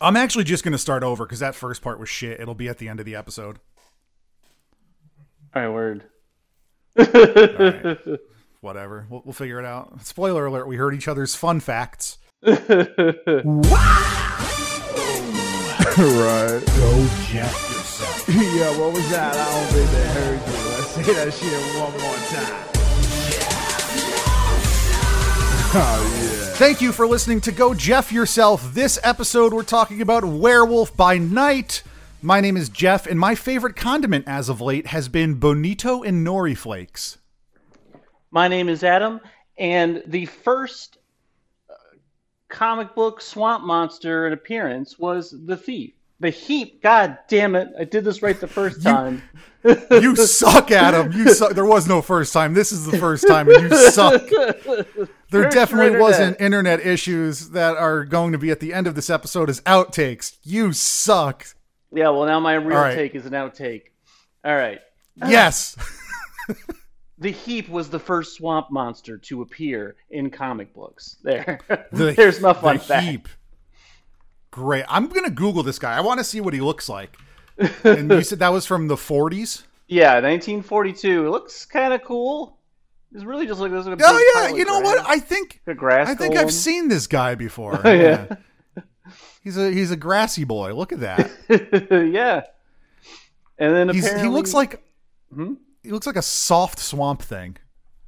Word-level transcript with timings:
I'm 0.00 0.16
actually 0.16 0.44
just 0.44 0.64
going 0.64 0.72
to 0.72 0.78
start 0.78 1.02
over 1.02 1.24
because 1.24 1.40
that 1.40 1.54
first 1.54 1.82
part 1.82 1.98
was 1.98 2.08
shit. 2.08 2.40
It'll 2.40 2.54
be 2.54 2.68
at 2.68 2.78
the 2.78 2.88
end 2.88 3.00
of 3.00 3.06
the 3.06 3.16
episode. 3.16 3.58
All 5.54 5.62
right, 5.62 5.68
word. 5.68 6.04
right. 6.96 7.98
Whatever. 8.60 9.06
We'll, 9.08 9.22
we'll 9.24 9.32
figure 9.32 9.58
it 9.58 9.64
out. 9.64 10.04
Spoiler 10.04 10.46
alert: 10.46 10.66
We 10.66 10.76
heard 10.76 10.94
each 10.94 11.08
other's 11.08 11.34
fun 11.34 11.60
facts. 11.60 12.18
right. 12.42 12.56
Go 15.96 17.06
Jeff 17.26 17.52
yourself. 17.70 18.28
yeah, 18.28 18.78
what 18.78 18.92
was 18.92 19.08
that? 19.10 19.34
I 19.36 19.50
don't 19.52 19.66
think 19.72 19.90
they 19.90 20.06
heard 20.08 20.40
you. 20.46 20.54
Let's 20.70 20.90
say 20.90 21.02
that 21.14 21.32
shit 21.32 21.80
one 21.80 21.92
more 22.00 22.16
time. 22.28 22.77
Oh, 25.80 26.20
yeah. 26.20 26.54
Thank 26.56 26.80
you 26.80 26.90
for 26.90 27.06
listening 27.06 27.40
to 27.42 27.52
Go 27.52 27.72
Jeff 27.72 28.10
Yourself. 28.10 28.74
This 28.74 28.98
episode, 29.04 29.52
we're 29.52 29.62
talking 29.62 30.02
about 30.02 30.24
Werewolf 30.24 30.96
by 30.96 31.18
Night. 31.18 31.84
My 32.20 32.40
name 32.40 32.56
is 32.56 32.68
Jeff, 32.68 33.06
and 33.06 33.16
my 33.16 33.36
favorite 33.36 33.76
condiment 33.76 34.24
as 34.26 34.48
of 34.48 34.60
late 34.60 34.88
has 34.88 35.08
been 35.08 35.34
Bonito 35.34 36.02
and 36.02 36.26
Nori 36.26 36.56
Flakes. 36.56 37.18
My 38.32 38.48
name 38.48 38.68
is 38.68 38.82
Adam, 38.82 39.20
and 39.56 40.02
the 40.04 40.26
first 40.26 40.98
uh, 41.70 41.74
comic 42.48 42.92
book 42.96 43.20
swamp 43.20 43.64
monster 43.64 44.26
in 44.26 44.32
appearance 44.32 44.98
was 44.98 45.32
the 45.46 45.56
Thief. 45.56 45.92
The 46.18 46.30
Heap. 46.30 46.82
God 46.82 47.18
damn 47.28 47.54
it! 47.54 47.68
I 47.78 47.84
did 47.84 48.02
this 48.02 48.20
right 48.20 48.40
the 48.40 48.48
first 48.48 48.82
time. 48.82 49.22
You 49.90 50.14
suck, 50.14 50.70
Adam. 50.70 51.12
You 51.12 51.34
suck. 51.34 51.52
There 51.52 51.64
was 51.64 51.88
no 51.88 52.00
first 52.00 52.32
time. 52.32 52.54
This 52.54 52.70
is 52.70 52.86
the 52.86 52.96
first 52.96 53.26
time, 53.26 53.48
and 53.50 53.70
you 53.70 53.90
suck. 53.90 54.22
There 55.30 55.48
definitely 55.48 55.98
wasn't 55.98 56.40
internet. 56.40 56.80
issues 56.80 57.50
that 57.50 57.76
are 57.76 58.04
going 58.04 58.32
to 58.32 58.38
be 58.38 58.50
at 58.50 58.60
the 58.60 58.72
end 58.72 58.86
of 58.86 58.94
this 58.94 59.10
episode 59.10 59.50
as 59.50 59.60
outtakes. 59.62 60.36
You 60.42 60.72
suck. 60.72 61.46
Yeah, 61.92 62.10
well, 62.10 62.24
now 62.26 62.40
my 62.40 62.54
real 62.54 62.78
right. 62.78 62.94
take 62.94 63.14
is 63.14 63.26
an 63.26 63.32
outtake. 63.32 63.82
All 64.44 64.54
right. 64.56 64.80
Yes. 65.26 65.76
The 67.20 67.32
Heap 67.32 67.68
was 67.68 67.90
the 67.90 67.98
first 67.98 68.36
swamp 68.36 68.70
monster 68.70 69.18
to 69.18 69.42
appear 69.42 69.96
in 70.10 70.30
comic 70.30 70.72
books. 70.72 71.16
There. 71.24 71.58
The- 71.92 72.12
There's 72.12 72.40
my 72.40 72.52
fun 72.52 72.76
the 72.76 72.82
fact. 72.84 73.06
heap. 73.06 73.28
Great. 74.52 74.84
I'm 74.88 75.08
gonna 75.08 75.30
Google 75.30 75.62
this 75.64 75.78
guy. 75.80 75.96
I 75.96 76.00
want 76.00 76.18
to 76.18 76.24
see 76.24 76.40
what 76.40 76.54
he 76.54 76.60
looks 76.60 76.88
like. 76.88 77.16
And 77.84 78.08
you 78.10 78.22
said 78.22 78.38
that 78.38 78.52
was 78.52 78.66
from 78.66 78.86
the 78.86 78.94
40s. 78.94 79.64
Yeah, 79.88 80.12
1942. 80.20 81.26
It 81.26 81.30
looks 81.30 81.66
kind 81.66 81.92
of 81.92 82.04
cool. 82.04 82.57
It's 83.14 83.24
really 83.24 83.46
just 83.46 83.60
like 83.60 83.72
this. 83.72 83.86
Like 83.86 84.00
a 84.00 84.04
Oh 84.04 84.32
yeah. 84.34 84.54
You 84.54 84.64
know 84.64 84.80
what? 84.80 85.04
I 85.08 85.18
think 85.18 85.60
A 85.66 85.74
grass 85.74 86.08
I 86.08 86.14
think 86.14 86.34
golem. 86.34 86.38
I've 86.40 86.52
seen 86.52 86.88
this 86.88 87.06
guy 87.06 87.34
before. 87.34 87.80
yeah. 87.84 88.26
He's 89.42 89.56
a 89.56 89.70
he's 89.70 89.90
a 89.90 89.96
grassy 89.96 90.44
boy. 90.44 90.74
Look 90.74 90.92
at 90.92 91.00
that. 91.00 91.30
yeah. 92.12 92.42
And 93.58 93.74
then 93.74 93.88
apparently 93.90 94.22
he 94.22 94.28
looks 94.28 94.52
like 94.54 94.82
Hmm? 95.34 95.54
he 95.82 95.90
looks 95.90 96.06
like 96.06 96.16
a 96.16 96.22
soft 96.22 96.78
swamp 96.78 97.22
thing. 97.22 97.56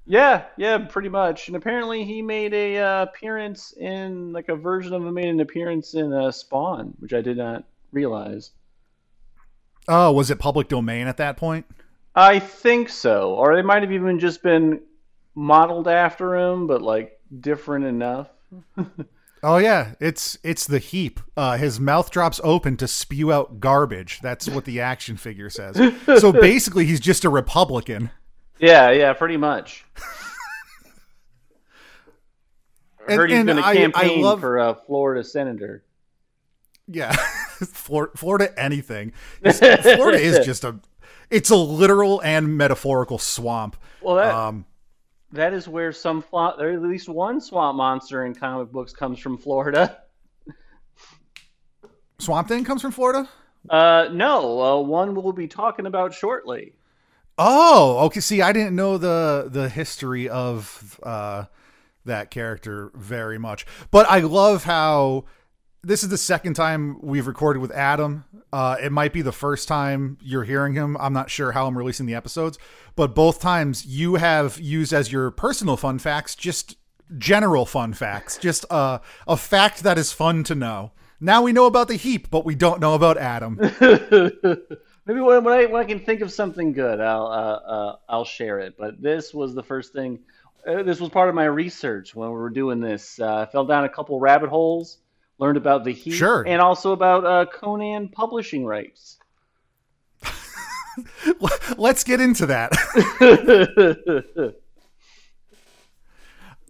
Yeah, 0.07 0.45
yeah, 0.57 0.79
pretty 0.79 1.09
much. 1.09 1.47
And 1.49 1.57
apparently 1.57 2.05
he 2.05 2.21
made 2.21 2.53
a 2.53 2.79
uh, 2.79 3.03
appearance 3.05 3.73
in 3.79 4.33
like 4.33 4.49
a 4.49 4.57
version 4.57 4.93
of 4.93 5.03
him 5.05 5.15
made 5.15 5.29
an 5.29 5.41
appearance 5.41 5.95
in 5.95 6.13
uh, 6.13 6.31
Spawn, 6.33 6.95
which 6.99 7.13
I 7.13 7.21
did 7.21 7.37
not 7.37 7.65
realize. 7.93 8.51
Oh, 9.89 10.13
was 10.13 10.31
it 10.31 10.39
public 10.39 10.69
domain 10.69 11.07
at 11.07 11.17
that 11.19 11.37
point? 11.37 11.65
I 12.15 12.39
think 12.39 12.89
so, 12.89 13.35
or 13.35 13.55
they 13.55 13.63
might 13.63 13.83
have 13.83 13.93
even 13.93 14.19
just 14.19 14.43
been 14.43 14.81
modeled 15.35 15.89
after 15.89 16.37
him, 16.37 16.67
but 16.67 16.83
like 16.83 17.19
different 17.41 17.85
enough. 17.87 18.29
Oh 19.43 19.57
yeah, 19.57 19.95
it's 20.01 20.37
it's 20.43 20.67
the 20.67 20.79
heap. 20.79 21.21
Uh, 21.37 21.57
his 21.57 21.81
mouth 21.81 22.11
drops 22.11 22.41
open 22.45 22.77
to 22.79 22.87
spew 22.89 23.33
out 23.33 23.59
garbage. 23.61 24.21
That's 24.23 24.49
what 24.49 24.65
the 24.67 24.81
action 24.81 25.17
figure 25.17 25.49
says. 25.49 25.77
So 26.19 26.31
basically, 26.41 26.85
he's 26.87 27.01
just 27.01 27.25
a 27.25 27.31
Republican. 27.31 28.11
Yeah, 28.59 28.91
yeah, 28.91 29.13
pretty 29.15 29.39
much. 29.39 29.87
I 33.09 33.13
And- 33.13 33.21
heard 33.21 33.31
he's 33.31 33.39
and 33.39 33.47
going 33.49 33.59
to 33.59 33.65
I- 33.65 33.71
I 33.71 33.77
campaign 33.77 34.23
love- 34.23 34.41
for 34.41 34.59
a 34.59 34.75
Florida 34.75 35.25
senator. 35.25 35.85
Yeah, 36.87 37.13
Florida 37.15 38.53
anything. 38.59 39.13
Florida 39.43 40.19
is 40.19 40.39
just 40.45 40.65
a 40.65 40.77
it's 41.31 41.51
a 41.51 41.57
literal 41.57 42.21
and 42.23 42.57
metaphorical 42.59 43.19
swamp. 43.19 43.77
Well, 44.03 44.17
that 44.17 44.35
Um, 44.35 44.65
that 45.33 45.53
is 45.53 45.69
where 45.69 45.93
some 45.93 46.23
fla- 46.23 46.55
there 46.59 46.71
at 46.71 46.83
least 46.83 47.09
one 47.09 47.41
swamp 47.41 47.77
monster 47.77 48.25
in 48.25 48.35
comic 48.35 48.73
books 48.73 48.93
comes 48.93 49.19
from 49.19 49.39
Florida. 49.39 49.99
Swamp 52.19 52.49
Thing 52.49 52.65
comes 52.65 52.83
from 52.83 52.93
Florida. 52.93 53.29
Uh, 53.69 54.09
no, 54.13 54.61
uh, 54.61 54.81
one 54.81 55.15
we'll 55.15 55.33
be 55.33 55.49
talking 55.49 55.87
about 55.87 56.15
shortly. 56.15 56.75
Oh, 57.39 58.07
okay. 58.07 58.21
See, 58.21 58.43
I 58.43 58.53
didn't 58.53 58.77
know 58.77 58.99
the 58.99 59.49
the 59.51 59.69
history 59.69 60.29
of 60.29 61.01
uh, 61.03 61.45
that 62.05 62.31
character 62.31 62.91
very 62.95 63.39
much, 63.39 63.67
but 63.91 64.11
I 64.11 64.21
love 64.21 64.65
how 64.65 65.25
this 65.83 66.03
is 66.03 66.11
the 66.11 66.19
second 66.19 66.55
time 66.55 67.01
we've 67.01 67.27
recorded 67.27 67.61
with 67.61 67.73
Adam. 67.73 68.25
Uh, 68.53 68.77
it 68.83 68.93
might 68.93 69.13
be 69.13 69.23
the 69.23 69.33
first 69.33 69.69
time 69.69 70.19
you're 70.21 70.45
hearing 70.45 70.75
him. 70.75 70.97
I'm 70.99 71.13
not 71.13 71.31
sure 71.31 71.53
how 71.53 71.67
I'm 71.67 71.77
releasing 71.77 72.07
the 72.07 72.15
episodes, 72.15 72.59
but 72.97 73.15
both 73.15 73.41
times 73.41 73.87
you 73.87 74.17
have 74.17 74.59
used 74.59 74.93
as 74.93 75.11
your 75.11 75.31
personal 75.31 75.77
fun 75.77 75.99
facts 75.99 76.35
just 76.35 76.77
general 77.19 77.67
fun 77.67 77.93
facts, 77.93 78.37
just 78.39 78.65
uh, 78.71 78.99
a 79.27 79.37
fact 79.37 79.83
that 79.83 79.99
is 79.99 80.13
fun 80.13 80.45
to 80.45 80.55
know. 80.55 80.93
Now 81.21 81.43
we 81.43 81.53
know 81.53 81.67
about 81.67 81.89
the 81.89 81.97
heap, 81.97 82.31
but 82.31 82.45
we 82.45 82.55
don't 82.55 82.81
know 82.81 82.95
about 82.95 83.19
Adam. 83.19 83.57
Maybe 85.07 85.21
when, 85.21 85.47
I 85.47 85.67
when 85.67 85.83
I 85.83 85.85
can 85.85 86.01
think 86.01 86.21
of 86.21 86.31
something 86.31 86.73
good, 86.73 87.01
I'll 87.01 87.27
uh, 87.27 87.71
uh, 87.73 87.97
I'll 88.09 88.25
share 88.25 88.61
it. 88.61 88.77
But 88.79 89.03
this 89.03 89.35
was 89.35 89.55
the 89.55 89.63
first 89.63 89.93
thing. 89.93 90.21
Uh, 90.67 90.83
this 90.83 91.01
was 91.01 91.11
part 91.11 91.29
of 91.29 91.35
my 91.35 91.47
research 91.47 92.15
when 92.15 92.29
we 92.29 92.35
were 92.35 92.51
doing 92.51 92.81
this. 92.81 93.19
I 93.19 93.47
fell 93.47 93.65
down 93.65 93.85
a 93.85 93.89
couple 93.89 94.21
rabbit 94.21 94.51
holes, 94.51 94.99
learned 95.41 95.57
about 95.57 95.85
the 95.85 95.93
heap, 95.93 96.15
Sure. 96.15 96.45
and 96.47 96.61
also 96.61 96.93
about 96.93 97.25
uh, 97.25 97.47
Conan 97.51 98.09
publishing 98.09 98.65
rights. 98.65 99.19
Let's 101.79 102.05
get 102.05 102.21
into 102.21 102.47
that. 102.47 102.73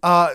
uh, 0.03 0.33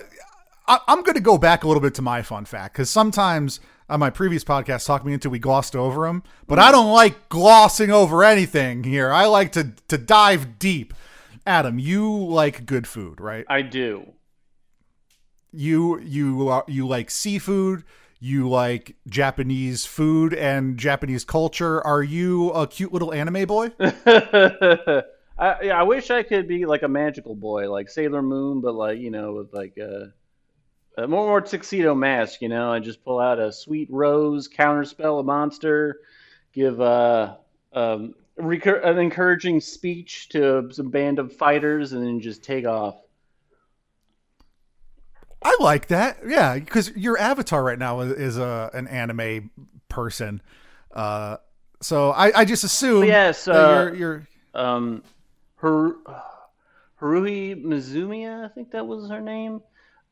I, 0.67 0.79
I'm 0.87 1.01
going 1.03 1.15
to 1.15 1.21
go 1.21 1.37
back 1.37 1.63
a 1.63 1.67
little 1.67 1.81
bit 1.81 1.95
to 1.95 2.01
my 2.01 2.21
fun 2.21 2.45
fact 2.45 2.73
because 2.73 2.89
sometimes 2.89 3.59
on 3.89 3.99
my 3.99 4.09
previous 4.09 4.43
podcast, 4.43 4.85
Talk 4.85 5.05
Me 5.05 5.13
Into, 5.13 5.29
we 5.29 5.39
glossed 5.39 5.75
over 5.75 6.05
them, 6.07 6.23
but 6.45 6.59
I 6.59 6.71
don't 6.71 6.91
like 6.91 7.29
glossing 7.29 7.89
over 7.89 8.23
anything 8.23 8.83
here. 8.83 9.11
I 9.11 9.25
like 9.25 9.51
to 9.53 9.71
to 9.87 9.97
dive 9.97 10.59
deep. 10.59 10.93
Adam, 11.45 11.79
you 11.79 12.13
like 12.13 12.65
good 12.65 12.85
food, 12.85 13.21
right? 13.21 13.45
I 13.47 13.61
do. 13.61 14.11
You 15.53 15.97
you 16.01 16.49
are, 16.49 16.65
you 16.67 16.85
like 16.85 17.09
seafood. 17.09 17.83
You 18.19 18.49
like 18.49 18.95
Japanese 19.07 19.85
food 19.85 20.33
and 20.33 20.77
Japanese 20.77 21.23
culture. 21.23 21.85
Are 21.85 22.01
you 22.01 22.49
a 22.49 22.65
cute 22.65 22.91
little 22.91 23.13
anime 23.13 23.45
boy? 23.45 23.71
I, 25.39 25.55
yeah, 25.61 25.79
I 25.79 25.83
wish 25.83 26.09
I 26.09 26.23
could 26.23 26.47
be 26.47 26.65
like 26.65 26.81
a 26.81 26.87
magical 26.87 27.35
boy, 27.35 27.71
like 27.71 27.89
Sailor 27.89 28.23
Moon, 28.23 28.61
but 28.61 28.73
like 28.73 28.97
you 28.97 29.11
know, 29.11 29.33
with 29.33 29.53
like 29.53 29.77
a, 29.77 30.13
a 30.97 31.07
more 31.07 31.27
more 31.27 31.41
tuxedo 31.41 31.93
mask. 31.93 32.41
You 32.41 32.49
know, 32.49 32.71
I 32.71 32.79
just 32.79 33.03
pull 33.03 33.19
out 33.19 33.39
a 33.39 33.51
sweet 33.51 33.87
rose, 33.91 34.47
counterspell 34.47 35.19
a 35.19 35.23
monster, 35.23 35.99
give 36.53 36.81
uh, 36.81 37.35
um, 37.73 38.15
recur- 38.35 38.81
an 38.81 38.97
encouraging 38.97 39.61
speech 39.61 40.29
to 40.29 40.69
some 40.71 40.89
band 40.89 41.19
of 41.19 41.35
fighters, 41.35 41.93
and 41.93 42.03
then 42.03 42.19
just 42.19 42.43
take 42.43 42.65
off. 42.65 42.95
I 45.47 45.55
like 45.61 45.87
that. 45.87 46.17
Yeah, 46.27 46.59
because 46.59 46.91
your 46.95 47.17
avatar 47.17 47.63
right 47.63 47.79
now 47.79 48.01
is, 48.01 48.11
is 48.11 48.37
a 48.37 48.69
an 48.73 48.87
anime 48.87 49.49
person. 49.87 50.41
Uh, 50.91 51.37
so 51.81 52.11
I, 52.11 52.41
I 52.41 52.45
just 52.45 52.63
assume 52.63 53.05
Yes, 53.05 53.47
uh, 53.47 53.91
you're, 53.91 53.95
you're 53.95 54.27
Um, 54.53 55.03
Har- 55.57 55.95
Haruhi 57.01 57.63
Mizumiya, 57.63 58.43
I 58.43 58.49
think 58.49 58.71
that 58.71 58.85
was 58.85 59.09
her 59.09 59.21
name. 59.21 59.61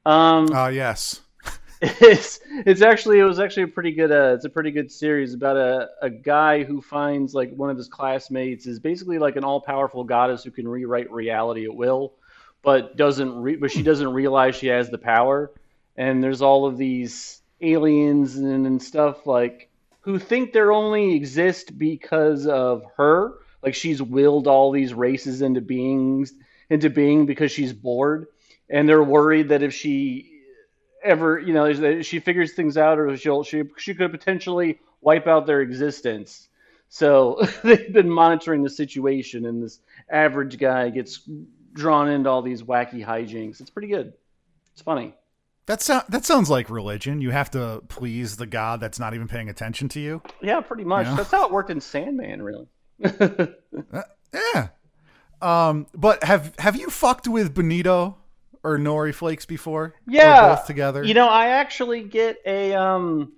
Um, 0.06 0.54
uh, 0.54 0.68
yes. 0.68 1.22
it's 1.82 2.40
it's 2.66 2.82
actually 2.82 3.20
it 3.20 3.24
was 3.24 3.40
actually 3.40 3.64
a 3.64 3.68
pretty 3.68 3.92
good 3.92 4.12
uh, 4.12 4.34
it's 4.34 4.46
a 4.46 4.50
pretty 4.50 4.72
good 4.72 4.90
series 4.90 5.34
about 5.34 5.58
a, 5.58 5.90
a 6.02 6.10
guy 6.10 6.64
who 6.64 6.82
finds 6.82 7.34
like 7.34 7.54
one 7.54 7.70
of 7.70 7.76
his 7.76 7.90
classmates 7.90 8.66
is 8.66 8.80
basically 8.80 9.20
like 9.20 9.36
an 9.36 9.44
all 9.44 9.60
powerful 9.60 10.06
goddess 10.06 10.46
who 10.46 10.52
can 10.52 10.66
rewrite 10.66 11.12
reality 11.12 11.66
at 11.66 11.76
will, 11.76 12.14
but 12.66 12.98
doesn't 12.98 13.42
re- 13.42 13.56
but 13.56 13.72
she 13.72 13.84
doesn't 13.84 14.12
realize 14.14 14.56
she 14.56 14.68
has 14.68 14.90
the 14.90 14.98
power. 14.98 15.52
And 15.96 16.22
there's 16.22 16.42
all 16.42 16.66
of 16.66 16.78
these 16.78 17.42
aliens 17.62 18.36
and, 18.36 18.66
and 18.66 18.82
stuff 18.82 19.26
like 19.26 19.70
who 20.02 20.20
think 20.20 20.52
they 20.52 20.60
only 20.60 21.16
exist 21.16 21.78
because 21.78 22.48
of 22.48 22.84
her. 22.98 23.36
Like 23.64 23.76
she's 23.76 24.02
willed 24.02 24.48
all 24.48 24.72
these 24.72 24.94
races 24.94 25.42
into 25.42 25.62
beings 25.62 26.34
into 26.70 26.90
being 26.90 27.26
because 27.26 27.52
she's 27.52 27.74
bored, 27.74 28.28
and 28.70 28.88
they're 28.90 29.04
worried 29.04 29.50
that 29.50 29.64
if 29.64 29.74
she 29.74 30.42
ever, 31.04 31.40
you 31.40 31.54
know, 31.54 32.02
she 32.02 32.20
figures 32.20 32.54
things 32.54 32.78
out, 32.78 33.00
or 33.00 33.16
she'll 33.18 33.44
she 33.44 33.64
she 33.78 33.94
could 33.94 34.12
potentially 34.12 34.80
wipe 35.02 35.28
out 35.28 35.46
their 35.46 35.62
existence. 35.62 36.48
So 36.90 37.48
they've 37.64 37.92
been 37.94 38.10
monitoring 38.10 38.64
the 38.64 38.70
situation, 38.70 39.46
and 39.46 39.64
this 39.64 39.80
average 40.10 40.58
guy 40.58 40.90
gets 40.90 41.28
drawn 41.76 42.10
into 42.10 42.30
all 42.30 42.42
these 42.42 42.64
wacky 42.64 43.06
hijinks. 43.06 43.62
It's 43.62 43.70
pretty 43.70 43.90
good. 43.90 44.14
It's 44.74 44.82
funny. 44.82 45.14
That 45.68 45.82
sound 45.82 46.06
that 46.10 46.26
sounds 46.26 46.50
like 46.50 46.70
religion. 46.70 47.22
You 47.22 47.32
have 47.32 47.52
to 47.52 47.84
please 47.88 48.38
the 48.38 48.46
god 48.46 48.80
that's 48.80 49.00
not 49.00 49.14
even 49.14 49.28
paying 49.28 49.50
attention 49.50 49.90
to 49.90 50.00
you. 50.00 50.22
Yeah, 50.42 50.62
pretty 50.62 50.84
much. 50.84 51.06
That's 51.16 51.32
how 51.32 51.46
it 51.46 51.52
worked 51.52 51.70
in 51.70 51.82
Sandman, 51.82 52.42
really. 52.42 52.68
Yeah. 54.54 54.68
Um, 55.42 55.88
but 55.94 56.24
have 56.24 56.54
have 56.60 56.76
you 56.76 56.90
fucked 56.90 57.28
with 57.28 57.54
Bonito 57.54 58.18
or 58.64 58.78
Nori 58.78 59.14
Flakes 59.14 59.46
before? 59.46 59.84
Or 59.84 59.94
Yeah, 60.08 60.56
both 60.56 60.66
together. 60.68 61.04
You 61.04 61.14
know, 61.14 61.28
I 61.28 61.48
actually 61.48 62.04
get 62.04 62.38
a 62.46 62.74
um, 62.74 63.34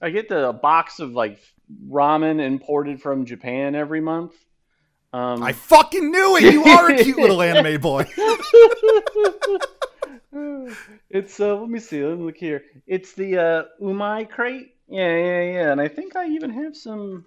I 0.00 0.10
get 0.10 0.28
the 0.28 0.52
box 0.52 1.00
of 1.00 1.12
like 1.12 1.38
ramen 1.86 2.40
imported 2.40 3.02
from 3.02 3.24
Japan 3.26 3.74
every 3.74 4.00
month. 4.00 4.32
Um, 5.12 5.42
I 5.42 5.52
fucking 5.52 6.10
knew 6.10 6.36
it. 6.36 6.52
You 6.52 6.64
are 6.64 6.90
a 6.90 7.02
cute 7.02 7.16
little 7.18 7.40
anime 7.40 7.80
boy. 7.80 8.04
it's 11.10 11.40
uh, 11.40 11.56
let 11.56 11.68
me 11.70 11.78
see, 11.78 12.04
let 12.04 12.18
me 12.18 12.24
look 12.24 12.36
here. 12.36 12.64
It's 12.86 13.12
the 13.14 13.38
uh, 13.38 13.62
Umai 13.82 14.28
crate. 14.28 14.74
Yeah, 14.88 15.16
yeah, 15.16 15.42
yeah. 15.42 15.72
And 15.72 15.80
I 15.80 15.88
think 15.88 16.16
I 16.16 16.28
even 16.28 16.50
have 16.50 16.76
some. 16.76 17.24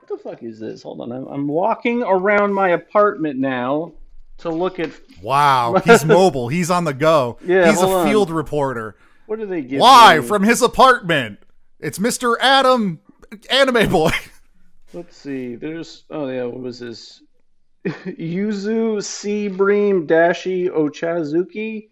What 0.00 0.22
the 0.22 0.30
fuck 0.30 0.42
is 0.42 0.60
this? 0.60 0.82
Hold 0.84 1.00
on, 1.00 1.10
I'm, 1.12 1.26
I'm 1.26 1.48
walking 1.48 2.02
around 2.04 2.54
my 2.54 2.68
apartment 2.70 3.38
now 3.40 3.92
to 4.38 4.50
look 4.50 4.78
at 4.78 4.90
Wow, 5.22 5.82
he's 5.84 6.04
mobile. 6.04 6.48
He's 6.48 6.70
on 6.70 6.84
the 6.84 6.94
go. 6.94 7.38
Yeah, 7.44 7.68
he's 7.70 7.80
a 7.82 7.86
hold 7.86 7.96
on. 7.98 8.06
field 8.06 8.30
reporter. 8.30 8.96
what 9.26 9.40
do 9.40 9.46
they 9.46 9.62
give 9.62 9.80
Live 9.80 10.22
me? 10.22 10.28
from 10.28 10.42
his 10.44 10.62
apartment. 10.62 11.40
It's 11.80 11.98
Mr. 11.98 12.36
Adam, 12.40 13.00
anime 13.50 13.90
boy. 13.90 14.12
Let's 14.96 15.18
see. 15.18 15.56
There's 15.56 16.04
oh 16.08 16.26
yeah, 16.28 16.44
what 16.44 16.60
was 16.60 16.78
this? 16.78 17.22
Yuzu 17.84 19.04
Sea 19.04 19.48
Bream 19.48 20.06
Dashi 20.06 20.70
Ochazuki. 20.70 21.88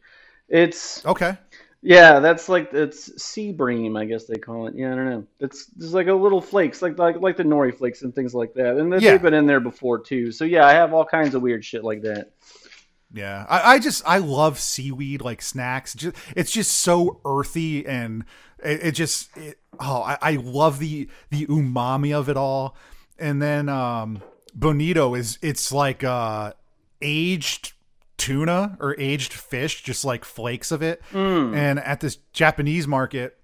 It's 0.48 1.04
Okay. 1.04 1.36
yeah, 1.82 2.18
that's 2.20 2.48
like 2.48 2.72
it's 2.72 3.22
sea 3.22 3.52
bream, 3.52 3.98
I 3.98 4.06
guess 4.06 4.24
they 4.24 4.36
call 4.36 4.68
it. 4.68 4.74
Yeah, 4.74 4.92
I 4.92 4.96
don't 4.96 5.10
know. 5.10 5.26
It's 5.38 5.66
there's 5.66 5.92
like 5.92 6.06
a 6.06 6.14
little 6.14 6.40
flakes, 6.40 6.80
like 6.80 6.96
like 6.98 7.20
like 7.20 7.36
the 7.36 7.42
nori 7.42 7.76
flakes 7.76 8.00
and 8.00 8.14
things 8.14 8.34
like 8.34 8.54
that. 8.54 8.78
And 8.78 8.90
Yeah. 8.90 9.10
they've 9.10 9.22
been 9.22 9.34
in 9.34 9.44
there 9.44 9.60
before 9.60 9.98
too. 9.98 10.32
So 10.32 10.46
yeah, 10.46 10.66
I 10.66 10.72
have 10.72 10.94
all 10.94 11.04
kinds 11.04 11.34
of 11.34 11.42
weird 11.42 11.62
shit 11.62 11.84
like 11.84 12.00
that. 12.02 12.30
Yeah, 13.14 13.46
I, 13.48 13.74
I 13.74 13.78
just 13.78 14.02
I 14.04 14.18
love 14.18 14.58
seaweed 14.58 15.22
like 15.22 15.40
snacks. 15.40 15.94
Just, 15.94 16.16
it's 16.34 16.50
just 16.50 16.72
so 16.72 17.20
earthy 17.24 17.86
and 17.86 18.24
it, 18.62 18.86
it 18.86 18.92
just 18.92 19.34
it, 19.36 19.58
oh 19.78 20.02
I, 20.02 20.18
I 20.20 20.32
love 20.32 20.80
the 20.80 21.08
the 21.30 21.46
umami 21.46 22.12
of 22.12 22.28
it 22.28 22.36
all. 22.36 22.76
And 23.16 23.40
then 23.40 23.68
um 23.68 24.20
bonito 24.52 25.14
is 25.14 25.38
it's 25.42 25.70
like 25.70 26.02
uh 26.02 26.54
aged 27.00 27.72
tuna 28.16 28.76
or 28.80 28.96
aged 28.98 29.32
fish, 29.32 29.82
just 29.84 30.04
like 30.04 30.24
flakes 30.24 30.72
of 30.72 30.82
it. 30.82 31.00
And 31.54 31.78
at 31.78 32.00
this 32.00 32.16
Japanese 32.32 32.88
market, 32.88 33.38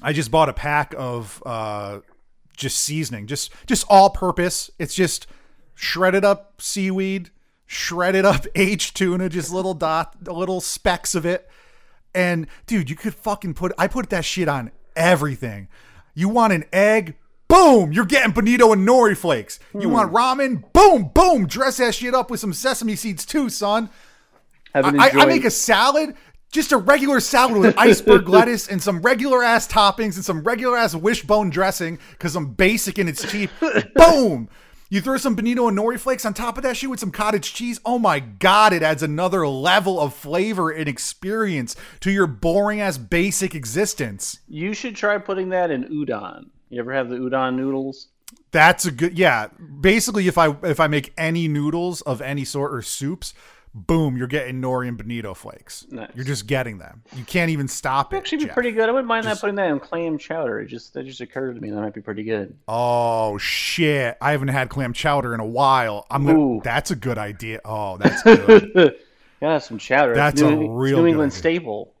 I 0.00 0.12
just 0.12 0.30
bought 0.30 0.48
a 0.48 0.52
pack 0.52 0.94
of 0.96 1.42
uh 1.44 2.00
just 2.56 2.78
seasoning, 2.78 3.26
just 3.26 3.50
just 3.66 3.84
all 3.88 4.10
purpose. 4.10 4.70
It's 4.78 4.94
just 4.94 5.26
shredded 5.74 6.24
up 6.24 6.60
seaweed, 6.62 7.30
shredded 7.72 8.24
up 8.24 8.46
aged 8.54 8.96
tuna, 8.96 9.28
just 9.28 9.50
little 9.52 9.74
dot, 9.74 10.16
little 10.28 10.60
specks 10.60 11.14
of 11.14 11.24
it. 11.24 11.48
And 12.14 12.46
dude, 12.66 12.90
you 12.90 12.96
could 12.96 13.14
fucking 13.14 13.54
put 13.54 13.72
I 13.78 13.88
put 13.88 14.10
that 14.10 14.24
shit 14.24 14.48
on 14.48 14.70
everything. 14.94 15.68
You 16.14 16.28
want 16.28 16.52
an 16.52 16.64
egg? 16.72 17.16
Boom! 17.48 17.92
You're 17.92 18.06
getting 18.06 18.32
bonito 18.32 18.72
and 18.72 18.86
nori 18.86 19.16
flakes. 19.16 19.58
You 19.78 19.88
want 19.90 20.12
ramen? 20.12 20.72
Boom, 20.72 21.10
boom! 21.14 21.46
Dress 21.46 21.78
that 21.78 21.94
shit 21.94 22.14
up 22.14 22.30
with 22.30 22.40
some 22.40 22.54
sesame 22.54 22.96
seeds 22.96 23.26
too, 23.26 23.50
son. 23.50 23.90
I, 24.74 25.10
I 25.10 25.26
make 25.26 25.44
a 25.44 25.50
salad, 25.50 26.14
just 26.50 26.72
a 26.72 26.78
regular 26.78 27.20
salad 27.20 27.58
with 27.58 27.76
iceberg 27.76 28.26
lettuce 28.28 28.68
and 28.68 28.82
some 28.82 29.02
regular 29.02 29.42
ass 29.42 29.68
toppings 29.68 30.16
and 30.16 30.24
some 30.24 30.42
regular 30.42 30.78
ass 30.78 30.94
wishbone 30.94 31.50
dressing 31.50 31.98
because 32.12 32.36
I'm 32.36 32.54
basic 32.54 32.96
and 32.96 33.06
it's 33.06 33.30
cheap. 33.30 33.50
Boom! 33.94 34.48
You 34.92 35.00
throw 35.00 35.16
some 35.16 35.34
bonito 35.34 35.68
and 35.68 35.78
nori 35.78 35.98
flakes 35.98 36.26
on 36.26 36.34
top 36.34 36.58
of 36.58 36.64
that 36.64 36.76
shit 36.76 36.90
with 36.90 37.00
some 37.00 37.12
cottage 37.12 37.54
cheese. 37.54 37.80
Oh 37.82 37.98
my 37.98 38.20
god, 38.20 38.74
it 38.74 38.82
adds 38.82 39.02
another 39.02 39.48
level 39.48 39.98
of 39.98 40.12
flavor 40.12 40.70
and 40.70 40.86
experience 40.86 41.74
to 42.00 42.10
your 42.10 42.26
boring 42.26 42.78
ass 42.78 42.98
basic 42.98 43.54
existence. 43.54 44.40
You 44.48 44.74
should 44.74 44.94
try 44.94 45.16
putting 45.16 45.48
that 45.48 45.70
in 45.70 45.84
udon. 45.84 46.50
You 46.68 46.80
ever 46.80 46.92
have 46.92 47.08
the 47.08 47.16
udon 47.16 47.54
noodles? 47.54 48.08
That's 48.50 48.84
a 48.84 48.90
good 48.90 49.18
yeah. 49.18 49.48
Basically, 49.80 50.28
if 50.28 50.36
I 50.36 50.54
if 50.62 50.78
I 50.78 50.88
make 50.88 51.14
any 51.16 51.48
noodles 51.48 52.02
of 52.02 52.20
any 52.20 52.44
sort 52.44 52.74
or 52.74 52.82
soups, 52.82 53.32
boom, 53.74 54.16
you're 54.16 54.26
getting 54.26 54.60
nori 54.60 54.88
and 54.88 54.98
bonito 54.98 55.34
flakes. 55.34 55.86
Nice. 55.90 56.10
You're 56.14 56.24
just 56.24 56.46
getting 56.46 56.78
them. 56.78 57.02
You 57.16 57.24
can't 57.24 57.50
even 57.50 57.68
stop 57.68 58.12
it. 58.12 58.18
Actually, 58.18 58.38
be 58.38 58.44
Jeff. 58.46 58.54
pretty 58.54 58.72
good. 58.72 58.88
I 58.88 58.92
wouldn't 58.92 59.08
mind 59.08 59.26
that 59.26 59.40
putting 59.40 59.56
that 59.56 59.68
in 59.70 59.80
clam 59.80 60.18
chowder. 60.18 60.60
It 60.60 60.66
just 60.66 60.94
that 60.94 61.04
just 61.04 61.20
occurred 61.20 61.54
to 61.54 61.60
me 61.60 61.70
that 61.70 61.80
might 61.80 61.94
be 61.94 62.00
pretty 62.00 62.22
good. 62.24 62.56
Oh 62.68 63.38
shit! 63.38 64.16
I 64.20 64.32
haven't 64.32 64.48
had 64.48 64.68
clam 64.68 64.92
chowder 64.92 65.34
in 65.34 65.40
a 65.40 65.46
while. 65.46 66.06
I'm 66.10 66.26
gonna. 66.26 66.38
Ooh. 66.38 66.60
That's 66.62 66.90
a 66.90 66.96
good 66.96 67.18
idea. 67.18 67.60
Oh, 67.64 67.96
that's 67.98 68.22
good. 68.22 68.96
Yeah, 69.40 69.58
some 69.58 69.76
chowder. 69.78 70.14
That's 70.14 70.40
It's 70.40 70.48
a 70.48 70.54
New, 70.54 70.70
real 70.72 70.98
New 70.98 71.08
England 71.08 71.32
staple. 71.32 71.94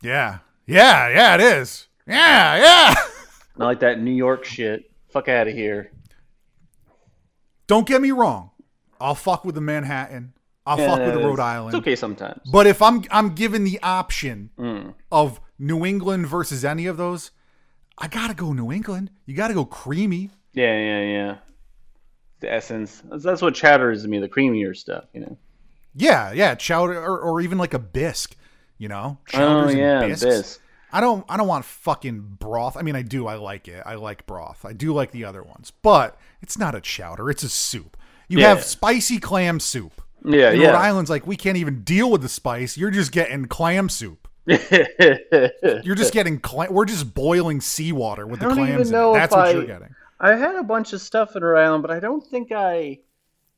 yeah, 0.00 0.38
yeah, 0.66 1.08
yeah. 1.10 1.34
It 1.34 1.40
is. 1.42 1.88
Yeah, 2.06 2.56
yeah. 2.56 2.94
Not 3.58 3.66
like 3.66 3.80
that 3.80 4.00
New 4.00 4.12
York 4.14 4.46
shit. 4.46 4.90
Fuck 5.10 5.28
out 5.28 5.46
of 5.46 5.52
here. 5.52 5.92
Don't 7.66 7.86
get 7.86 8.00
me 8.00 8.12
wrong. 8.12 8.50
I'll 8.98 9.14
fuck 9.14 9.44
with 9.44 9.54
the 9.54 9.60
Manhattan. 9.60 10.32
I'll 10.66 10.76
fuck 10.76 10.98
with 11.00 11.16
Rhode 11.16 11.40
Island. 11.40 11.74
It's 11.74 11.80
okay 11.82 11.96
sometimes. 11.96 12.40
But 12.50 12.66
if 12.66 12.80
I'm 12.82 13.04
I'm 13.10 13.34
given 13.34 13.64
the 13.64 13.80
option 13.82 14.50
Mm. 14.58 14.94
of 15.10 15.40
New 15.58 15.84
England 15.84 16.26
versus 16.26 16.64
any 16.64 16.86
of 16.86 16.96
those, 16.96 17.30
I 17.98 18.08
gotta 18.08 18.34
go 18.34 18.52
New 18.52 18.70
England. 18.72 19.10
You 19.26 19.34
gotta 19.34 19.54
go 19.54 19.64
creamy. 19.64 20.30
Yeah, 20.52 20.76
yeah, 20.78 21.02
yeah. 21.02 21.36
The 22.40 22.52
essence. 22.52 23.02
That's, 23.10 23.40
what 23.40 23.54
chowder 23.54 23.90
is 23.92 24.02
to 24.02 24.08
me. 24.08 24.18
The 24.18 24.28
creamier 24.28 24.76
stuff, 24.76 25.04
you 25.14 25.20
know. 25.20 25.36
Yeah, 25.94 26.32
yeah, 26.32 26.54
chowder 26.54 26.98
or, 27.00 27.18
or 27.20 27.40
even 27.40 27.58
like 27.58 27.74
a 27.74 27.78
bisque. 27.78 28.36
You 28.78 28.88
know, 28.88 29.18
Oh 29.20 29.38
Chowders 29.38 29.70
and 29.70 29.78
yeah, 29.78 30.06
bisques. 30.06 30.24
bisque. 30.24 30.60
I 30.92 31.00
don't 31.00 31.24
I 31.28 31.36
don't 31.36 31.46
want 31.46 31.64
fucking 31.64 32.36
broth. 32.40 32.76
I 32.76 32.82
mean, 32.82 32.96
I 32.96 33.02
do. 33.02 33.26
I 33.28 33.34
like 33.36 33.68
it. 33.68 33.82
I 33.86 33.94
like 33.94 34.26
broth. 34.26 34.64
I 34.64 34.72
do 34.72 34.92
like 34.92 35.12
the 35.12 35.24
other 35.24 35.42
ones, 35.42 35.70
but 35.82 36.18
it's 36.40 36.58
not 36.58 36.74
a 36.74 36.80
chowder. 36.80 37.30
It's 37.30 37.42
a 37.44 37.48
soup. 37.48 37.96
You 38.28 38.40
Yeah. 38.40 38.48
have 38.48 38.64
spicy 38.64 39.18
clam 39.20 39.60
soup. 39.60 40.02
Yeah, 40.24 40.50
And 40.50 40.60
yeah. 40.60 40.68
Rhode 40.68 40.76
Island's 40.76 41.10
like 41.10 41.26
we 41.26 41.36
can't 41.36 41.56
even 41.56 41.82
deal 41.82 42.10
with 42.10 42.22
the 42.22 42.28
spice. 42.28 42.76
You're 42.76 42.90
just 42.90 43.12
getting 43.12 43.46
clam 43.46 43.88
soup. 43.88 44.28
You're 44.46 45.94
just 45.94 46.12
getting 46.12 46.38
clam. 46.40 46.72
We're 46.72 46.84
just 46.84 47.14
boiling 47.14 47.60
seawater 47.60 48.26
with 48.26 48.40
the 48.40 48.48
clams. 48.48 48.90
in 48.90 48.94
it. 48.96 49.12
That's 49.14 49.32
what 49.34 49.48
I- 49.48 49.50
you're 49.52 49.64
getting. 49.64 49.94
I 50.20 50.36
had 50.36 50.54
a 50.54 50.62
bunch 50.62 50.92
of 50.92 51.00
stuff 51.00 51.34
in 51.34 51.42
Rhode 51.42 51.60
Island, 51.60 51.82
but 51.82 51.90
I 51.90 51.98
don't 51.98 52.24
think 52.24 52.52
I 52.52 53.00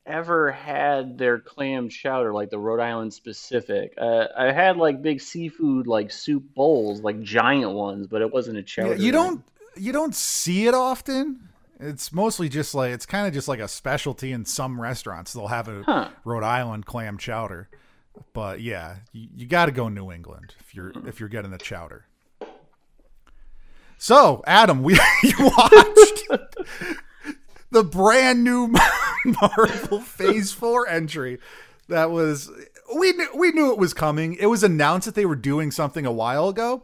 ever 0.07 0.51
had 0.51 1.15
their 1.17 1.37
clam 1.39 1.89
chowder, 1.89 2.33
like 2.33 2.49
the 2.49 2.57
Rhode 2.57 2.79
Island 2.79 3.13
specific. 3.13 3.93
Uh, 3.99 4.25
I 4.35 4.51
had 4.51 4.75
like 4.77 5.01
big 5.03 5.21
seafood, 5.21 5.85
like 5.85 6.11
soup 6.11 6.43
bowls, 6.55 7.01
like 7.01 7.21
giant 7.21 7.73
ones, 7.73 8.07
but 8.07 8.23
it 8.23 8.33
wasn't 8.33 8.57
a 8.57 8.63
chowder. 8.63 8.95
you 8.95 9.11
don't 9.11 9.43
you 9.77 9.91
don't 9.91 10.15
see 10.15 10.65
it 10.67 10.73
often. 10.73 11.49
It's 11.79 12.13
mostly 12.13 12.47
just 12.49 12.73
like 12.73 12.91
it's 12.93 13.05
kind 13.05 13.27
of 13.27 13.33
just 13.33 13.47
like 13.47 13.59
a 13.59 13.67
specialty 13.67 14.31
in 14.31 14.45
some 14.45 14.79
restaurants. 14.79 15.33
They'll 15.33 15.47
have 15.47 15.67
a 15.67 15.83
Huh. 15.83 16.09
Rhode 16.23 16.43
Island 16.43 16.85
clam 16.85 17.17
chowder, 17.17 17.69
but 18.33 18.61
yeah, 18.61 18.97
you, 19.11 19.27
you 19.35 19.45
got 19.45 19.65
to 19.65 19.71
go 19.71 19.89
New 19.89 20.11
England 20.11 20.55
if 20.59 20.73
you're 20.73 20.91
mm. 20.91 21.07
if 21.07 21.19
you're 21.19 21.29
getting 21.29 21.51
the 21.51 21.57
chowder. 21.57 22.05
So 23.97 24.41
Adam, 24.47 24.83
we 24.83 24.93
you 25.23 25.35
watched 25.39 26.27
the 27.71 27.83
brand 27.83 28.43
new 28.43 28.73
Marvel 29.25 29.99
Phase 29.99 30.51
Four 30.53 30.87
entry. 30.87 31.39
That 31.89 32.09
was 32.09 32.49
we 32.95 33.11
knew, 33.13 33.27
we 33.35 33.51
knew 33.51 33.71
it 33.71 33.77
was 33.77 33.93
coming. 33.93 34.35
It 34.35 34.45
was 34.47 34.63
announced 34.63 35.05
that 35.05 35.15
they 35.15 35.25
were 35.25 35.35
doing 35.35 35.71
something 35.71 36.05
a 36.05 36.11
while 36.11 36.47
ago, 36.47 36.83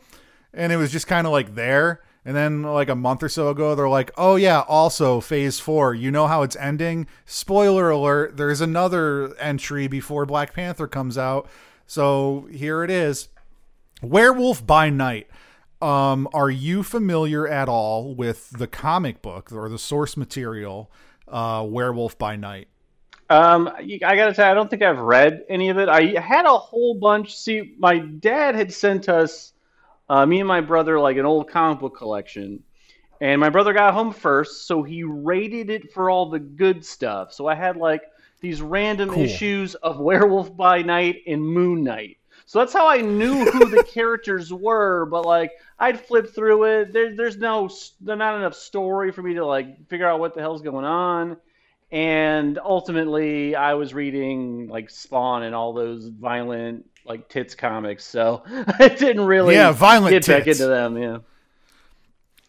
and 0.54 0.72
it 0.72 0.78
was 0.78 0.92
just 0.92 1.08
kind 1.08 1.26
of 1.28 1.34
like 1.34 1.56
there. 1.56 2.02
And 2.24 2.36
then 2.36 2.62
like 2.62 2.90
a 2.90 2.96
month 2.96 3.24
or 3.24 3.30
so 3.30 3.50
ago, 3.50 3.74
they're 3.74 3.90
like, 3.90 4.12
"Oh 4.18 4.36
yeah, 4.36 4.62
also 4.68 5.20
Phase 5.22 5.60
Four. 5.60 5.96
You 5.96 6.12
know 6.12 6.28
how 6.28 6.44
it's 6.44 6.56
ending? 6.56 7.08
Spoiler 7.26 7.90
alert: 7.90 8.38
There's 8.38 8.62
another 8.62 9.36
entry 9.38 9.88
before 9.88 10.26
Black 10.26 10.54
Panther 10.54 10.88
comes 10.88 11.18
out. 11.18 11.50
So 11.88 12.48
here 12.52 12.84
it 12.84 12.92
is, 12.92 13.30
Werewolf 14.02 14.66
by 14.66 14.90
Night." 14.90 15.28
Um, 15.82 16.30
are 16.32 16.52
you 16.52 16.84
familiar 16.84 17.48
at 17.48 17.68
all 17.68 18.14
with 18.14 18.52
the 18.52 18.68
comic 18.68 19.24
book 19.24 19.52
or 19.52 19.68
the 19.68 19.80
source 19.80 20.16
material, 20.16 20.92
uh, 21.28 21.66
Werewolf 21.68 22.20
by 22.20 22.36
Night? 22.36 22.68
Um, 23.32 23.68
I 23.78 23.98
gotta 24.16 24.36
say, 24.36 24.44
I 24.44 24.54
don't 24.54 24.70
think 24.70 24.84
I've 24.84 25.00
read 25.00 25.44
any 25.50 25.70
of 25.70 25.80
it. 25.80 25.90
I 25.90 26.20
had 26.20 26.46
a 26.46 26.58
whole 26.58 26.94
bunch. 26.94 27.36
See, 27.36 27.74
my 27.80 27.98
dad 27.98 28.56
had 28.56 28.72
sent 28.74 29.10
us 29.10 29.54
uh, 30.12 30.26
me 30.26 30.40
and 30.40 30.48
my 30.48 30.60
brother 30.60 31.00
like 31.00 31.16
an 31.16 31.26
old 31.26 31.50
comic 31.50 31.80
book 31.80 31.96
collection. 31.96 32.62
And 33.22 33.40
my 33.40 33.50
brother 33.50 33.72
got 33.72 33.94
home 33.94 34.12
first, 34.12 34.68
so 34.68 34.84
he 34.84 35.04
rated 35.04 35.70
it 35.70 35.94
for 35.94 36.10
all 36.10 36.30
the 36.30 36.40
good 36.40 36.84
stuff. 36.84 37.32
So 37.32 37.48
I 37.48 37.56
had 37.56 37.78
like 37.78 38.02
these 38.42 38.62
random 38.62 39.10
Cool. 39.10 39.24
issues 39.24 39.76
of 39.76 40.00
Werewolf 40.00 40.58
by 40.58 40.82
Night 40.82 41.22
and 41.28 41.42
Moon 41.42 41.86
Knight. 41.86 42.18
So 42.46 42.60
that's 42.60 42.74
how 42.74 42.88
I 42.88 42.98
knew 43.00 43.46
who 43.46 43.70
the 43.70 43.84
characters 43.88 44.52
were. 44.52 45.06
But 45.06 45.26
like, 45.26 45.52
I'd 45.80 46.02
flip 46.02 46.36
through 46.36 46.66
it. 46.66 46.92
There, 46.92 47.16
there's 47.16 47.38
no, 47.38 47.70
there's 48.02 48.18
not 48.18 48.36
enough 48.36 48.56
story 48.56 49.14
for 49.14 49.22
me 49.22 49.36
to 49.36 49.46
like 49.46 49.88
figure 49.88 50.10
out 50.10 50.20
what 50.20 50.34
the 50.34 50.42
hell's 50.42 50.62
going 50.62 50.84
on. 50.84 51.38
And 51.92 52.58
ultimately, 52.64 53.56
I 53.56 53.74
was 53.74 53.94
reading 53.94 54.68
like 54.68 54.90
Spawn 54.90 55.44
and 55.44 55.54
all 55.54 55.74
those 55.74 56.08
violent 56.08 56.86
like 57.06 57.28
tits 57.30 57.56
comics. 57.56 58.06
So 58.06 58.44
I 58.80 58.88
didn't 58.88 59.26
really 59.26 59.56
Yeah, 59.56 59.72
violent 59.72 60.12
get 60.12 60.28
back 60.28 60.48
into 60.48 60.68
them. 60.68 60.98
Yeah. 60.98 61.18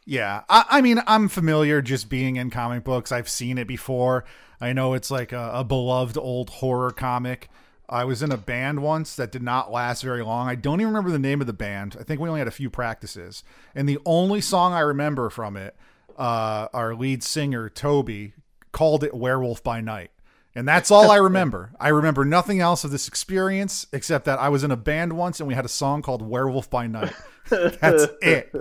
Yeah, 0.04 0.42
I, 0.48 0.64
I 0.68 0.80
mean, 0.80 1.00
I'm 1.06 1.28
familiar 1.28 1.80
just 1.80 2.08
being 2.08 2.34
in 2.36 2.50
comic 2.50 2.82
books. 2.82 3.12
I've 3.12 3.28
seen 3.28 3.56
it 3.56 3.68
before. 3.68 4.24
I 4.60 4.72
know 4.72 4.94
it's 4.94 5.10
like 5.12 5.32
a, 5.32 5.50
a 5.54 5.64
beloved 5.64 6.18
old 6.18 6.50
horror 6.50 6.90
comic. 6.90 7.48
I 7.88 8.04
was 8.04 8.22
in 8.22 8.32
a 8.32 8.36
band 8.36 8.82
once 8.82 9.14
that 9.16 9.30
did 9.30 9.42
not 9.42 9.70
last 9.70 10.02
very 10.02 10.24
long. 10.24 10.48
I 10.48 10.54
don't 10.54 10.80
even 10.80 10.92
remember 10.92 11.10
the 11.10 11.18
name 11.18 11.40
of 11.40 11.46
the 11.46 11.52
band. 11.52 11.96
I 12.00 12.04
think 12.04 12.20
we 12.20 12.28
only 12.28 12.40
had 12.40 12.48
a 12.48 12.52
few 12.52 12.70
practices. 12.70 13.44
And 13.74 13.88
the 13.88 13.98
only 14.04 14.40
song 14.40 14.72
I 14.72 14.80
remember 14.80 15.30
from 15.30 15.56
it, 15.56 15.76
uh, 16.16 16.68
our 16.72 16.94
lead 16.94 17.22
singer, 17.22 17.68
Toby, 17.68 18.32
called 18.72 19.04
it 19.04 19.14
Werewolf 19.14 19.62
by 19.62 19.80
Night. 19.80 20.10
And 20.54 20.68
that's 20.68 20.90
all 20.90 21.10
I 21.10 21.16
remember. 21.16 21.72
I 21.80 21.88
remember 21.88 22.24
nothing 22.24 22.60
else 22.60 22.84
of 22.84 22.90
this 22.90 23.08
experience 23.08 23.86
except 23.92 24.26
that 24.26 24.38
I 24.38 24.50
was 24.50 24.64
in 24.64 24.70
a 24.70 24.76
band 24.76 25.14
once 25.14 25.40
and 25.40 25.48
we 25.48 25.54
had 25.54 25.64
a 25.64 25.68
song 25.68 26.02
called 26.02 26.20
Werewolf 26.20 26.68
by 26.68 26.86
Night. 26.86 27.14
That's 27.48 28.06
it 28.20 28.54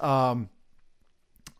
Um 0.00 0.48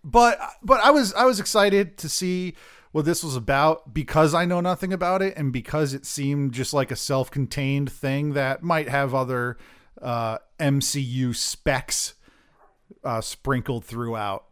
but 0.02 0.38
but 0.62 0.80
I 0.80 0.90
was 0.90 1.14
I 1.14 1.24
was 1.24 1.40
excited 1.40 1.96
to 1.98 2.08
see 2.08 2.54
what 2.92 3.04
this 3.04 3.24
was 3.24 3.34
about 3.34 3.92
because 3.92 4.34
I 4.34 4.44
know 4.44 4.60
nothing 4.60 4.92
about 4.92 5.22
it 5.22 5.34
and 5.36 5.52
because 5.52 5.94
it 5.94 6.06
seemed 6.06 6.52
just 6.52 6.72
like 6.72 6.90
a 6.92 6.96
self-contained 6.96 7.90
thing 7.90 8.34
that 8.34 8.62
might 8.62 8.88
have 8.88 9.14
other 9.14 9.56
uh, 10.00 10.38
MCU 10.60 11.34
specs 11.34 12.14
uh, 13.02 13.20
sprinkled 13.20 13.84
throughout. 13.84 14.44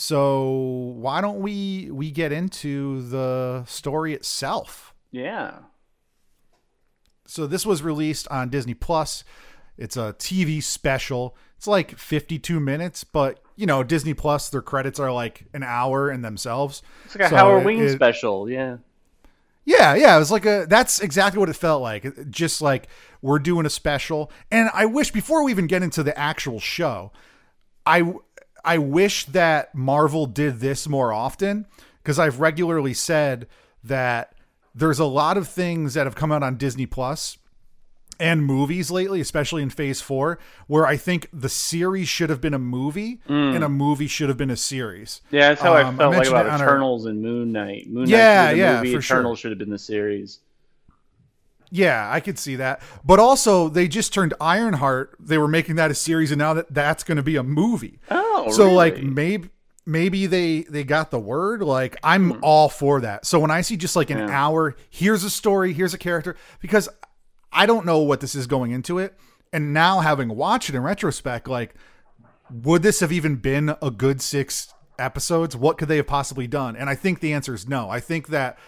So 0.00 0.94
why 0.96 1.20
don't 1.20 1.40
we 1.40 1.90
we 1.90 2.12
get 2.12 2.30
into 2.30 3.02
the 3.08 3.64
story 3.66 4.14
itself? 4.14 4.94
Yeah. 5.10 5.54
so 7.26 7.48
this 7.48 7.66
was 7.66 7.82
released 7.82 8.28
on 8.28 8.48
Disney 8.48 8.74
Plus. 8.74 9.24
It's 9.76 9.96
a 9.96 10.14
TV 10.16 10.62
special. 10.62 11.36
It's 11.56 11.66
like 11.66 11.98
52 11.98 12.60
minutes, 12.60 13.02
but 13.02 13.40
you 13.56 13.66
know, 13.66 13.82
Disney 13.82 14.14
Plus, 14.14 14.50
their 14.50 14.62
credits 14.62 15.00
are 15.00 15.10
like 15.12 15.46
an 15.52 15.64
hour 15.64 16.12
in 16.12 16.22
themselves. 16.22 16.80
It's 17.06 17.16
like 17.16 17.26
a 17.26 17.30
So 17.30 17.34
Halloween 17.36 17.82
it- 17.82 17.92
special. 17.94 18.48
Yeah. 18.48 18.76
Yeah, 19.64 19.96
yeah, 19.96 20.14
it 20.14 20.20
was 20.20 20.30
like 20.30 20.46
a 20.46 20.64
that's 20.68 21.00
exactly 21.00 21.40
what 21.40 21.48
it 21.48 21.56
felt 21.56 21.82
like. 21.82 22.30
Just 22.30 22.62
like 22.62 22.86
we're 23.20 23.40
doing 23.40 23.66
a 23.66 23.70
special. 23.70 24.30
And 24.52 24.70
I 24.72 24.86
wish 24.86 25.10
before 25.10 25.42
we 25.42 25.50
even 25.50 25.66
get 25.66 25.82
into 25.82 26.04
the 26.04 26.16
actual 26.16 26.60
show, 26.60 27.10
I 27.84 28.14
I 28.64 28.78
wish 28.78 29.24
that 29.26 29.74
Marvel 29.74 30.26
did 30.26 30.60
this 30.60 30.88
more 30.88 31.12
often 31.12 31.66
because 32.02 32.18
I've 32.18 32.40
regularly 32.40 32.94
said 32.94 33.46
that 33.84 34.32
there's 34.74 34.98
a 34.98 35.04
lot 35.04 35.36
of 35.36 35.48
things 35.48 35.94
that 35.94 36.06
have 36.06 36.14
come 36.14 36.30
out 36.32 36.42
on 36.42 36.56
Disney 36.56 36.86
Plus 36.86 37.38
and 38.20 38.44
movies 38.44 38.90
lately, 38.90 39.20
especially 39.20 39.62
in 39.62 39.70
Phase 39.70 40.00
4, 40.00 40.38
where 40.66 40.84
I 40.86 40.96
think 40.96 41.28
the 41.32 41.48
series 41.48 42.08
should 42.08 42.30
have 42.30 42.40
been 42.40 42.54
a 42.54 42.58
movie 42.58 43.20
and 43.28 43.62
a 43.62 43.68
movie 43.68 44.08
should 44.08 44.28
have 44.28 44.36
been 44.38 44.50
a 44.50 44.56
series. 44.56 45.20
Yeah, 45.30 45.50
that's 45.50 45.60
how 45.60 45.72
I 45.74 45.82
Um, 45.82 45.94
I 45.94 45.98
felt 45.98 46.14
like 46.16 46.26
about 46.28 46.46
on 46.46 46.60
our- 46.60 46.66
Eternals 46.66 47.06
and 47.06 47.22
Moon 47.22 47.52
Knight. 47.52 47.88
Moon 47.88 48.04
Knight 48.04 48.10
Yeah, 48.10 48.50
been 48.50 48.58
yeah, 48.58 48.76
movie. 48.78 48.94
for 48.96 49.02
sure. 49.02 49.16
Eternals 49.18 49.38
should 49.38 49.52
have 49.52 49.58
been 49.58 49.70
the 49.70 49.78
series. 49.78 50.40
Yeah, 51.70 52.10
I 52.10 52.20
could 52.20 52.38
see 52.38 52.56
that. 52.56 52.80
But 53.04 53.18
also, 53.18 53.68
they 53.68 53.88
just 53.88 54.14
turned 54.14 54.34
Ironheart. 54.40 55.16
They 55.20 55.38
were 55.38 55.48
making 55.48 55.76
that 55.76 55.90
a 55.90 55.94
series, 55.94 56.30
and 56.30 56.38
now 56.38 56.54
that 56.54 56.72
that's 56.72 57.04
going 57.04 57.16
to 57.16 57.22
be 57.22 57.36
a 57.36 57.42
movie. 57.42 57.98
Oh, 58.10 58.50
so 58.50 58.72
like 58.72 59.02
maybe 59.02 59.50
maybe 59.84 60.26
they 60.26 60.62
they 60.62 60.84
got 60.84 61.10
the 61.10 61.18
word. 61.18 61.62
Like 61.62 61.96
I'm 62.02 62.32
hmm. 62.32 62.40
all 62.42 62.68
for 62.68 63.00
that. 63.02 63.26
So 63.26 63.38
when 63.38 63.50
I 63.50 63.60
see 63.60 63.76
just 63.76 63.96
like 63.96 64.10
an. 64.10 64.18
Yeah. 64.18 64.30
hour, 64.30 64.76
here's 64.88 65.24
a 65.24 65.30
story, 65.30 65.72
here's 65.72 65.94
a 65.94 65.98
character, 65.98 66.36
because 66.60 66.88
I 67.52 67.66
don't 67.66 67.84
know 67.84 67.98
what 67.98 68.20
this 68.20 68.34
is 68.34 68.46
going 68.46 68.70
into 68.70 68.98
it, 68.98 69.18
and 69.52 69.74
now 69.74 70.00
having 70.00 70.28
watched 70.28 70.70
it 70.70 70.74
in 70.74 70.82
retrospect, 70.82 71.48
like 71.48 71.74
would 72.50 72.82
this 72.82 73.00
have 73.00 73.12
even 73.12 73.36
been 73.36 73.74
a 73.82 73.90
good 73.90 74.20
six 74.20 74.72
episodes? 74.98 75.56
What 75.56 75.78
could 75.78 75.88
they 75.88 75.96
have 75.96 76.06
possibly 76.06 76.46
done? 76.46 76.76
And 76.76 76.88
I 76.88 76.94
think 76.94 77.20
the 77.20 77.32
answer 77.32 77.54
is 77.54 77.68
no. 77.68 77.90
I 77.90 78.00
think 78.00 78.28
that 78.28 78.58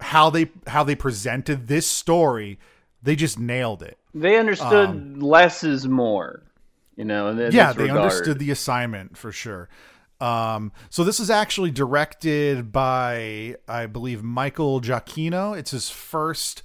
how 0.00 0.30
they 0.30 0.50
how 0.66 0.84
they 0.84 0.94
presented 0.94 1.66
this 1.68 1.86
story, 1.86 2.58
they 3.02 3.16
just 3.16 3.38
nailed 3.38 3.82
it. 3.82 3.98
They 4.14 4.36
understood 4.36 5.22
less 5.22 5.62
is 5.64 5.86
more. 5.88 6.42
You 6.96 7.04
know, 7.04 7.28
Um, 7.28 7.38
yeah, 7.50 7.72
they 7.72 7.84
regard. 7.84 8.00
understood 8.00 8.38
the 8.38 8.50
assignment 8.50 9.16
for 9.16 9.32
sure. 9.32 9.68
Um, 10.20 10.72
so 10.90 11.02
this 11.02 11.18
is 11.18 11.30
actually 11.30 11.70
directed 11.70 12.72
by, 12.72 13.56
I 13.66 13.86
believe, 13.86 14.22
Michael 14.22 14.82
Giacchino. 14.82 15.56
It's 15.56 15.70
his 15.70 15.88
first 15.88 16.62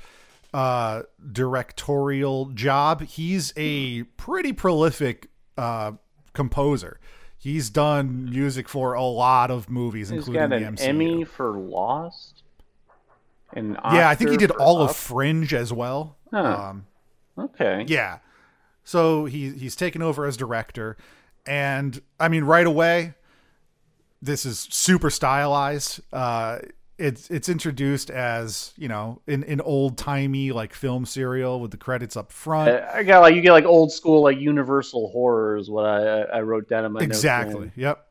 uh, 0.54 1.04
directorial 1.32 2.48
job. 2.48 3.04
He's 3.04 3.54
a 3.56 4.04
pretty 4.18 4.52
prolific 4.52 5.30
uh, 5.58 5.94
composer. 6.34 7.00
He's 7.38 7.70
done 7.70 8.26
music 8.30 8.68
for 8.68 8.94
a 8.94 9.04
lot 9.04 9.52
of 9.52 9.70
movies, 9.70 10.10
He's 10.10 10.18
including 10.28 10.50
got 10.50 10.60
the 10.60 10.66
MCU. 10.66 10.88
Emmy 10.88 11.24
for 11.24 11.52
Lost. 11.58 12.44
An 13.54 13.78
yeah, 13.94 14.10
I 14.10 14.16
think 14.16 14.32
he 14.32 14.38
did 14.38 14.52
all 14.52 14.82
of 14.82 14.96
Fringe 14.96 15.54
as 15.54 15.72
well. 15.72 16.18
Huh. 16.32 16.70
Um, 16.70 16.86
Okay. 17.38 17.86
Yeah. 17.88 18.20
So 18.84 19.26
he 19.26 19.52
he's 19.52 19.76
taken 19.76 20.02
over 20.02 20.26
as 20.26 20.38
director, 20.38 20.96
and 21.46 22.00
I 22.20 22.28
mean, 22.30 22.44
right 22.44 22.66
away, 22.66 23.16
this 24.22 24.46
is 24.46 24.68
super 24.70 25.10
stylized. 25.10 26.02
Uh, 26.14 26.60
it's 26.98 27.30
it's 27.30 27.50
introduced 27.50 28.10
as 28.10 28.74
you 28.78 28.88
know 28.88 29.22
an 29.28 29.44
an 29.46 29.60
old 29.62 29.98
timey 29.98 30.52
like 30.52 30.74
film 30.74 31.06
serial 31.06 31.60
with 31.60 31.72
the 31.72 31.78
credits 31.78 32.16
up 32.16 32.32
front. 32.32 32.70
I 32.70 33.04
got 33.04 33.22
like 33.22 33.36
you 33.36 33.42
get 33.42 33.52
like 33.52 33.66
old 33.66 33.92
school 33.92 34.22
like 34.22 34.40
Universal 34.40 35.10
horror 35.10 35.58
is 35.58 35.70
what 35.70 35.86
I 35.86 36.22
I 36.22 36.42
wrote 36.42 36.70
down 36.70 36.86
in 36.86 36.92
my 36.92 37.00
notes, 37.00 37.18
exactly. 37.18 37.60
man. 37.62 37.72
Yep. 37.76 38.08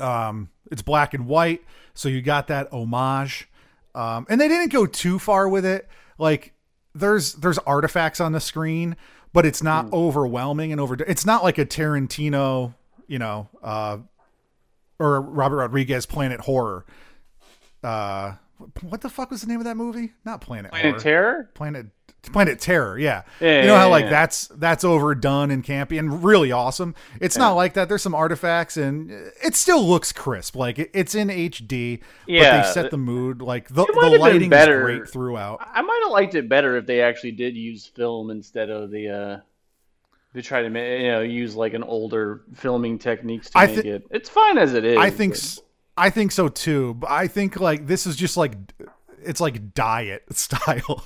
Um, 0.00 0.50
it's 0.70 0.82
black 0.82 1.14
and 1.14 1.26
white, 1.26 1.62
so 1.94 2.08
you 2.08 2.22
got 2.22 2.46
that 2.46 2.72
homage. 2.72 3.48
Um, 3.94 4.26
and 4.28 4.40
they 4.40 4.48
didn't 4.48 4.72
go 4.72 4.86
too 4.86 5.18
far 5.18 5.48
with 5.48 5.64
it. 5.64 5.88
Like 6.18 6.52
there's 6.94 7.34
there's 7.34 7.58
artifacts 7.58 8.20
on 8.20 8.32
the 8.32 8.40
screen, 8.40 8.96
but 9.32 9.46
it's 9.46 9.62
not 9.62 9.86
Hmm. 9.86 9.94
overwhelming 9.94 10.72
and 10.72 10.80
over. 10.80 10.96
It's 11.06 11.26
not 11.26 11.42
like 11.42 11.58
a 11.58 11.66
Tarantino, 11.66 12.74
you 13.06 13.18
know, 13.18 13.48
uh, 13.62 13.98
or 14.98 15.20
Robert 15.20 15.56
Rodriguez 15.56 16.06
Planet 16.06 16.40
Horror. 16.40 16.84
Uh, 17.82 18.34
what 18.82 19.00
the 19.00 19.10
fuck 19.10 19.30
was 19.30 19.42
the 19.42 19.46
name 19.48 19.58
of 19.58 19.64
that 19.64 19.76
movie? 19.76 20.12
Not 20.24 20.40
Planet, 20.40 20.70
Planet 20.70 20.90
Horror. 20.92 21.00
Terror. 21.00 21.50
Planet 21.54 21.86
Planet 22.32 22.60
Terror, 22.60 22.98
yeah. 22.98 23.22
Yeah, 23.40 23.60
you 23.62 23.66
know 23.66 23.76
how 23.76 23.86
yeah, 23.86 23.90
like 23.90 24.04
yeah. 24.04 24.10
that's 24.10 24.46
that's 24.48 24.84
overdone 24.84 25.50
and 25.50 25.64
campy 25.64 25.98
and 25.98 26.22
really 26.24 26.52
awesome. 26.52 26.94
It's 27.20 27.36
not 27.36 27.52
like 27.52 27.74
that. 27.74 27.88
There's 27.88 28.02
some 28.02 28.14
artifacts 28.14 28.76
and 28.76 29.10
it 29.42 29.54
still 29.54 29.86
looks 29.86 30.12
crisp. 30.12 30.56
Like 30.56 30.78
it, 30.78 30.90
it's 30.94 31.14
in 31.14 31.28
HD, 31.28 32.00
but 32.00 32.08
Yeah, 32.32 32.62
they 32.62 32.72
set 32.72 32.90
the 32.90 32.96
mood. 32.98 33.42
Like 33.42 33.68
the, 33.68 33.84
the 33.86 34.18
lighting 34.18 34.52
is 34.52 34.66
great 34.66 35.08
throughout. 35.08 35.66
I 35.72 35.82
might 35.82 36.00
have 36.04 36.12
liked 36.12 36.34
it 36.34 36.48
better 36.48 36.76
if 36.76 36.86
they 36.86 37.00
actually 37.00 37.32
did 37.32 37.56
use 37.56 37.86
film 37.86 38.30
instead 38.30 38.70
of 38.70 38.90
the. 38.90 39.08
uh 39.08 39.40
They 40.32 40.42
try 40.42 40.62
to 40.62 40.68
you 40.68 41.08
know 41.12 41.20
use 41.20 41.54
like 41.54 41.74
an 41.74 41.82
older 41.82 42.42
filming 42.54 42.98
techniques 42.98 43.50
to 43.50 43.58
I 43.58 43.66
make 43.66 43.84
it. 43.84 44.06
It's 44.10 44.28
fine 44.28 44.58
as 44.58 44.74
it 44.74 44.84
is. 44.84 44.98
I 44.98 45.10
think 45.10 45.34
but- 45.34 45.58
I 45.96 46.10
think 46.10 46.32
so 46.32 46.48
too. 46.48 46.94
But 46.94 47.10
I 47.10 47.28
think 47.28 47.60
like 47.60 47.86
this 47.86 48.06
is 48.06 48.16
just 48.16 48.36
like 48.36 48.56
it's 49.26 49.40
like 49.40 49.74
diet 49.74 50.24
style. 50.36 51.04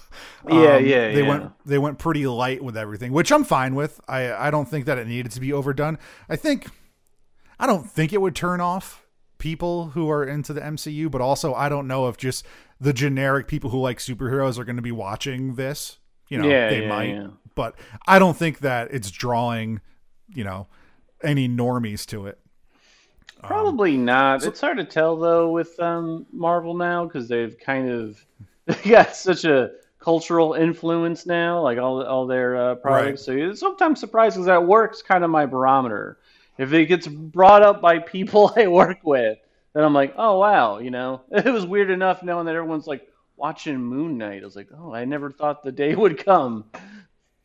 Um, 0.51 0.63
Yeah, 0.63 0.79
yeah, 0.79 1.13
They 1.13 1.23
yeah. 1.23 1.29
went 1.29 1.53
they 1.67 1.79
went 1.79 1.99
pretty 1.99 2.27
light 2.27 2.63
with 2.63 2.77
everything, 2.77 3.13
which 3.13 3.31
I'm 3.33 3.45
fine 3.45 3.75
with. 3.75 4.01
I 4.09 4.33
I 4.33 4.51
don't 4.51 4.69
think 4.69 4.87
that 4.87 4.99
it 4.99 5.07
needed 5.07 5.33
to 5.33 5.41
be 5.41 5.53
overdone. 5.53 5.99
I 6.29 6.37
think 6.37 6.69
I 7.59 7.67
don't 7.67 7.91
think 7.91 8.13
it 8.13 8.21
would 8.21 8.35
turn 8.37 8.61
off 8.61 9.05
people 9.39 9.87
who 9.91 10.11
are 10.11 10.25
into 10.25 10.53
the 10.53 10.61
MCU, 10.61 11.11
but 11.11 11.21
also 11.21 11.55
I 11.55 11.69
don't 11.69 11.87
know 11.87 12.09
if 12.09 12.17
just 12.17 12.45
the 12.81 12.93
generic 12.93 13.49
people 13.49 13.71
who 13.71 13.81
like 13.81 13.99
superheroes 13.99 14.59
are 14.59 14.65
going 14.65 14.77
to 14.77 14.83
be 14.83 14.93
watching 14.93 15.55
this. 15.55 15.99
You 16.29 16.39
know, 16.39 16.49
Yeah, 16.49 16.69
they 16.69 16.83
yeah, 16.83 16.89
might, 16.89 17.31
but 17.55 17.75
I 18.07 18.19
don't 18.19 18.37
think 18.37 18.59
that 18.61 18.89
it's 18.93 19.11
drawing, 19.11 19.81
you 20.29 20.45
know, 20.45 20.67
any 21.23 21.49
normies 21.49 22.05
to 22.07 22.27
it. 22.27 22.39
Probably 23.43 23.97
not. 23.97 24.45
it's 24.45 24.61
hard 24.61 24.79
to 24.79 24.85
tell 24.85 25.17
though 25.17 25.51
with 25.51 25.79
um, 25.81 26.27
Marvel 26.33 26.75
now 26.75 27.05
because 27.05 27.29
they've 27.29 27.59
kind 27.59 27.91
of 27.91 28.25
they 28.67 28.75
got 28.91 29.15
such 29.17 29.45
a 29.45 29.73
cultural 29.99 30.55
influence 30.55 31.27
now, 31.27 31.61
like 31.61 31.79
all 31.79 32.03
all 32.05 32.27
their 32.27 32.57
uh, 32.57 32.75
products. 32.77 33.25
So 33.25 33.33
it's 33.33 33.61
sometimes 33.61 34.01
surprised 34.01 34.37
because 34.37 34.47
that 34.47 34.67
works 34.67 35.03
kind 35.03 35.25
of 35.25 35.31
my 35.31 35.47
barometer. 35.47 36.19
If 36.57 36.73
it 36.73 36.87
gets 36.87 37.07
brought 37.07 37.63
up 37.63 37.81
by 37.81 37.99
people 38.01 38.53
I 38.57 38.67
work 38.67 38.99
with, 39.03 39.39
then 39.73 39.85
I'm 39.85 39.95
like, 39.95 40.15
oh 40.17 40.39
wow, 40.39 40.79
you 40.79 40.91
know, 40.91 41.23
it 41.31 41.45
was 41.53 41.67
weird 41.67 41.91
enough 41.91 42.23
knowing 42.23 42.47
that 42.47 42.55
everyone's 42.55 42.87
like 42.87 43.09
watching 43.37 43.79
Moon 43.79 44.19
Knight. 44.19 44.43
I 44.43 44.45
was 44.45 44.57
like, 44.57 44.69
oh, 44.77 44.93
I 44.93 45.05
never 45.05 45.31
thought 45.31 45.63
the 45.63 45.73
day 45.73 45.95
would 45.95 46.25
come. 46.25 46.65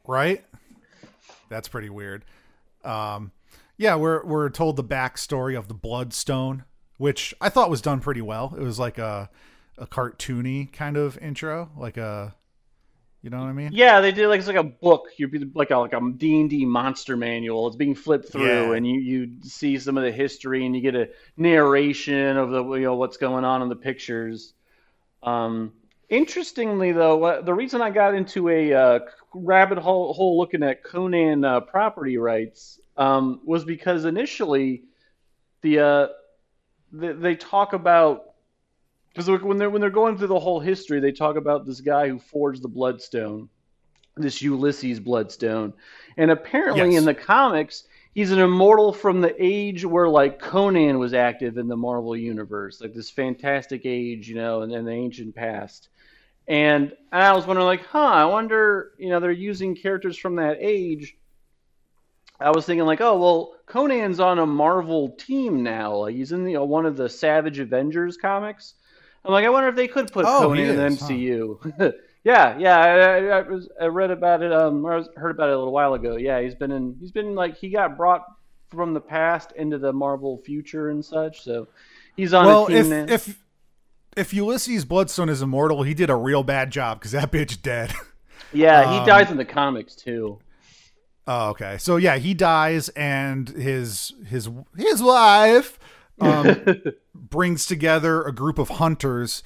right? 0.08 0.44
That's 1.50 1.68
pretty 1.68 1.90
weird. 1.90 2.26
Um, 2.84 3.32
yeah, 3.78 3.96
we're 3.96 4.24
we're 4.26 4.50
told 4.50 4.76
the 4.76 4.84
backstory 4.84 5.58
of 5.58 5.68
the 5.68 5.74
Bloodstone, 5.74 6.64
which 6.98 7.34
I 7.42 7.50
thought 7.50 7.70
was 7.70 7.82
done 7.82 8.00
pretty 8.00 8.22
well. 8.22 8.54
It 8.58 8.62
was 8.64 8.80
like 8.80 8.98
a 8.98 9.30
a 9.78 9.88
cartoony 9.88 10.72
kind 10.72 10.98
of 10.98 11.18
intro, 11.18 11.72
like 11.76 11.98
a, 11.98 12.36
you 13.24 13.30
know 13.32 13.40
what 13.40 13.48
I 13.48 13.54
mean? 13.54 13.72
Yeah, 13.74 14.02
they 14.02 14.12
did 14.12 14.28
like 14.28 14.40
it's 14.40 14.48
like 14.48 14.56
a 14.58 14.64
book. 14.64 15.08
You'd 15.18 15.32
be 15.32 15.50
like 15.56 15.72
a 15.72 15.78
like 15.78 15.94
a 15.94 16.02
D 16.16 16.40
and 16.42 16.50
D 16.50 16.66
monster 16.66 17.18
manual. 17.18 17.68
It's 17.68 17.76
being 17.76 17.96
flipped 17.96 18.30
through, 18.32 18.72
Yeah. 18.72 18.76
and 18.76 18.86
you 18.86 19.00
you 19.00 19.32
see 19.42 19.78
some 19.80 19.98
of 19.98 20.04
the 20.04 20.12
history, 20.12 20.66
and 20.66 20.76
you 20.76 20.82
get 20.82 20.96
a 20.96 21.10
narration 21.38 22.38
of 22.38 22.52
the 22.52 22.64
you 22.74 22.84
know 22.84 22.96
what's 22.96 23.18
going 23.18 23.46
on 23.46 23.62
in 23.62 23.70
the 23.70 23.76
pictures. 23.76 24.54
Um, 25.24 25.74
interestingly, 26.10 26.92
though, 26.92 27.42
the 27.42 27.54
reason 27.54 27.82
I 27.82 27.90
got 27.90 28.14
into 28.14 28.50
a 28.50 28.74
uh, 28.74 29.00
rabbit 29.34 29.78
hole, 29.80 30.14
hole 30.14 30.38
looking 30.38 30.62
at 30.62 30.84
Conan 30.84 31.44
uh, 31.46 31.62
property 31.62 32.18
rights 32.18 32.80
um, 32.98 33.42
was 33.46 33.66
because 33.66 34.06
initially 34.06 34.84
the 35.62 35.80
uh, 35.80 36.08
they, 36.92 37.14
they 37.14 37.36
talk 37.36 37.74
about 37.74 38.34
because 39.10 39.30
when 39.42 39.58
they're 39.58 39.70
when 39.70 39.82
they're 39.82 39.90
going 39.90 40.18
through 40.18 40.28
the 40.28 40.40
whole 40.40 40.60
history, 40.60 41.00
they 41.00 41.12
talk 41.12 41.36
about 41.36 41.66
this 41.66 41.82
guy 41.82 42.10
who 42.10 42.20
forged 42.20 42.62
the 42.62 42.68
Bloodstone, 42.68 43.50
this 44.18 44.42
Ulysses 44.42 45.00
Bloodstone, 45.00 45.74
and 46.18 46.32
apparently 46.32 46.92
Yes. 46.92 47.00
in 47.00 47.06
the 47.06 47.14
comics, 47.14 47.84
he's 48.14 48.32
an 48.32 48.40
immortal 48.40 48.94
from 48.94 49.22
the 49.22 49.36
age 49.40 49.86
where 49.86 50.10
like 50.10 50.40
Conan 50.40 51.00
was 51.00 51.14
active 51.14 51.58
in 51.58 51.68
the 51.68 51.78
Marvel 51.78 52.16
universe, 52.16 52.82
like 52.82 52.94
this 52.94 53.10
fantastic 53.10 53.82
age, 53.86 54.28
you 54.28 54.36
know, 54.36 54.62
and 54.62 54.72
in 54.72 54.86
the 54.86 54.92
ancient 54.92 55.36
past. 55.36 55.90
And 56.48 56.92
I 57.12 57.32
was 57.34 57.48
wondering, 57.48 57.68
like, 57.68 57.86
huh? 57.86 58.00
I 58.00 58.26
wonder, 58.26 58.92
you 58.98 59.10
know, 59.10 59.22
they're 59.22 59.32
using 59.32 59.76
characters 59.76 60.18
from 60.18 60.36
that 60.36 60.58
age. 60.60 61.16
I 62.40 62.52
was 62.52 62.66
thinking, 62.66 62.86
like, 62.86 63.02
oh 63.02 63.18
well, 63.20 63.56
Conan's 63.66 64.20
on 64.20 64.40
a 64.40 64.46
Marvel 64.46 65.10
team 65.10 65.64
now. 65.64 65.96
Like, 65.96 66.16
he's 66.16 66.32
in 66.32 66.44
the 66.44 66.58
uh, 66.58 66.64
one 66.64 66.86
of 66.86 66.98
the 66.98 67.10
Savage 67.10 67.60
Avengers 67.60 68.18
comics. 68.18 68.76
I'm 69.26 69.32
like, 69.32 69.46
I 69.46 69.50
wonder 69.50 69.70
if 69.70 69.76
they 69.76 69.88
could 69.88 70.12
put 70.12 70.26
Oh, 70.26 70.40
Conan 70.40 70.70
in 70.70 70.76
the 70.76 70.86
is, 70.86 71.00
huh? 71.00 71.08
MCU. 71.08 71.94
yeah, 72.24 72.58
yeah, 72.58 72.78
I, 72.78 72.90
I, 72.90 73.18
I, 73.38 73.42
was, 73.42 73.70
I 73.82 73.86
read 73.86 74.12
about 74.12 74.42
it. 74.42 74.52
Um, 74.52 74.86
I 74.86 74.98
was, 74.98 75.10
heard 75.16 75.32
about 75.32 75.50
it 75.50 75.54
a 75.54 75.58
little 75.58 75.74
while 75.74 75.94
ago. 75.94 76.18
Yeah, 76.18 76.42
he's 76.42 76.56
been 76.56 76.72
in. 76.72 76.96
He's 77.00 77.12
been 77.12 77.36
like 77.36 77.58
he 77.58 77.70
got 77.70 77.96
brought 77.96 78.26
from 78.70 78.94
the 78.94 79.02
past 79.02 79.54
into 79.56 79.78
the 79.78 79.94
Marvel 79.94 80.38
future 80.40 80.90
and 80.90 81.04
such. 81.04 81.44
So 81.44 81.68
he's 82.16 82.34
on 82.34 82.46
well, 82.46 82.66
a 82.66 82.70
team 82.70 82.78
if 82.78 82.88
now. 82.90 83.14
if 83.14 83.40
if 84.16 84.34
Ulysses 84.34 84.86
Bloodstone 84.86 85.30
is 85.30 85.42
immortal, 85.42 85.84
he 85.84 85.94
did 85.94 86.10
a 86.10 86.16
real 86.16 86.44
bad 86.44 86.72
job 86.72 87.00
because 87.00 87.12
that 87.12 87.32
bitch 87.32 87.62
dead. 87.62 87.94
yeah, 88.54 88.92
he 88.92 88.98
um, 89.00 89.06
dies 89.06 89.32
in 89.32 89.38
the 89.38 89.46
comics 89.46 89.96
too. 89.96 90.40
Oh, 91.26 91.50
okay. 91.50 91.78
So 91.78 91.96
yeah, 91.98 92.18
he 92.18 92.34
dies, 92.34 92.90
and 92.90 93.50
his 93.50 94.14
his 94.28 94.50
his 94.76 95.02
wife 95.02 95.80
um, 96.20 96.84
brings 97.16 97.66
together 97.66 98.24
a 98.24 98.34
group 98.34 98.60
of 98.60 98.70
hunters, 98.70 99.42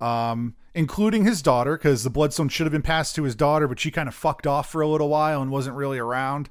um, 0.00 0.54
including 0.74 1.24
his 1.24 1.40
daughter, 1.40 1.76
because 1.76 2.04
the 2.04 2.10
bloodstone 2.10 2.48
should 2.48 2.66
have 2.66 2.72
been 2.72 2.82
passed 2.82 3.14
to 3.16 3.22
his 3.22 3.34
daughter, 3.34 3.66
but 3.66 3.80
she 3.80 3.90
kind 3.90 4.08
of 4.08 4.14
fucked 4.14 4.46
off 4.46 4.70
for 4.70 4.82
a 4.82 4.88
little 4.88 5.08
while 5.08 5.40
and 5.40 5.50
wasn't 5.50 5.76
really 5.76 5.98
around. 5.98 6.48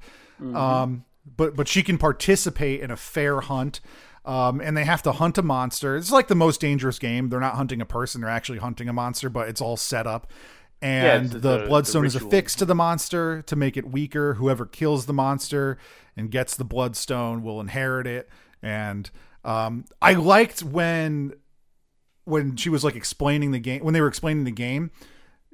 Um, 0.56 1.04
but 1.36 1.54
but 1.54 1.68
she 1.68 1.82
can 1.84 1.98
participate 1.98 2.80
in 2.80 2.90
a 2.90 2.96
fair 2.96 3.40
hunt. 3.40 3.80
Um, 4.24 4.60
and 4.60 4.76
they 4.76 4.84
have 4.84 5.02
to 5.02 5.10
hunt 5.10 5.36
a 5.38 5.42
monster. 5.42 5.96
It's 5.96 6.12
like 6.12 6.28
the 6.28 6.36
most 6.36 6.60
dangerous 6.60 7.00
game. 7.00 7.28
They're 7.28 7.40
not 7.40 7.56
hunting 7.56 7.80
a 7.80 7.84
person; 7.84 8.20
they're 8.20 8.30
actually 8.30 8.58
hunting 8.58 8.88
a 8.88 8.92
monster, 8.92 9.28
but 9.28 9.48
it's 9.48 9.60
all 9.60 9.76
set 9.76 10.06
up. 10.06 10.30
And 10.82 11.26
it's 11.26 11.34
the 11.34 11.64
a- 11.64 11.66
bloodstone 11.66 12.04
is 12.04 12.16
affixed 12.16 12.58
to 12.58 12.64
the 12.64 12.74
monster 12.74 13.42
to 13.42 13.56
make 13.56 13.76
it 13.76 13.90
weaker. 13.90 14.34
Whoever 14.34 14.66
kills 14.66 15.06
the 15.06 15.12
monster 15.12 15.78
and 16.16 16.30
gets 16.30 16.56
the 16.56 16.64
bloodstone 16.64 17.42
will 17.42 17.60
inherit 17.60 18.06
it. 18.06 18.28
And 18.62 19.10
um, 19.44 19.84
I 20.00 20.14
liked 20.14 20.62
when 20.62 21.34
when 22.24 22.56
she 22.56 22.68
was 22.68 22.84
like 22.84 22.94
explaining 22.94 23.50
the 23.50 23.58
game 23.58 23.82
when 23.82 23.94
they 23.94 24.00
were 24.00 24.08
explaining 24.08 24.44
the 24.44 24.52
game. 24.52 24.90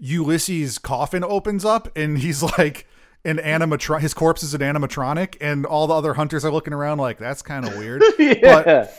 Ulysses' 0.00 0.78
coffin 0.78 1.24
opens 1.24 1.64
up 1.64 1.94
and 1.96 2.18
he's 2.18 2.42
like 2.42 2.86
an 3.24 3.38
animatron. 3.38 4.00
His 4.00 4.14
corpse 4.14 4.42
is 4.42 4.54
an 4.54 4.60
animatronic, 4.60 5.36
and 5.40 5.66
all 5.66 5.86
the 5.86 5.94
other 5.94 6.14
hunters 6.14 6.44
are 6.44 6.52
looking 6.52 6.72
around 6.72 6.98
like 6.98 7.18
that's 7.18 7.42
kind 7.42 7.66
of 7.66 7.76
weird. 7.76 8.02
yeah. 8.18 8.62
But 8.62 8.94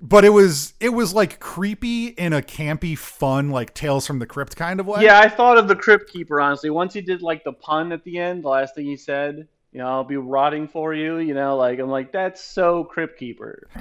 it 0.00 0.30
was 0.30 0.74
it 0.80 0.90
was 0.90 1.12
like 1.14 1.40
creepy 1.40 2.08
in 2.08 2.32
a 2.32 2.42
campy, 2.42 2.96
fun 2.96 3.50
like 3.50 3.74
Tales 3.74 4.06
from 4.06 4.18
the 4.18 4.26
Crypt 4.26 4.56
kind 4.56 4.80
of 4.80 4.86
way. 4.86 5.02
Yeah, 5.02 5.18
I 5.18 5.28
thought 5.28 5.58
of 5.58 5.68
the 5.68 5.76
Crypt 5.76 6.10
Keeper 6.10 6.40
honestly. 6.40 6.70
Once 6.70 6.94
he 6.94 7.00
did 7.00 7.22
like 7.22 7.44
the 7.44 7.52
pun 7.52 7.92
at 7.92 8.04
the 8.04 8.18
end, 8.18 8.44
the 8.44 8.48
last 8.48 8.74
thing 8.74 8.86
he 8.86 8.96
said, 8.96 9.48
you 9.72 9.78
know, 9.78 9.86
I'll 9.86 10.04
be 10.04 10.16
rotting 10.16 10.68
for 10.68 10.94
you. 10.94 11.18
You 11.18 11.34
know, 11.34 11.56
like 11.56 11.78
I'm 11.78 11.88
like 11.88 12.12
that's 12.12 12.42
so 12.42 12.84
Crypt 12.84 13.18
Keeper. 13.18 13.68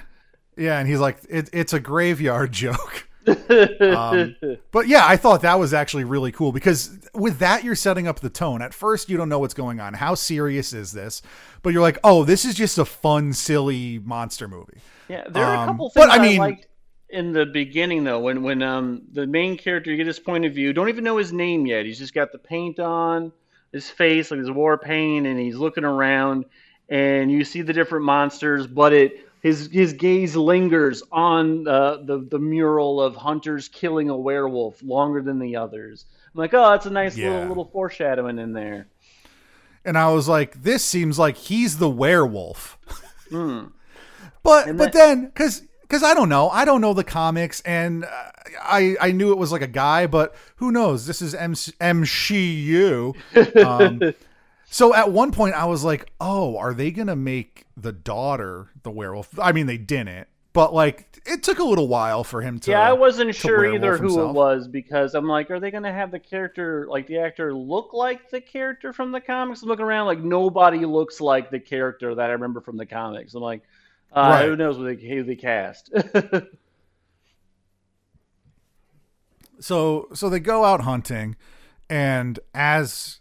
Yeah, 0.57 0.79
and 0.79 0.89
he's 0.89 0.99
like, 0.99 1.19
it, 1.29 1.51
it's 1.53 1.73
a 1.73 1.79
graveyard 1.79 2.51
joke. 2.51 3.06
Um, 3.27 4.35
but 4.71 4.87
yeah, 4.87 5.05
I 5.05 5.17
thought 5.17 5.41
that 5.41 5.59
was 5.59 5.73
actually 5.73 6.03
really 6.03 6.31
cool 6.31 6.51
because 6.51 6.97
with 7.13 7.39
that, 7.39 7.63
you're 7.63 7.75
setting 7.75 8.07
up 8.07 8.19
the 8.19 8.29
tone. 8.29 8.61
At 8.61 8.73
first, 8.73 9.09
you 9.09 9.17
don't 9.17 9.29
know 9.29 9.39
what's 9.39 9.53
going 9.53 9.79
on. 9.79 9.93
How 9.93 10.15
serious 10.15 10.73
is 10.73 10.91
this? 10.91 11.21
But 11.61 11.73
you're 11.73 11.81
like, 11.81 11.99
oh, 12.03 12.23
this 12.23 12.45
is 12.45 12.55
just 12.55 12.77
a 12.77 12.85
fun, 12.85 13.33
silly 13.33 13.99
monster 13.99 14.47
movie. 14.47 14.79
Yeah, 15.09 15.25
there 15.29 15.45
are 15.45 15.55
a 15.55 15.59
Um, 15.59 15.67
couple 15.67 15.89
things 15.89 16.07
I 16.09 16.15
I, 16.15 16.19
mean- 16.19 16.37
liked 16.39 16.67
in 17.09 17.31
the 17.31 17.45
beginning 17.45 18.03
though, 18.03 18.19
when 18.19 18.43
when 18.43 18.61
um 18.61 19.01
the 19.13 19.25
main 19.25 19.57
character 19.57 19.89
you 19.91 19.97
get 19.97 20.07
his 20.07 20.19
point 20.19 20.45
of 20.45 20.53
view, 20.53 20.73
don't 20.73 20.89
even 20.89 21.03
know 21.05 21.17
his 21.17 21.31
name 21.31 21.65
yet. 21.65 21.85
He's 21.85 21.97
just 21.99 22.13
got 22.13 22.31
the 22.33 22.37
paint 22.37 22.79
on 22.79 23.31
his 23.71 23.89
face, 23.89 24.29
like 24.31 24.39
his 24.41 24.51
war 24.51 24.77
paint, 24.77 25.25
and 25.25 25.39
he's 25.39 25.55
looking 25.55 25.85
around, 25.85 26.45
and 26.89 27.31
you 27.31 27.43
see 27.45 27.61
the 27.61 27.71
different 27.73 28.03
monsters, 28.05 28.67
but 28.67 28.91
it 28.93 29.26
his 29.47 29.69
his 29.71 29.93
gaze 29.93 30.35
lingers 30.35 31.01
on 31.11 31.67
uh, 31.67 31.97
the 32.03 32.19
the 32.29 32.39
mural 32.39 33.01
of 33.01 33.15
hunters 33.15 33.67
killing 33.67 34.09
a 34.09 34.17
werewolf 34.17 34.81
longer 34.83 35.21
than 35.21 35.39
the 35.39 35.55
others. 35.55 36.05
I'm 36.33 36.39
like, 36.39 36.53
oh, 36.53 36.71
that's 36.71 36.85
a 36.85 36.89
nice 36.91 37.17
Yeah. 37.17 37.29
little 37.31 37.47
little 37.49 37.65
foreshadowing 37.71 38.37
in 38.39 38.53
there. 38.53 38.87
And 39.85 39.97
I 39.97 40.11
was 40.11 40.27
like, 40.27 40.61
this 40.63 40.83
seems 40.83 41.17
like 41.17 41.37
he's 41.37 41.77
the 41.77 41.89
werewolf. 41.89 42.77
Hmm. 43.29 43.65
But 44.43 44.67
And 44.69 44.77
but 44.77 44.93
that- 44.93 44.93
then 44.93 45.25
because 45.25 45.63
because 45.81 46.03
I 46.03 46.13
don't 46.13 46.29
know, 46.29 46.49
I 46.49 46.63
don't 46.65 46.79
know 46.81 46.93
the 46.93 47.03
comics, 47.03 47.59
and 47.61 48.05
uh, 48.05 48.09
I 48.61 48.95
I 49.01 49.11
knew 49.11 49.31
it 49.31 49.37
was 49.37 49.51
like 49.51 49.61
a 49.61 49.67
guy, 49.67 50.07
but 50.07 50.35
who 50.57 50.71
knows? 50.71 51.05
This 51.07 51.21
is 51.21 51.33
MC, 51.35 51.71
MCU. 51.81 53.13
Um, 53.65 53.99
so 54.69 54.93
at 54.93 55.11
one 55.11 55.31
point, 55.31 55.55
I 55.55 55.65
was 55.65 55.83
like, 55.83 56.11
oh, 56.19 56.57
are 56.57 56.73
they 56.73 56.91
gonna 56.91 57.15
make 57.15 57.65
the 57.75 57.91
daughter 57.93 58.69
the 58.83 58.91
werewolf? 58.91 59.37
I 59.39 59.51
mean, 59.53 59.65
they 59.65 59.77
didn't, 59.77 60.27
but 60.53 60.73
like 60.73 61.21
it 61.25 61.43
took 61.43 61.59
a 61.59 61.63
little 61.63 61.87
while 61.87 62.23
for 62.23 62.41
him 62.41 62.59
to. 62.61 62.71
yeah, 62.71 62.81
I 62.81 62.93
wasn't 62.93 63.33
sure 63.35 63.65
either 63.65 63.97
who 63.97 64.03
himself. 64.07 64.29
it 64.29 64.33
was 64.33 64.67
because 64.67 65.13
I'm 65.13 65.27
like, 65.27 65.51
are 65.51 65.59
they 65.59 65.71
going 65.71 65.83
to 65.83 65.91
have 65.91 66.11
the 66.11 66.19
character, 66.19 66.87
like 66.89 67.07
the 67.07 67.19
actor, 67.19 67.53
look 67.53 67.93
like 67.93 68.29
the 68.29 68.41
character 68.41 68.93
from 68.93 69.11
the 69.11 69.21
comics? 69.21 69.61
I'm 69.61 69.69
looking 69.69 69.85
around, 69.85 70.07
like 70.07 70.19
nobody 70.19 70.85
looks 70.85 71.21
like 71.21 71.49
the 71.51 71.59
character 71.59 72.15
that 72.15 72.29
I 72.29 72.33
remember 72.33 72.61
from 72.61 72.77
the 72.77 72.85
comics. 72.85 73.33
I'm 73.35 73.41
like, 73.41 73.61
uh, 74.13 74.21
Right. 74.21 74.45
who 74.45 74.55
knows 74.55 74.77
what 74.77 74.85
they, 74.99 75.07
who 75.07 75.23
they 75.23 75.35
cast? 75.35 75.91
so 79.59 80.07
so 80.13 80.29
they 80.29 80.39
go 80.39 80.63
out 80.63 80.81
hunting 80.81 81.35
and 81.89 82.39
as 82.53 83.19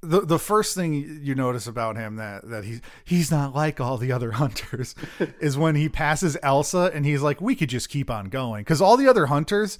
the 0.00 0.20
the 0.20 0.38
first 0.38 0.74
thing 0.74 1.20
you 1.22 1.34
notice 1.34 1.66
about 1.66 1.96
him 1.96 2.16
that 2.16 2.48
that 2.48 2.64
he's 2.64 2.80
he's 3.04 3.30
not 3.30 3.54
like 3.54 3.80
all 3.80 3.96
the 3.96 4.12
other 4.12 4.30
hunters 4.42 4.94
is 5.40 5.58
when 5.58 5.74
he 5.74 5.88
passes 5.88 6.36
Elsa 6.42 6.90
and 6.94 7.04
he's 7.04 7.22
like 7.22 7.40
we 7.40 7.54
could 7.54 7.68
just 7.68 7.88
keep 7.88 8.10
on 8.10 8.26
going. 8.26 8.64
Cuz 8.64 8.80
all 8.80 8.96
the 8.96 9.08
other 9.08 9.26
hunters 9.26 9.78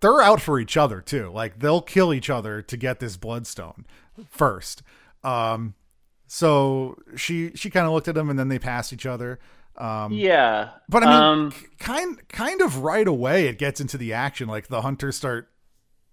they're 0.00 0.20
out 0.20 0.40
for 0.40 0.60
each 0.60 0.76
other 0.76 1.00
too. 1.00 1.30
Like 1.30 1.60
they'll 1.60 1.80
kill 1.80 2.12
each 2.12 2.28
other 2.28 2.60
to 2.62 2.76
get 2.76 3.00
this 3.00 3.16
bloodstone 3.16 3.86
first. 4.28 4.82
Um 5.24 5.74
so 6.26 6.98
she 7.16 7.52
she 7.54 7.70
kind 7.70 7.86
of 7.86 7.92
looked 7.92 8.08
at 8.08 8.16
him 8.16 8.28
and 8.28 8.38
then 8.38 8.48
they 8.48 8.58
passed 8.58 8.92
each 8.92 9.06
other. 9.06 9.38
Um 9.78 10.12
yeah, 10.12 10.70
but 10.88 11.02
I 11.02 11.06
mean, 11.06 11.22
um, 11.22 11.52
kind 11.78 12.28
kind 12.28 12.60
of 12.60 12.78
right 12.78 13.06
away 13.06 13.46
it 13.46 13.58
gets 13.58 13.80
into 13.80 13.96
the 13.96 14.12
action. 14.12 14.48
Like 14.48 14.68
the 14.68 14.82
hunters 14.82 15.16
start 15.16 15.50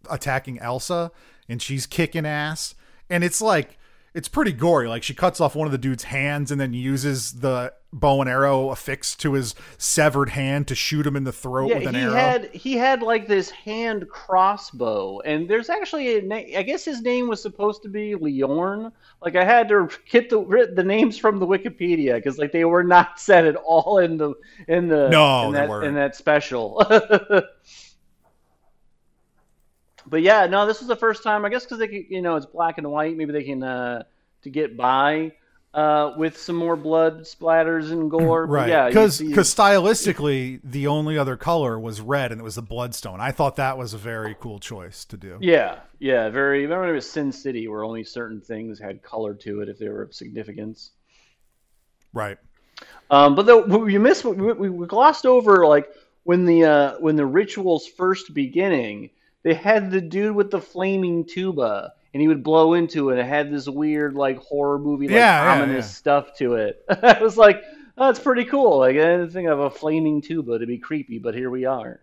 attacking 0.09 0.59
Elsa, 0.59 1.11
and 1.47 1.61
she's 1.61 1.85
kicking 1.85 2.25
ass, 2.25 2.75
and 3.09 3.23
it's 3.23 3.41
like 3.41 3.77
it's 4.13 4.27
pretty 4.27 4.51
gory. 4.51 4.87
Like 4.87 5.01
she 5.03 5.15
cuts 5.15 5.41
off 5.41 5.55
one 5.55 5.65
of 5.67 5.71
the 5.71 5.77
dude's 5.79 6.03
hands 6.03 6.51
and 6.51 6.61
then 6.61 6.73
uses 6.73 7.39
the 7.39 7.73
bow 7.91 8.21
and 8.21 8.29
arrow 8.29 8.69
affixed 8.69 9.19
to 9.21 9.33
his 9.33 9.53
severed 9.79 10.29
hand 10.29 10.67
to 10.67 10.75
shoot 10.75 11.05
him 11.05 11.15
in 11.15 11.23
the 11.23 11.31
throat 11.31 11.69
Yeah, 11.69 11.79
with 11.79 11.87
an 11.87 11.95
he 11.95 12.01
arrow. 12.01 12.13
had 12.13 12.45
he 12.53 12.73
had 12.77 13.01
like 13.01 13.27
this 13.27 13.49
hand 13.49 14.07
crossbow, 14.09 15.19
and 15.21 15.47
there's 15.49 15.69
actually 15.69 16.19
a 16.19 16.21
na- 16.21 16.35
I 16.59 16.61
guess 16.63 16.85
his 16.85 17.01
name 17.01 17.27
was 17.27 17.41
supposed 17.41 17.81
to 17.83 17.89
be 17.89 18.13
Liorn. 18.13 18.91
Like 19.21 19.35
I 19.35 19.43
had 19.43 19.67
to 19.69 19.89
get 20.09 20.29
the 20.29 20.71
the 20.75 20.83
names 20.83 21.17
from 21.17 21.39
the 21.39 21.47
Wikipedia 21.47 22.15
because 22.15 22.37
like 22.37 22.51
they 22.51 22.65
were 22.65 22.83
not 22.83 23.19
said 23.19 23.45
at 23.45 23.55
all 23.55 23.97
in 23.97 24.17
the 24.17 24.33
in 24.67 24.87
the 24.89 25.09
No, 25.09 25.47
in 25.47 25.53
they 25.53 25.59
that, 25.61 25.69
weren't. 25.69 25.87
in 25.87 25.95
that 25.95 26.15
special. 26.15 26.83
but 30.05 30.21
yeah, 30.21 30.45
no, 30.45 30.65
this 30.65 30.79
was 30.79 30.87
the 30.87 30.95
first 30.95 31.23
time. 31.23 31.45
I 31.45 31.49
guess 31.49 31.63
because 31.63 31.79
they 31.79 31.87
could, 31.87 32.05
you 32.09 32.21
know 32.21 32.35
it's 32.35 32.45
black 32.45 32.77
and 32.77 32.89
white. 32.91 33.15
Maybe 33.17 33.31
they 33.31 33.43
can 33.43 33.63
uh, 33.63 34.03
to 34.43 34.49
get 34.49 34.77
by 34.77 35.33
uh, 35.73 36.13
with 36.17 36.37
some 36.37 36.55
more 36.55 36.75
blood 36.75 37.21
splatters 37.21 37.91
and 37.91 38.09
gore. 38.09 38.45
But 38.45 38.53
Right, 38.53 38.69
Yeah, 38.69 38.83
you 38.87 38.91
because 38.91 39.19
stylistically, 39.19 40.59
the 40.63 40.87
only 40.87 41.17
other 41.17 41.35
color 41.35 41.79
was 41.79 41.99
red, 41.99 42.31
and 42.31 42.39
it 42.39 42.43
was 42.43 42.55
the 42.55 42.61
bloodstone. 42.61 43.19
I 43.19 43.31
thought 43.31 43.55
that 43.55 43.77
was 43.77 43.93
a 43.93 43.97
very 43.97 44.35
cool 44.39 44.59
choice 44.59 45.05
to 45.05 45.17
do. 45.17 45.37
Yeah, 45.41 45.79
yeah, 45.99 46.29
very. 46.29 46.63
Remember, 46.63 46.89
it 46.89 46.93
was 46.93 47.09
Sin 47.09 47.31
City, 47.31 47.67
where 47.67 47.83
only 47.83 48.03
certain 48.03 48.39
things 48.39 48.79
had 48.79 49.01
color 49.01 49.33
to 49.35 49.61
it 49.61 49.69
if 49.69 49.79
they 49.79 49.89
were 49.89 50.03
of 50.03 50.13
significance. 50.13 50.91
Right. 52.13 52.37
Um, 53.09 53.35
but 53.35 53.45
though 53.45 53.87
you 53.87 53.99
missed, 53.99 54.25
we, 54.25 54.53
we, 54.53 54.69
we 54.69 54.87
glossed 54.87 55.25
over 55.25 55.65
like 55.65 55.89
when 56.23 56.45
the 56.45 56.65
uh, 56.65 56.99
when 56.99 57.15
the 57.15 57.25
rituals 57.25 57.87
first 57.87 58.33
beginning, 58.33 59.09
they 59.43 59.53
had 59.53 59.91
the 59.91 60.01
dude 60.01 60.36
with 60.36 60.51
the 60.51 60.62
flaming 60.62 61.25
tuba, 61.25 61.93
and 62.13 62.21
he 62.21 62.27
would 62.27 62.43
blow 62.43 62.73
into 62.73 63.10
it. 63.10 63.13
and 63.13 63.21
It 63.21 63.25
had 63.27 63.51
this 63.51 63.67
weird 63.67 64.15
like 64.15 64.38
horror 64.39 64.79
movie, 64.79 65.08
like 65.08 65.15
Yeah, 65.15 65.56
yeah, 65.56 65.62
ominous 65.63 65.86
yeah. 65.86 65.89
stuff 65.91 66.38
to 66.38 66.56
it. 66.56 66.84
I 66.89 67.21
was 67.21 67.38
like, 67.38 67.62
oh, 67.97 68.08
that's 68.08 68.19
pretty 68.19 68.45
cool. 68.45 68.79
Like 68.79 68.95
I 68.95 68.99
didn't 68.99 69.32
think 69.32 69.47
of 69.49 69.60
a 69.60 69.69
flaming 69.69 70.21
tuba 70.21 70.60
to 70.60 70.65
be 70.65 70.77
creepy, 70.77 71.19
but 71.19 71.36
here 71.36 71.49
we 71.49 71.65
are. 71.65 72.01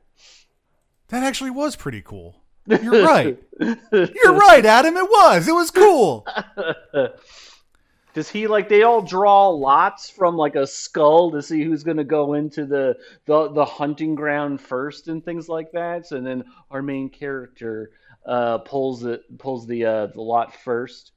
That 1.08 1.22
actually 1.24 1.50
was 1.50 1.76
pretty 1.76 2.02
cool. 2.02 2.36
You're 2.66 3.04
right. 3.04 3.36
You're 3.60 4.34
right, 4.34 4.64
Adam. 4.64 4.96
It 4.96 5.04
was. 5.08 5.48
It 5.48 5.54
was 5.54 5.70
cool. 5.72 6.24
Does 8.12 8.28
he 8.28 8.46
like 8.46 8.68
they 8.68 8.82
all 8.82 9.02
draw 9.02 9.48
lots 9.48 10.10
from 10.10 10.36
like 10.36 10.56
a 10.56 10.66
skull 10.66 11.30
to 11.32 11.42
see 11.42 11.62
who's 11.62 11.84
going 11.84 11.96
to 11.96 12.04
go 12.04 12.34
into 12.34 12.66
the, 12.66 12.96
the 13.26 13.50
the 13.52 13.64
hunting 13.64 14.14
ground 14.14 14.60
first 14.60 15.08
and 15.08 15.24
things 15.24 15.48
like 15.48 15.72
that? 15.72 16.06
So, 16.06 16.16
and 16.16 16.26
then 16.26 16.44
our 16.70 16.82
main 16.82 17.08
character 17.08 17.92
uh, 18.26 18.58
pulls 18.58 19.04
it 19.04 19.22
pulls 19.38 19.66
the 19.66 19.84
uh, 19.84 20.06
the 20.06 20.20
lot 20.20 20.54
first. 20.54 21.12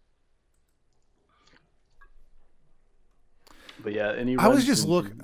But 3.83 3.93
yeah, 3.93 4.23
he 4.23 4.37
I 4.37 4.47
was 4.47 4.65
just 4.65 4.87
looking. 4.87 5.21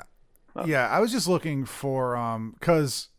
look. 0.55 0.67
Yeah, 0.67 0.89
I 0.89 0.99
was 0.99 1.12
just 1.12 1.27
looking 1.27 1.65
for 1.65 2.17
um 2.17 2.55
because 2.60 3.10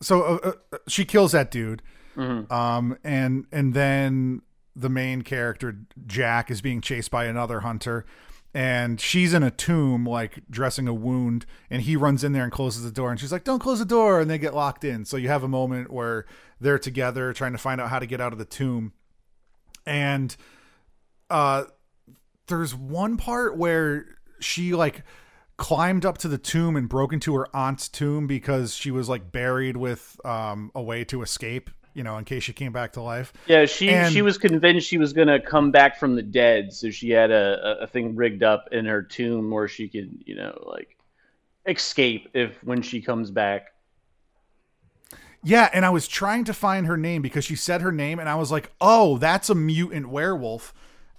so 0.00 0.22
uh, 0.22 0.52
uh, 0.72 0.78
she 0.86 1.04
kills 1.04 1.32
that 1.32 1.50
dude, 1.50 1.82
Mhm. 2.16 2.50
um 2.52 2.96
and 3.02 3.46
and 3.50 3.74
then 3.74 4.42
the 4.76 4.88
main 4.88 5.22
character 5.22 5.78
Jack 6.06 6.50
is 6.50 6.60
being 6.60 6.80
chased 6.80 7.10
by 7.10 7.24
another 7.24 7.60
hunter. 7.60 8.04
And 8.54 9.00
she's 9.00 9.34
in 9.34 9.42
a 9.42 9.50
tomb, 9.50 10.06
like 10.06 10.40
dressing 10.48 10.88
a 10.88 10.94
wound, 10.94 11.44
and 11.68 11.82
he 11.82 11.94
runs 11.94 12.24
in 12.24 12.32
there 12.32 12.44
and 12.44 12.52
closes 12.52 12.84
the 12.84 12.90
door. 12.90 13.10
And 13.10 13.20
she's 13.20 13.32
like, 13.32 13.44
"Don't 13.44 13.58
close 13.58 13.80
the 13.80 13.84
door," 13.84 14.18
and 14.20 14.30
they 14.30 14.38
get 14.38 14.54
locked 14.54 14.82
in. 14.82 15.04
So 15.04 15.18
you 15.18 15.28
have 15.28 15.42
a 15.42 15.48
moment 15.48 15.90
where 15.90 16.24
they're 16.58 16.78
together 16.78 17.34
trying 17.34 17.52
to 17.52 17.58
find 17.58 17.80
out 17.80 17.90
how 17.90 17.98
to 17.98 18.06
get 18.06 18.20
out 18.20 18.32
of 18.32 18.38
the 18.38 18.46
tomb. 18.46 18.92
And 19.84 20.34
uh, 21.28 21.64
there's 22.46 22.74
one 22.74 23.16
part 23.16 23.56
where 23.58 24.06
she 24.40 24.72
like 24.72 25.02
climbed 25.56 26.04
up 26.04 26.18
to 26.18 26.28
the 26.28 26.38
tomb 26.38 26.76
and 26.76 26.88
broke 26.88 27.12
into 27.12 27.34
her 27.34 27.54
aunt's 27.54 27.88
tomb 27.88 28.26
because 28.26 28.74
she 28.74 28.90
was 28.90 29.08
like 29.08 29.32
buried 29.32 29.76
with 29.76 30.18
um, 30.24 30.70
a 30.74 30.82
way 30.82 31.04
to 31.04 31.22
escape, 31.22 31.70
you 31.96 32.02
know, 32.02 32.18
in 32.18 32.24
case 32.24 32.42
she 32.42 32.52
came 32.52 32.72
back 32.72 32.92
to 32.92 33.00
life. 33.00 33.32
Yeah, 33.46 33.64
she 33.64 33.88
And- 33.88 34.12
she 34.12 34.20
was 34.20 34.36
convinced 34.36 34.86
she 34.86 34.98
was 34.98 35.12
gonna 35.14 35.40
come 35.40 35.70
back 35.70 35.98
from 35.98 36.14
the 36.14 36.22
dead, 36.22 36.72
so 36.72 36.90
she 36.90 37.08
had 37.10 37.30
a, 37.30 37.78
a- 37.80 37.86
thing 37.86 38.14
rigged 38.14 38.42
up 38.42 38.68
in 38.70 38.84
her 38.84 39.02
tomb 39.02 39.50
where 39.50 39.66
she 39.66 39.88
could, 39.88 40.22
you 40.26 40.34
know, 40.36 40.62
like 40.66 40.96
escape 41.66 42.28
if 42.34 42.62
when 42.62 42.82
she 42.82 43.00
comes 43.00 43.30
back. 43.30 43.68
Yeah, 45.42 45.70
and 45.72 45.84
I 45.86 45.90
was 45.90 46.06
trying 46.08 46.44
to 46.44 46.52
find 46.52 46.86
her 46.86 46.96
name 46.96 47.22
because 47.22 47.44
she 47.44 47.56
said 47.56 47.80
her 47.80 47.92
name, 47.92 48.18
and 48.18 48.28
I 48.28 48.34
was 48.34 48.50
like, 48.50 48.70
"Oh, 48.80 49.16
that's 49.18 49.48
a 49.48 49.54
mutant 49.54 50.08
werewolf." 50.08 50.74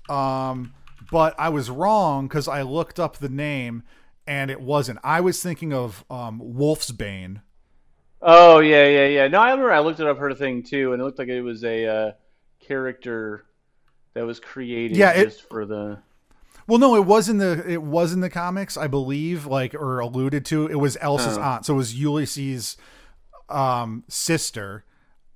Um, 0.10 0.74
but 1.12 1.34
I 1.40 1.50
was 1.50 1.70
wrong 1.70 2.28
because 2.28 2.48
I 2.48 2.62
looked 2.62 3.00
up 3.00 3.18
the 3.18 3.30
name, 3.30 3.84
and 4.28 4.52
it 4.52 4.60
wasn't. 4.62 5.00
I 5.04 5.22
was 5.22 5.42
thinking 5.42 5.74
of 5.74 6.04
um, 6.10 6.40
Wolf's 6.44 6.92
Bane. 6.92 7.42
Oh 8.22 8.60
yeah, 8.60 8.88
yeah, 8.88 9.06
yeah. 9.08 9.28
No, 9.28 9.40
I 9.40 9.52
remember 9.52 9.72
I 9.72 9.80
looked 9.80 10.00
it 10.00 10.08
up 10.08 10.18
her 10.18 10.34
thing 10.34 10.64
too, 10.64 10.94
and 10.94 11.02
it 11.02 11.06
looked 11.06 11.20
like 11.20 11.28
it 11.28 11.42
was 11.42 11.64
a 11.64 11.86
uh, 11.86 12.12
character 12.60 13.46
that 14.14 14.26
was 14.26 14.40
created 14.40 14.98
Yeah, 14.98 15.12
it- 15.12 15.26
just 15.26 15.48
for 15.48 15.66
the. 15.66 16.00
Well, 16.68 16.80
no, 16.80 16.96
it 16.96 17.06
was 17.06 17.30
in 17.30 17.38
the 17.38 17.64
it 17.66 17.82
was 17.82 18.12
in 18.12 18.20
the 18.20 18.30
comics, 18.30 18.76
I 18.76 18.88
believe, 18.88 19.46
like 19.46 19.74
or 19.74 20.00
alluded 20.00 20.44
to. 20.48 20.68
It 20.68 20.76
was 20.76 20.98
Elsa's 21.00 21.38
Oh. 21.38 21.42
aunt, 21.42 21.66
so 21.66 21.76
it 21.76 21.78
was 21.78 21.96
Ulysses' 21.96 22.76
um, 23.48 24.04
sister. 24.10 24.84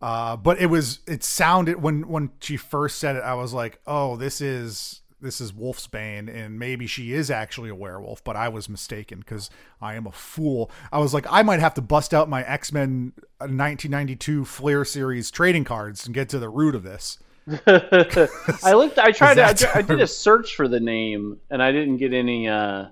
Uh, 0.02 0.36
but 0.36 0.60
it 0.60 0.66
was 0.66 1.00
it 1.08 1.24
sounded 1.24 1.82
when 1.82 2.08
when 2.10 2.32
she 2.42 2.58
first 2.58 2.98
said 2.98 3.16
it, 3.16 3.20
I 3.24 3.36
was 3.36 3.54
like, 3.54 3.80
oh, 3.88 4.18
this 4.18 4.42
is 4.42 5.01
this 5.22 5.40
is 5.42 5.54
Wolf's 5.54 5.88
Bane, 5.88 6.28
and 6.28 6.58
maybe 6.60 6.88
she 6.88 7.14
is 7.14 7.30
actually 7.32 7.70
a 7.70 7.76
werewolf. 7.76 8.24
But 8.24 8.36
I 8.36 8.50
was 8.50 8.68
mistaken 8.68 9.20
because 9.20 9.50
I 9.80 9.96
am 9.96 10.08
a 10.08 10.12
fool. 10.12 10.72
I 10.92 11.00
was 11.00 11.14
like, 11.14 11.26
I 11.30 11.44
might 11.44 11.60
have 11.60 11.74
to 11.76 11.82
bust 11.82 12.14
out 12.14 12.28
my 12.30 12.44
X 12.44 12.72
Men 12.72 13.14
1992 13.40 14.46
Flair 14.46 14.84
series 14.86 15.32
trading 15.32 15.64
cards 15.64 16.06
and 16.06 16.14
get 16.16 16.30
to 16.30 16.40
the 16.40 16.50
root 16.50 16.76
of 16.76 16.84
this. 16.84 17.18
I 17.68 18.74
looked. 18.74 19.00
I 19.00 19.12
tried. 19.12 19.36
To, 19.36 19.46
I, 19.46 19.54
did- 19.54 19.70
I 19.74 19.82
did 19.82 20.02
a 20.02 20.08
search 20.08 20.56
for 20.56 20.68
the 20.68 20.80
name, 20.80 21.40
and 21.50 21.62
I 21.62 21.72
didn't 21.72 21.98
get 21.98 22.14
any. 22.14 22.48
Uh, 22.48 22.88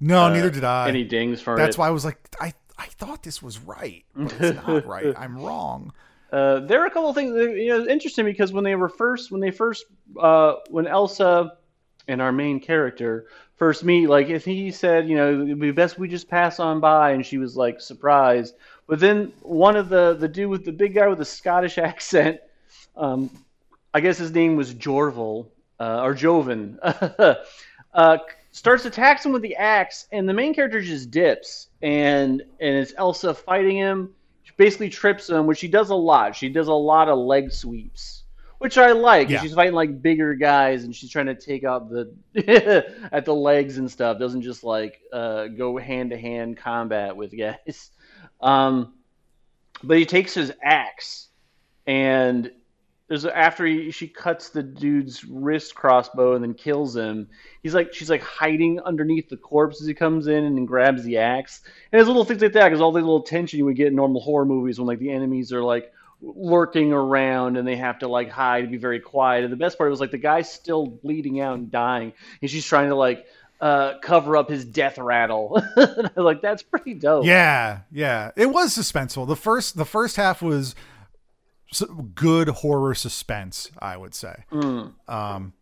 No, 0.00 0.24
uh, 0.24 0.28
neither 0.32 0.50
did 0.50 0.64
I. 0.64 0.88
Any 0.88 1.04
dings 1.04 1.40
for 1.40 1.56
That's 1.56 1.76
it. 1.76 1.78
why 1.80 1.88
I 1.88 1.90
was 1.90 2.04
like, 2.04 2.18
I 2.40 2.52
I 2.78 2.86
thought 2.86 3.22
this 3.22 3.42
was 3.42 3.58
right, 3.58 4.04
but 4.14 4.32
it's 4.40 4.66
not 4.66 4.86
right. 4.94 5.14
I'm 5.16 5.36
wrong. 5.38 5.92
Uh, 6.36 6.60
there 6.60 6.82
are 6.82 6.86
a 6.86 6.90
couple 6.90 7.08
of 7.08 7.14
things 7.14 7.32
that, 7.32 7.56
you 7.56 7.68
know 7.68 7.86
interesting 7.86 8.26
because 8.26 8.52
when 8.52 8.62
they 8.62 8.74
were 8.74 8.90
first 8.90 9.30
when 9.30 9.40
they 9.40 9.50
first 9.50 9.86
uh, 10.20 10.56
when 10.68 10.86
Elsa 10.86 11.56
and 12.08 12.20
our 12.20 12.30
main 12.30 12.60
character 12.60 13.24
first 13.54 13.82
meet 13.84 14.06
like 14.06 14.28
if 14.28 14.44
he 14.44 14.70
said 14.70 15.08
you 15.08 15.16
know 15.16 15.32
it'd 15.32 15.58
be 15.58 15.70
best 15.70 15.98
we 15.98 16.08
just 16.08 16.28
pass 16.28 16.60
on 16.60 16.78
by 16.78 17.12
and 17.12 17.24
she 17.24 17.38
was 17.38 17.56
like 17.56 17.80
surprised. 17.80 18.54
But 18.86 19.00
then 19.00 19.32
one 19.40 19.76
of 19.76 19.88
the 19.88 20.14
the 20.20 20.28
dude 20.28 20.50
with 20.50 20.66
the 20.66 20.72
big 20.72 20.94
guy 20.94 21.08
with 21.08 21.16
the 21.16 21.24
Scottish 21.24 21.78
accent 21.90 22.40
um, 22.98 23.30
I 23.94 24.00
guess 24.00 24.18
his 24.18 24.30
name 24.30 24.56
was 24.56 24.74
Jorval 24.74 25.46
uh, 25.80 26.02
or 26.02 26.12
Jovan 26.12 26.78
uh, 26.82 28.18
starts 28.52 28.84
attacks 28.84 29.24
him 29.24 29.32
with 29.32 29.40
the 29.40 29.56
axe 29.56 30.06
and 30.12 30.28
the 30.28 30.34
main 30.34 30.52
character 30.52 30.82
just 30.82 31.10
dips 31.10 31.68
and 31.80 32.42
and 32.60 32.76
it's 32.76 32.92
Elsa 32.98 33.32
fighting 33.32 33.78
him 33.78 34.12
she 34.46 34.52
basically 34.56 34.88
trips 34.88 35.28
him, 35.28 35.46
which 35.46 35.58
she 35.58 35.66
does 35.66 35.90
a 35.90 35.94
lot. 35.96 36.36
She 36.36 36.48
does 36.48 36.68
a 36.68 36.72
lot 36.72 37.08
of 37.08 37.18
leg 37.18 37.50
sweeps, 37.50 38.22
which 38.58 38.78
I 38.78 38.92
like. 38.92 39.28
Yeah. 39.28 39.42
She's 39.42 39.54
fighting 39.54 39.74
like 39.74 40.00
bigger 40.00 40.34
guys, 40.34 40.84
and 40.84 40.94
she's 40.94 41.10
trying 41.10 41.26
to 41.26 41.34
take 41.34 41.64
out 41.64 41.90
the 41.90 42.14
at 43.12 43.24
the 43.24 43.34
legs 43.34 43.78
and 43.78 43.90
stuff. 43.90 44.20
Doesn't 44.20 44.42
just 44.42 44.62
like 44.62 45.00
uh, 45.12 45.48
go 45.48 45.76
hand 45.76 46.10
to 46.10 46.16
hand 46.16 46.58
combat 46.58 47.16
with 47.16 47.36
guys. 47.36 47.90
Um, 48.40 48.94
but 49.82 49.98
he 49.98 50.06
takes 50.06 50.32
his 50.32 50.52
axe, 50.62 51.26
and 51.84 52.52
there's 53.08 53.24
after 53.24 53.64
he, 53.64 53.90
she 53.92 54.08
cuts 54.08 54.48
the 54.48 54.62
dude's 54.62 55.24
wrist 55.24 55.74
crossbow 55.74 56.34
and 56.34 56.42
then 56.42 56.54
kills 56.54 56.96
him. 56.96 57.28
He's 57.62 57.74
like 57.74 57.94
she's 57.94 58.10
like 58.10 58.22
hiding 58.22 58.80
underneath 58.80 59.28
the 59.28 59.36
corpse 59.36 59.80
as 59.80 59.86
he 59.86 59.94
comes 59.94 60.26
in 60.26 60.44
and 60.44 60.66
grabs 60.66 61.04
the 61.04 61.18
axe. 61.18 61.60
And 61.92 61.98
there's 61.98 62.08
little 62.08 62.24
things 62.24 62.42
like 62.42 62.52
that 62.54 62.64
because 62.64 62.80
all 62.80 62.92
the 62.92 63.00
little 63.00 63.22
tension 63.22 63.58
you 63.58 63.64
would 63.66 63.76
get 63.76 63.88
in 63.88 63.94
normal 63.94 64.20
horror 64.20 64.44
movies 64.44 64.78
when 64.78 64.88
like 64.88 64.98
the 64.98 65.12
enemies 65.12 65.52
are 65.52 65.62
like 65.62 65.92
lurking 66.20 66.92
around 66.92 67.56
and 67.56 67.68
they 67.68 67.76
have 67.76 68.00
to 68.00 68.08
like 68.08 68.30
hide 68.30 68.64
and 68.64 68.72
be 68.72 68.78
very 68.78 69.00
quiet. 69.00 69.44
And 69.44 69.52
the 69.52 69.56
best 69.56 69.78
part 69.78 69.90
was 69.90 70.00
like 70.00 70.10
the 70.10 70.18
guy's 70.18 70.50
still 70.50 70.86
bleeding 70.86 71.40
out 71.40 71.58
and 71.58 71.70
dying, 71.70 72.12
and 72.42 72.50
she's 72.50 72.64
trying 72.64 72.88
to 72.88 72.96
like 72.96 73.26
uh, 73.60 73.98
cover 74.02 74.36
up 74.36 74.50
his 74.50 74.64
death 74.64 74.98
rattle. 74.98 75.62
Like 76.16 76.42
that's 76.42 76.62
pretty 76.62 76.94
dope. 76.94 77.24
Yeah, 77.24 77.80
yeah. 77.92 78.32
It 78.36 78.46
was 78.46 78.76
suspenseful. 78.76 79.28
The 79.28 79.36
first 79.36 79.76
the 79.76 79.84
first 79.84 80.16
half 80.16 80.42
was 80.42 80.74
good 82.14 82.48
horror 82.48 82.94
suspense, 82.94 83.70
I 83.80 83.96
would 83.96 84.14
say. 84.14 84.44
Mm. 84.52 84.92
Um, 85.08 85.52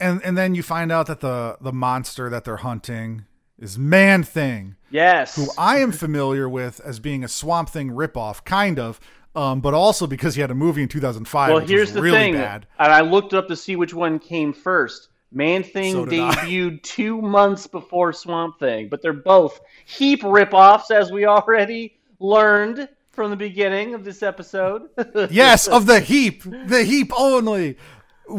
and 0.00 0.22
and 0.24 0.36
then 0.36 0.54
you 0.54 0.62
find 0.62 0.92
out 0.92 1.06
that 1.06 1.20
the 1.20 1.56
the 1.60 1.72
monster 1.72 2.28
that 2.30 2.44
they're 2.44 2.58
hunting 2.58 3.24
is 3.58 3.78
Man 3.78 4.22
Thing, 4.22 4.76
Yes. 4.90 5.34
who 5.36 5.46
I 5.56 5.78
am 5.78 5.90
familiar 5.92 6.48
with 6.48 6.80
as 6.84 6.98
being 7.00 7.24
a 7.24 7.28
Swamp 7.28 7.70
Thing 7.70 7.90
ripoff, 7.90 8.44
kind 8.44 8.78
of. 8.78 9.00
um, 9.34 9.60
but 9.60 9.72
also 9.74 10.06
because 10.06 10.34
he 10.34 10.40
had 10.40 10.50
a 10.50 10.54
movie 10.54 10.82
in 10.82 10.88
2005. 10.88 11.50
Well, 11.50 11.58
here's 11.66 11.92
the 11.92 12.00
really 12.02 12.16
thing, 12.18 12.34
bad. 12.34 12.66
and 12.78 12.92
I 12.92 13.00
looked 13.02 13.32
up 13.34 13.48
to 13.48 13.56
see 13.56 13.76
which 13.76 13.92
one 13.94 14.18
came 14.18 14.52
first. 14.54 15.08
Man 15.32 15.62
Thing 15.62 15.92
So 15.92 16.06
debuted 16.06 16.82
two 16.82 17.20
months 17.20 17.66
before 17.66 18.12
Swamp 18.14 18.58
Thing, 18.58 18.88
but 18.88 19.02
they're 19.02 19.12
both 19.12 19.60
heap 19.84 20.22
ripoffs, 20.22 20.90
as 20.90 21.10
we 21.12 21.26
already 21.36 21.98
learned 22.20 22.88
from 23.16 23.30
the 23.30 23.36
beginning 23.36 23.94
of 23.94 24.04
this 24.04 24.22
episode. 24.22 24.88
yes, 25.30 25.66
of 25.66 25.86
the 25.86 25.98
heap, 25.98 26.44
the 26.44 26.84
heap 26.84 27.10
only. 27.18 27.76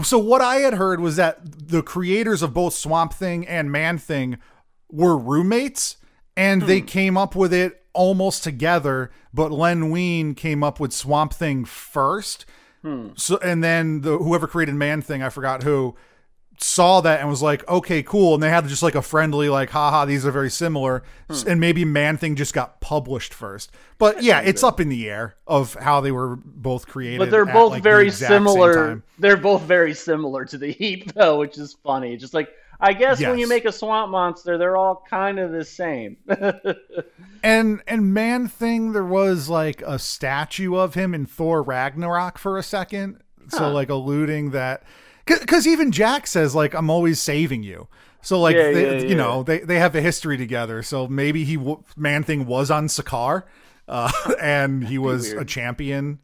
So 0.03 0.17
what 0.17 0.41
I 0.41 0.57
had 0.57 0.75
heard 0.75 0.99
was 0.99 1.15
that 1.15 1.39
the 1.43 1.81
creators 1.81 2.41
of 2.41 2.53
both 2.53 2.73
Swamp 2.73 3.13
Thing 3.13 3.45
and 3.47 3.71
Man 3.71 3.97
Thing 3.97 4.37
were 4.89 5.17
roommates, 5.17 5.97
and 6.37 6.61
they 6.61 6.79
hmm. 6.79 6.85
came 6.85 7.17
up 7.17 7.35
with 7.35 7.53
it 7.53 7.83
almost 7.93 8.43
together. 8.43 9.11
But 9.33 9.51
Len 9.51 9.89
Wein 9.89 10.35
came 10.35 10.63
up 10.63 10.79
with 10.79 10.93
Swamp 10.93 11.33
Thing 11.33 11.65
first. 11.65 12.45
Hmm. 12.83 13.09
So 13.15 13.37
and 13.37 13.63
then 13.63 14.01
the 14.01 14.17
whoever 14.17 14.47
created 14.47 14.75
Man 14.75 15.01
Thing, 15.01 15.23
I 15.23 15.29
forgot 15.29 15.63
who, 15.63 15.95
saw 16.60 17.02
that 17.02 17.20
and 17.20 17.30
was 17.30 17.41
like, 17.41 17.67
okay, 17.67 18.04
cool. 18.04 18.34
And 18.34 18.43
they 18.43 18.50
had 18.50 18.67
just 18.67 18.84
like 18.84 18.96
a 18.96 19.02
friendly, 19.02 19.50
like, 19.50 19.70
haha, 19.70 20.06
these 20.06 20.26
are 20.26 20.32
very 20.32 20.50
similar. 20.50 21.04
Hmm. 21.30 21.50
And 21.50 21.60
maybe 21.60 21.86
Man 21.86 22.17
Thing 22.17 22.36
just 22.36 22.54
got 22.54 22.82
published 22.82 23.34
first. 23.34 23.72
But 23.98 24.24
yeah, 24.24 24.41
it's 24.41 24.63
up 24.63 24.80
in 24.80 24.89
the 24.89 25.10
air 25.10 25.36
of 25.46 25.76
how 25.76 26.02
they 26.02 26.12
were 26.12 26.36
both 26.36 26.88
created. 26.88 27.20
but 27.20 27.32
they're 27.32 27.46
both 27.46 27.74
like, 27.74 27.84
very 27.84 28.12
same 28.12 28.28
similar. 28.28 29.04
They're 29.20 29.38
both 29.38 29.63
very 29.63 29.93
similar 29.93 30.46
to 30.46 30.58
the 30.58 30.72
heap, 30.72 31.13
though, 31.15 31.39
which 31.39 31.58
is 31.58 31.76
funny. 31.84 32.17
Just 32.17 32.34
like 32.34 32.50
I 32.80 32.93
guess 32.93 33.20
when 33.20 33.39
you 33.39 33.48
make 33.48 33.65
a 33.65 33.72
swamp 33.72 34.12
monster, 34.12 34.58
they're 34.58 34.78
all 34.78 35.04
kind 35.10 35.39
of 35.39 35.52
the 35.52 35.65
same. 35.65 36.17
And 37.43 37.82
and 37.88 38.13
Man 38.13 38.48
Thing, 38.48 38.93
there 38.93 39.06
was 39.06 39.48
like 39.48 39.82
a 39.84 40.00
statue 40.00 40.76
of 40.76 40.96
him 40.96 41.13
in 41.13 41.28
Thor 41.28 41.62
Ragnarok 41.62 42.38
for 42.39 42.58
a 42.58 42.63
second. 42.63 43.22
So 43.50 43.70
like 43.70 43.89
alluding 43.89 44.52
that 44.52 44.84
because 45.27 45.67
even 45.67 45.91
Jack 45.91 46.27
says 46.27 46.55
like 46.55 46.73
I'm 46.73 46.89
always 46.89 47.21
saving 47.21 47.63
you. 47.63 47.87
So 48.21 48.39
like 48.39 48.55
Yeah, 48.55 48.71
they, 48.71 48.85
yeah, 48.97 49.01
you 49.03 49.09
yeah. 49.09 49.15
know 49.15 49.43
they 49.43 49.59
they 49.59 49.79
have 49.79 49.95
a 49.95 50.01
history 50.01 50.37
together. 50.37 50.81
So 50.83 51.07
maybe 51.07 51.43
he 51.43 51.55
w- 51.55 51.83
Man 51.95 52.23
Thing 52.23 52.45
was 52.45 52.71
on 52.71 52.87
Sakaar, 52.87 53.43
uh, 53.87 54.11
and 54.41 54.85
he 54.85 54.97
was 54.97 55.31
a 55.31 55.45
champion, 55.45 56.19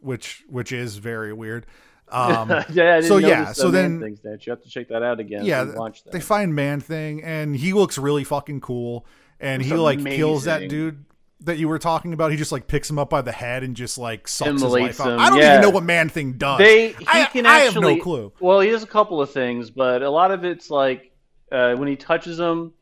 which 0.00 0.44
which 0.48 0.72
is 0.72 0.96
very 0.96 1.32
weird. 1.32 1.66
Um, 2.12 2.50
yeah, 2.74 3.00
So, 3.00 3.16
yeah, 3.16 3.52
so 3.52 3.70
then- 3.70 3.98
things 3.98 4.18
statue. 4.18 4.36
You 4.42 4.50
have 4.52 4.62
to 4.64 4.68
check 4.68 4.88
that 4.88 5.02
out 5.02 5.18
again. 5.18 5.46
yeah, 5.46 5.64
that. 5.64 6.02
they 6.12 6.20
find 6.20 6.54
Man 6.54 6.78
Thing, 6.80 7.24
and 7.24 7.56
he 7.56 7.72
looks 7.72 7.96
really 7.96 8.22
fucking 8.22 8.60
cool, 8.60 9.06
and 9.40 9.62
It's 9.62 9.70
he 9.70 9.76
like 9.78 10.04
kills 10.04 10.44
that 10.44 10.68
dude 10.68 11.06
that 11.44 11.58
you 11.58 11.68
were 11.68 11.78
talking 11.78 12.12
about. 12.12 12.30
He 12.30 12.36
just 12.36 12.52
like 12.52 12.66
picks 12.66 12.88
him 12.88 12.98
up 12.98 13.10
by 13.10 13.22
the 13.22 13.32
head 13.32 13.62
and 13.62 13.76
just 13.76 13.98
like 13.98 14.28
sucks 14.28 14.62
his 14.62 14.62
life 14.62 15.00
out. 15.00 15.12
him, 15.12 15.18
I 15.18 15.30
don't 15.30 15.38
yeah. 15.38 15.52
even 15.52 15.62
know 15.62 15.70
what 15.70 15.84
Man 15.84 16.08
Thing 16.08 16.34
does. 16.34 16.58
They 16.58 16.92
he 16.92 17.06
I, 17.06 17.24
can 17.26 17.46
I 17.46 17.64
actually. 17.64 17.88
have 17.88 17.98
no 17.98 18.02
clue. 18.02 18.32
Well, 18.40 18.60
he 18.60 18.70
does 18.70 18.82
a 18.82 18.86
couple 18.86 19.20
of 19.20 19.30
things, 19.30 19.70
but 19.70 20.02
a 20.02 20.10
lot 20.10 20.30
of 20.30 20.44
it's 20.44 20.70
like 20.70 21.12
uh, 21.50 21.74
when 21.74 21.88
he 21.88 21.96
touches 21.96 22.36
them, 22.36 22.72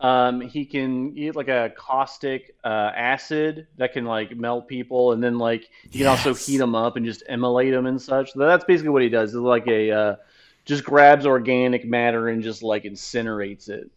um, 0.00 0.40
he 0.40 0.64
can 0.64 1.16
eat 1.16 1.34
like 1.34 1.48
a 1.48 1.72
caustic 1.76 2.54
uh, 2.64 2.90
acid 2.94 3.66
that 3.76 3.92
can 3.92 4.04
like 4.04 4.36
melt 4.36 4.68
people, 4.68 5.12
and 5.12 5.22
then 5.22 5.38
like 5.38 5.68
he 5.90 5.98
can 5.98 6.06
also 6.06 6.34
heat 6.34 6.58
them 6.58 6.74
up 6.74 6.96
and 6.96 7.04
just 7.04 7.22
immolate 7.28 7.72
them 7.72 7.86
and 7.86 8.00
such. 8.00 8.32
So 8.32 8.40
that's 8.40 8.64
basically 8.64 8.90
what 8.90 9.02
he 9.02 9.08
does. 9.08 9.30
Is 9.30 9.36
like 9.36 9.66
a 9.66 9.90
uh, 9.90 10.16
just 10.64 10.84
grabs 10.84 11.26
organic 11.26 11.84
matter 11.84 12.28
and 12.28 12.42
just 12.42 12.62
like 12.62 12.84
incinerates 12.84 13.68
it. 13.68 13.90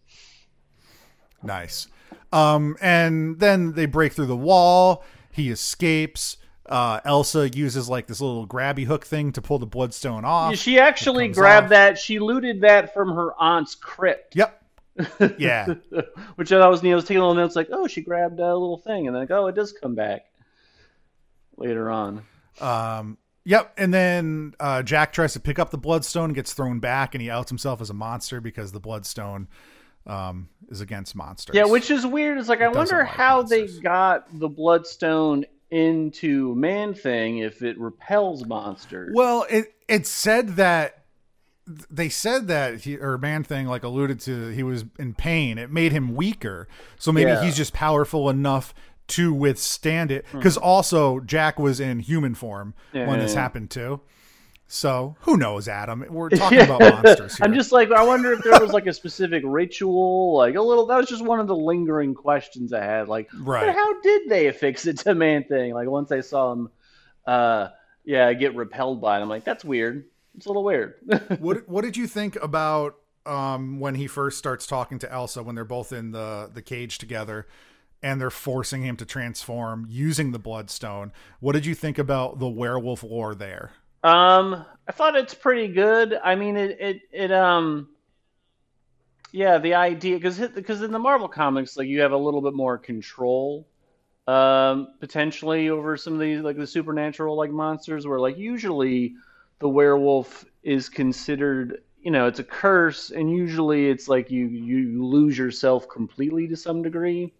Nice. 1.44 1.88
Um, 2.32 2.78
and 2.82 3.40
then 3.40 3.74
they 3.74 3.86
break 3.86 4.14
through 4.14 4.28
the 4.28 4.36
wall. 4.36 5.04
He 5.32 5.50
escapes. 5.50 6.38
Uh, 6.66 7.02
Elsa 7.04 7.50
uses 7.50 7.90
like 7.90 8.08
this 8.08 8.22
little 8.22 8.48
grabby 8.48 8.86
hook 8.86 9.06
thing 9.06 9.32
to 9.34 9.42
pull 9.42 9.60
the 9.60 9.66
bloodstone 9.66 10.24
off. 10.24 10.56
She 10.56 10.80
actually 10.80 11.28
grabbed 11.28 11.66
off. 11.66 11.70
that. 11.72 11.98
She 11.98 12.20
looted 12.20 12.62
that 12.62 12.94
from 12.94 13.14
her 13.14 13.34
aunt's 13.42 13.76
crypt. 13.76 14.36
Yep. 14.36 14.58
Yeah. 15.38 15.74
Which 16.36 16.52
I 16.52 16.60
thought 16.60 16.70
was 16.70 16.84
neat. 16.84 16.92
I 16.92 16.96
was 16.96 17.06
taking 17.06 17.18
a 17.18 17.28
little 17.28 17.42
notes 17.42 17.56
like, 17.56 17.70
oh, 17.72 17.88
she 17.88 18.02
grabbed 18.02 18.40
a 18.40 18.54
little 18.54 18.78
thing, 18.78 19.08
and 19.08 19.16
then 19.16 19.24
like, 19.24 19.32
oh, 19.32 19.48
it 19.48 19.56
does 19.56 19.72
come 19.72 19.96
back 19.96 20.26
later 21.58 21.90
on. 21.90 22.24
Um, 22.60 23.18
yep. 23.44 23.74
And 23.78 23.94
then 23.94 24.54
uh, 24.60 24.84
Jack 24.84 25.14
tries 25.14 25.34
to 25.34 25.40
pick 25.40 25.60
up 25.60 25.72
the 25.72 25.78
bloodstone, 25.78 26.34
gets 26.34 26.54
thrown 26.54 26.80
back, 26.80 27.16
and 27.16 27.22
he 27.22 27.30
outs 27.30 27.50
himself 27.50 27.82
as 27.82 27.90
a 27.90 27.94
monster 27.94 28.42
because 28.42 28.72
the 28.72 28.80
bloodstone 28.80 29.48
um, 30.08 30.50
is 30.70 30.82
against 30.82 31.16
monsters. 31.16 31.56
Yeah, 31.56 31.66
which 31.66 31.92
is 31.92 32.06
weird. 32.06 32.38
It's 32.38 32.50
like 32.50 32.62
I 32.62 32.68
wonder 32.70 33.00
like 33.00 33.08
how 33.08 33.38
monsters. 33.38 33.76
they 33.78 33.82
got 33.82 34.40
the 34.40 34.50
bloodstone 34.50 35.46
into 35.70 36.54
Man 36.56 36.94
Thing 36.94 37.40
if 37.40 37.62
it 37.62 37.80
repels 37.80 38.46
monsters. 38.46 39.14
Well, 39.16 39.46
it 39.50 39.74
it 39.88 40.06
said 40.08 40.56
that 40.58 41.06
they 41.90 42.10
said 42.10 42.48
that 42.48 42.82
he 42.82 42.98
or 42.98 43.18
man 43.18 43.44
thing 43.44 43.68
like 43.68 43.84
alluded 43.84 44.20
to 44.22 44.50
he 44.50 44.64
was 44.64 44.86
in 45.00 45.14
pain. 45.14 45.58
It 45.58 45.72
made 45.72 45.92
him 45.92 46.16
weaker, 46.16 46.68
so 47.00 47.12
maybe 47.12 47.30
Yeah. 47.30 47.40
Hmm. 47.40 47.46
he's 47.46 47.56
just 47.56 47.74
powerful 47.74 48.30
enough 48.30 48.74
to 49.10 49.34
withstand 49.34 50.12
it. 50.12 50.26
Because 50.32 50.58
also 50.58 51.20
Jack 51.20 51.60
was 51.60 51.80
in 51.80 52.00
human 52.00 52.34
form 52.36 52.74
when 52.92 53.20
this 53.20 53.34
happened 53.34 53.70
too. 53.70 54.02
So 54.74 55.18
who 55.22 55.36
knows, 55.36 55.68
Adam? 55.68 56.06
We're 56.10 56.30
talking 56.30 56.62
about 56.62 56.80
monsters 56.80 57.36
here. 57.36 57.46
I'm 57.46 57.54
just 57.54 57.74
like 57.74 57.92
I 57.92 58.04
wonder 58.04 58.32
if 58.32 58.42
there 58.42 58.58
was 58.62 58.72
like 58.72 58.88
a 58.88 58.94
specific 58.94 59.44
ritual, 59.46 60.38
like 60.38 60.56
a 60.56 60.62
little. 60.62 60.86
That 60.86 60.96
was 60.96 61.08
just 61.10 61.26
one 61.26 61.42
of 61.42 61.48
the 61.48 61.56
lingering 61.56 62.14
questions 62.16 62.72
I 62.72 62.82
had. 62.82 63.10
Like, 63.10 63.30
Right. 63.38 63.66
but 63.66 63.76
how 63.76 64.00
did 64.02 64.30
they 64.30 64.48
affix 64.48 64.88
it 64.88 65.00
to 65.00 65.14
Man 65.14 65.44
Thing? 65.44 65.74
Like 65.74 65.90
once 65.90 66.14
I 66.14 66.22
saw 66.22 66.54
him, 66.54 66.70
uh, 67.28 67.68
yeah, 68.06 68.32
get 68.32 68.56
repelled 68.56 69.02
by 69.02 69.20
it. 69.20 69.22
I'm 69.22 69.28
like, 69.28 69.44
that's 69.44 69.66
weird. 69.66 70.06
It's 70.38 70.46
a 70.46 70.50
little 70.50 70.64
weird. 70.64 70.94
what 71.40 71.68
what 71.68 71.84
did 71.84 71.98
you 71.98 72.08
think 72.08 72.42
about 72.42 72.96
um, 73.26 73.82
when 73.82 73.96
he 73.96 74.08
first 74.08 74.38
starts 74.38 74.66
talking 74.66 75.00
to 75.00 75.12
Elsa 75.12 75.44
when 75.44 75.54
they're 75.56 75.66
both 75.66 75.92
in 75.92 76.12
the 76.12 76.50
the 76.52 76.62
cage 76.62 76.98
together 76.98 77.46
and 78.02 78.22
they're 78.22 78.30
forcing 78.30 78.84
him 78.84 78.96
to 78.96 79.06
transform 79.06 79.86
using 79.90 80.32
the 80.32 80.40
bloodstone? 80.40 81.12
What 81.42 81.52
did 81.52 81.66
you 81.66 81.76
think 81.76 81.98
about 82.00 82.40
the 82.40 82.48
werewolf 82.48 83.04
lore 83.04 83.36
there? 83.36 83.72
Um, 84.04 84.66
I 84.88 84.92
thought 84.92 85.16
it's 85.16 85.34
pretty 85.34 85.68
good. 85.68 86.20
I 86.24 86.36
mean, 86.36 86.58
it 86.58 86.78
it 86.80 87.02
it 87.12 87.32
um, 87.32 87.90
yeah, 89.32 89.60
the 89.60 89.76
idea 89.76 90.18
because 90.18 90.40
because 90.40 90.82
in 90.82 90.92
the 90.92 91.00
Marvel 91.00 91.28
comics, 91.28 91.78
like 91.78 91.88
you 91.88 92.02
have 92.02 92.12
a 92.12 92.18
little 92.18 92.42
bit 92.42 92.54
more 92.54 92.78
control, 92.78 93.68
um, 94.28 94.96
potentially 95.00 95.70
over 95.70 95.96
some 95.98 96.14
of 96.14 96.20
these 96.20 96.42
like 96.42 96.58
the 96.58 96.68
supernatural 96.68 97.38
like 97.38 97.52
monsters, 97.52 98.08
where 98.08 98.20
like 98.20 98.38
usually 98.38 99.16
the 99.60 99.70
werewolf 99.70 100.46
is 100.64 100.90
considered, 100.90 101.84
you 102.02 102.12
know, 102.12 102.26
it's 102.26 102.40
a 102.40 102.44
curse, 102.44 103.12
and 103.12 103.30
usually 103.30 103.90
it's 103.90 104.08
like 104.08 104.32
you 104.32 104.48
you 104.48 105.06
lose 105.06 105.38
yourself 105.38 105.88
completely 105.88 106.48
to 106.48 106.58
some 106.58 106.82
degree. 106.82 107.32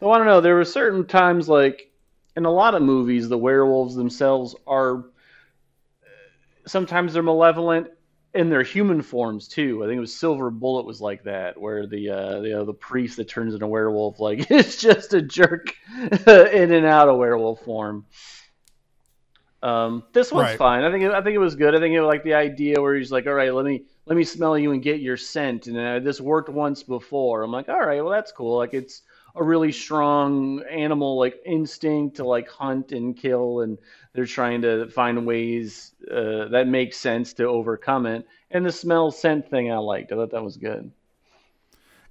Though 0.00 0.10
I 0.10 0.18
don't 0.18 0.26
know, 0.26 0.40
there 0.40 0.56
were 0.56 0.64
certain 0.64 1.06
times 1.06 1.48
like 1.48 1.90
in 2.36 2.44
a 2.44 2.50
lot 2.50 2.74
of 2.74 2.82
movies, 2.82 3.28
the 3.28 3.38
werewolves 3.38 3.94
themselves 3.94 4.56
are 4.66 5.04
sometimes 6.66 7.12
they're 7.12 7.22
malevolent 7.22 7.88
in 8.34 8.48
their 8.48 8.62
human 8.62 9.02
forms 9.02 9.48
too. 9.48 9.82
I 9.82 9.86
think 9.88 9.96
it 9.98 10.00
was 10.00 10.14
Silver 10.18 10.50
Bullet 10.50 10.86
was 10.86 11.00
like 11.00 11.24
that, 11.24 11.60
where 11.60 11.86
the 11.86 12.10
uh, 12.10 12.40
you 12.42 12.52
know, 12.52 12.64
the 12.64 12.74
priest 12.74 13.16
that 13.16 13.28
turns 13.28 13.54
into 13.54 13.66
a 13.66 13.68
werewolf, 13.68 14.20
like 14.20 14.46
it's 14.50 14.76
just 14.76 15.14
a 15.14 15.22
jerk 15.22 15.74
in 16.26 16.72
and 16.72 16.86
out 16.86 17.08
of 17.08 17.18
werewolf 17.18 17.62
form. 17.64 18.06
Um, 19.62 20.04
this 20.14 20.32
one's 20.32 20.52
Right. 20.52 20.54
fine. 20.54 20.84
I 20.84 20.90
think 20.90 21.04
it, 21.04 21.10
I 21.12 21.20
think 21.22 21.34
it 21.34 21.38
was 21.38 21.54
good. 21.54 21.74
I 21.74 21.78
think 21.80 21.94
it 21.94 22.00
was 22.00 22.08
like 22.08 22.24
the 22.24 22.34
idea 22.34 22.80
where 22.80 22.94
he's 22.94 23.12
like, 23.12 23.26
all 23.26 23.34
right, 23.34 23.52
let 23.52 23.66
me 23.66 23.84
let 24.06 24.16
me 24.16 24.24
smell 24.24 24.56
you 24.56 24.72
and 24.72 24.82
get 24.82 25.00
your 25.00 25.18
scent, 25.18 25.66
and 25.66 25.76
uh, 25.76 25.98
this 26.00 26.18
worked 26.20 26.48
once 26.48 26.82
before. 26.82 27.42
I'm 27.42 27.52
like, 27.52 27.68
all 27.68 27.78
right, 27.80 28.00
well 28.00 28.10
that's 28.12 28.32
cool. 28.32 28.56
Like 28.56 28.72
it's 28.72 29.02
a 29.36 29.42
really 29.42 29.72
strong 29.72 30.62
animal 30.70 31.18
like 31.18 31.40
instinct 31.46 32.16
to 32.16 32.24
like 32.24 32.48
hunt 32.48 32.92
and 32.92 33.16
kill 33.16 33.60
and 33.60 33.78
they're 34.12 34.26
trying 34.26 34.62
to 34.62 34.88
find 34.88 35.26
ways 35.26 35.92
uh, 36.10 36.48
that 36.48 36.66
make 36.66 36.92
sense 36.94 37.32
to 37.34 37.44
overcome 37.44 38.06
it 38.06 38.26
and 38.50 38.64
the 38.66 38.72
smell 38.72 39.10
scent 39.10 39.48
thing 39.50 39.70
i 39.72 39.76
liked 39.76 40.12
i 40.12 40.16
thought 40.16 40.30
that 40.30 40.42
was 40.44 40.56
good 40.56 40.90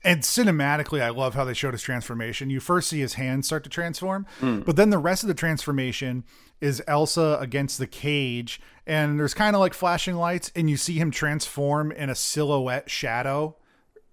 And 0.02 0.22
cinematically, 0.22 1.02
I 1.02 1.10
love 1.10 1.36
how 1.36 1.44
they 1.44 1.54
showed 1.54 1.74
his 1.74 1.82
transformation. 1.82 2.50
You 2.50 2.62
first 2.62 2.88
see 2.88 3.02
his 3.02 3.16
hands 3.16 3.48
start 3.48 3.66
to 3.66 3.70
transform, 3.70 4.26
Hmm. 4.40 4.62
but 4.62 4.78
then 4.78 4.92
the 4.92 4.98
rest 4.98 5.24
of 5.24 5.28
the 5.28 5.34
transformation 5.34 6.24
is 6.62 6.82
Elsa 6.88 7.38
against 7.42 7.80
the 7.80 7.88
cage, 7.88 8.62
and 8.88 9.20
there's 9.20 9.34
kind 9.34 9.58
of 9.58 9.60
like 9.60 9.74
flashing 9.74 10.16
lights, 10.16 10.54
and 10.56 10.70
you 10.70 10.78
see 10.78 10.94
him 10.94 11.12
transform 11.12 11.92
in 11.92 12.10
a 12.10 12.16
silhouette 12.16 12.90
shadow. 12.90 13.58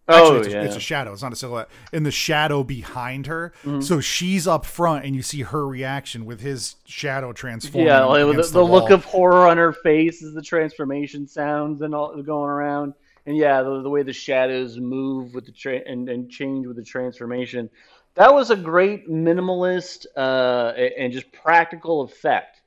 Actually, 0.09 0.37
oh 0.37 0.37
it's, 0.38 0.47
a, 0.49 0.51
yeah 0.53 0.62
it's 0.62 0.77
a 0.77 0.81
shadow. 0.81 1.12
It's 1.12 1.23
not 1.23 1.33
a 1.33 1.37
silhouette. 1.37 1.69
In 1.92 2.05
the 2.05 2.11
shadow 2.12 2.62
behind 2.62 3.27
her, 3.27 3.53
Mm-hmm. 3.64 3.81
so 3.81 4.01
she's 4.01 4.47
up 4.47 4.64
front, 4.64 5.05
and 5.05 5.16
you 5.16 5.23
see 5.23 5.42
her 5.42 5.66
reaction 5.66 6.25
with 6.25 6.40
his 6.40 6.77
shadow 6.85 7.33
transforming. 7.33 7.88
yeah 7.88 8.05
like, 8.05 8.25
with 8.25 8.35
against 8.35 8.53
the, 8.53 8.61
the 8.64 8.71
look 8.73 8.90
of 8.90 9.05
horror 9.05 9.47
on 9.49 9.57
her 9.57 9.73
face 9.73 10.23
as 10.23 10.33
the 10.35 10.42
transformation 10.42 11.27
sounds 11.27 11.83
and 11.83 11.95
all 11.95 12.14
going 12.23 12.49
around 12.51 12.95
and 13.27 13.37
yeah 13.37 13.62
the, 13.62 13.83
the 13.83 13.90
way 13.90 14.03
the 14.05 14.12
shadows 14.12 14.79
move 14.79 15.35
with 15.35 15.45
the 15.47 15.53
tra- 15.53 15.83
and, 15.87 16.09
and 16.09 16.31
change 16.31 16.66
with 16.66 16.77
the 16.77 16.85
transformation 16.85 17.69
that 18.14 18.33
was 18.33 18.51
a 18.51 18.57
great 18.57 19.09
minimalist 19.11 20.07
uh, 20.16 20.73
and 20.97 21.12
just 21.12 21.31
practical 21.33 22.03
effect, 22.03 22.62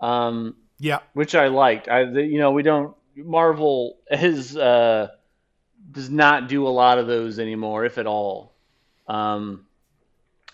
um, 0.00 0.54
Yeah. 0.78 1.00
which 1.14 1.34
I 1.34 1.48
liked. 1.48 1.88
I, 1.88 2.04
the, 2.04 2.22
you 2.22 2.38
know, 2.38 2.52
we 2.52 2.62
don't 2.62 2.94
Marvel 3.16 3.96
is 4.10 4.56
uh, 4.56 5.08
does 5.90 6.10
not 6.10 6.48
do 6.48 6.66
a 6.66 6.70
lot 6.70 6.98
of 6.98 7.06
those 7.06 7.38
anymore, 7.38 7.84
if 7.84 7.98
at 7.98 8.06
all. 8.06 8.54
Um, 9.06 9.66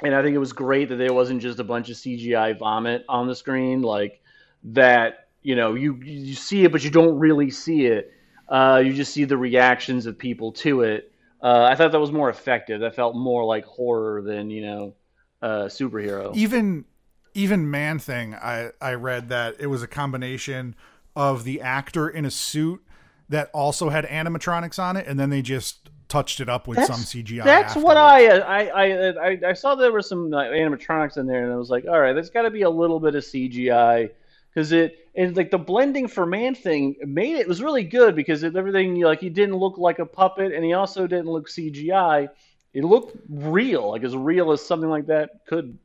and 0.02 0.14
I 0.14 0.22
think 0.22 0.34
it 0.34 0.38
was 0.38 0.52
great 0.52 0.88
that 0.88 0.96
there 0.96 1.12
wasn't 1.12 1.42
just 1.42 1.58
a 1.58 1.64
bunch 1.64 1.90
of 1.90 1.96
CGI 1.96 2.58
vomit 2.58 3.04
on 3.08 3.26
the 3.26 3.34
screen, 3.34 3.82
like 3.82 4.20
that. 4.64 5.28
You 5.42 5.56
know, 5.56 5.74
you 5.74 5.94
you 5.94 6.34
see 6.34 6.64
it, 6.64 6.72
but 6.72 6.84
you 6.84 6.90
don't 6.90 7.18
really 7.18 7.50
see 7.50 7.86
it. 7.86 8.12
Uh, 8.48 8.82
you 8.84 8.92
just 8.92 9.14
see 9.14 9.24
the 9.24 9.38
reactions 9.38 10.06
of 10.06 10.18
people 10.18 10.52
to 10.52 10.82
it. 10.82 11.12
Uh, 11.42 11.64
I 11.70 11.76
thought 11.76 11.92
that 11.92 12.00
was 12.00 12.12
more 12.12 12.28
effective. 12.28 12.80
That 12.80 12.94
felt 12.94 13.16
more 13.16 13.44
like 13.44 13.64
horror 13.64 14.20
than 14.20 14.50
you 14.50 14.62
know, 14.62 14.94
uh, 15.42 15.64
superhero. 15.64 16.34
even 16.36 16.84
even 17.32 17.70
man 17.70 17.98
thing 17.98 18.34
i 18.34 18.70
i 18.80 18.92
read 18.92 19.28
that 19.28 19.54
it 19.60 19.66
was 19.66 19.82
a 19.82 19.86
combination 19.86 20.74
of 21.14 21.44
the 21.44 21.60
actor 21.60 22.08
in 22.08 22.24
a 22.24 22.30
suit 22.30 22.84
that 23.30 23.50
also 23.54 23.88
had 23.88 24.04
animatronics 24.06 24.78
on 24.78 24.96
it 24.96 25.06
and 25.06 25.18
then 25.18 25.30
they 25.30 25.42
just 25.42 25.90
touched 26.10 26.40
it 26.40 26.48
up 26.48 26.66
with 26.66 26.84
some 26.84 26.96
cgi 26.96 27.42
That's 27.42 27.76
what 27.76 27.96
afterwards. 27.96 28.44
Uh, 28.44 28.46
I, 28.46 28.64
I 28.66 28.84
I 28.84 29.30
I 29.30 29.38
I 29.50 29.52
saw 29.54 29.74
there 29.74 29.92
were 29.92 30.02
some 30.02 30.34
uh, 30.34 30.38
animatronics 30.38 31.16
in 31.16 31.26
there, 31.26 31.44
and 31.44 31.52
I 31.52 31.56
was 31.56 31.70
like, 31.70 31.86
all 31.86 31.98
right, 31.98 32.12
there's 32.12 32.30
got 32.30 32.42
to 32.42 32.50
be 32.50 32.62
a 32.62 32.70
little 32.70 33.00
bit 33.00 33.14
of 33.14 33.22
CGI 33.22 34.10
because 34.52 34.72
it 34.72 35.08
and 35.14 35.36
like 35.36 35.50
the 35.50 35.58
blending 35.58 36.08
for 36.08 36.26
Man 36.26 36.54
Thing 36.54 36.96
made 37.00 37.36
it, 37.36 37.40
it 37.40 37.48
was 37.48 37.62
really 37.62 37.84
good 37.84 38.14
because 38.14 38.42
it, 38.42 38.56
everything 38.56 39.00
like 39.00 39.20
he 39.20 39.30
didn't 39.30 39.56
look 39.56 39.78
like 39.78 40.00
a 40.00 40.06
puppet, 40.06 40.52
and 40.52 40.64
he 40.64 40.72
also 40.72 41.06
didn't 41.06 41.28
look 41.28 41.48
CGI. 41.48 42.28
It 42.74 42.84
looked 42.84 43.16
real, 43.28 43.90
like 43.90 44.04
as 44.04 44.16
real 44.16 44.52
as 44.52 44.64
something 44.64 44.90
like 44.90 45.06
that 45.06 45.46
could. 45.46 45.78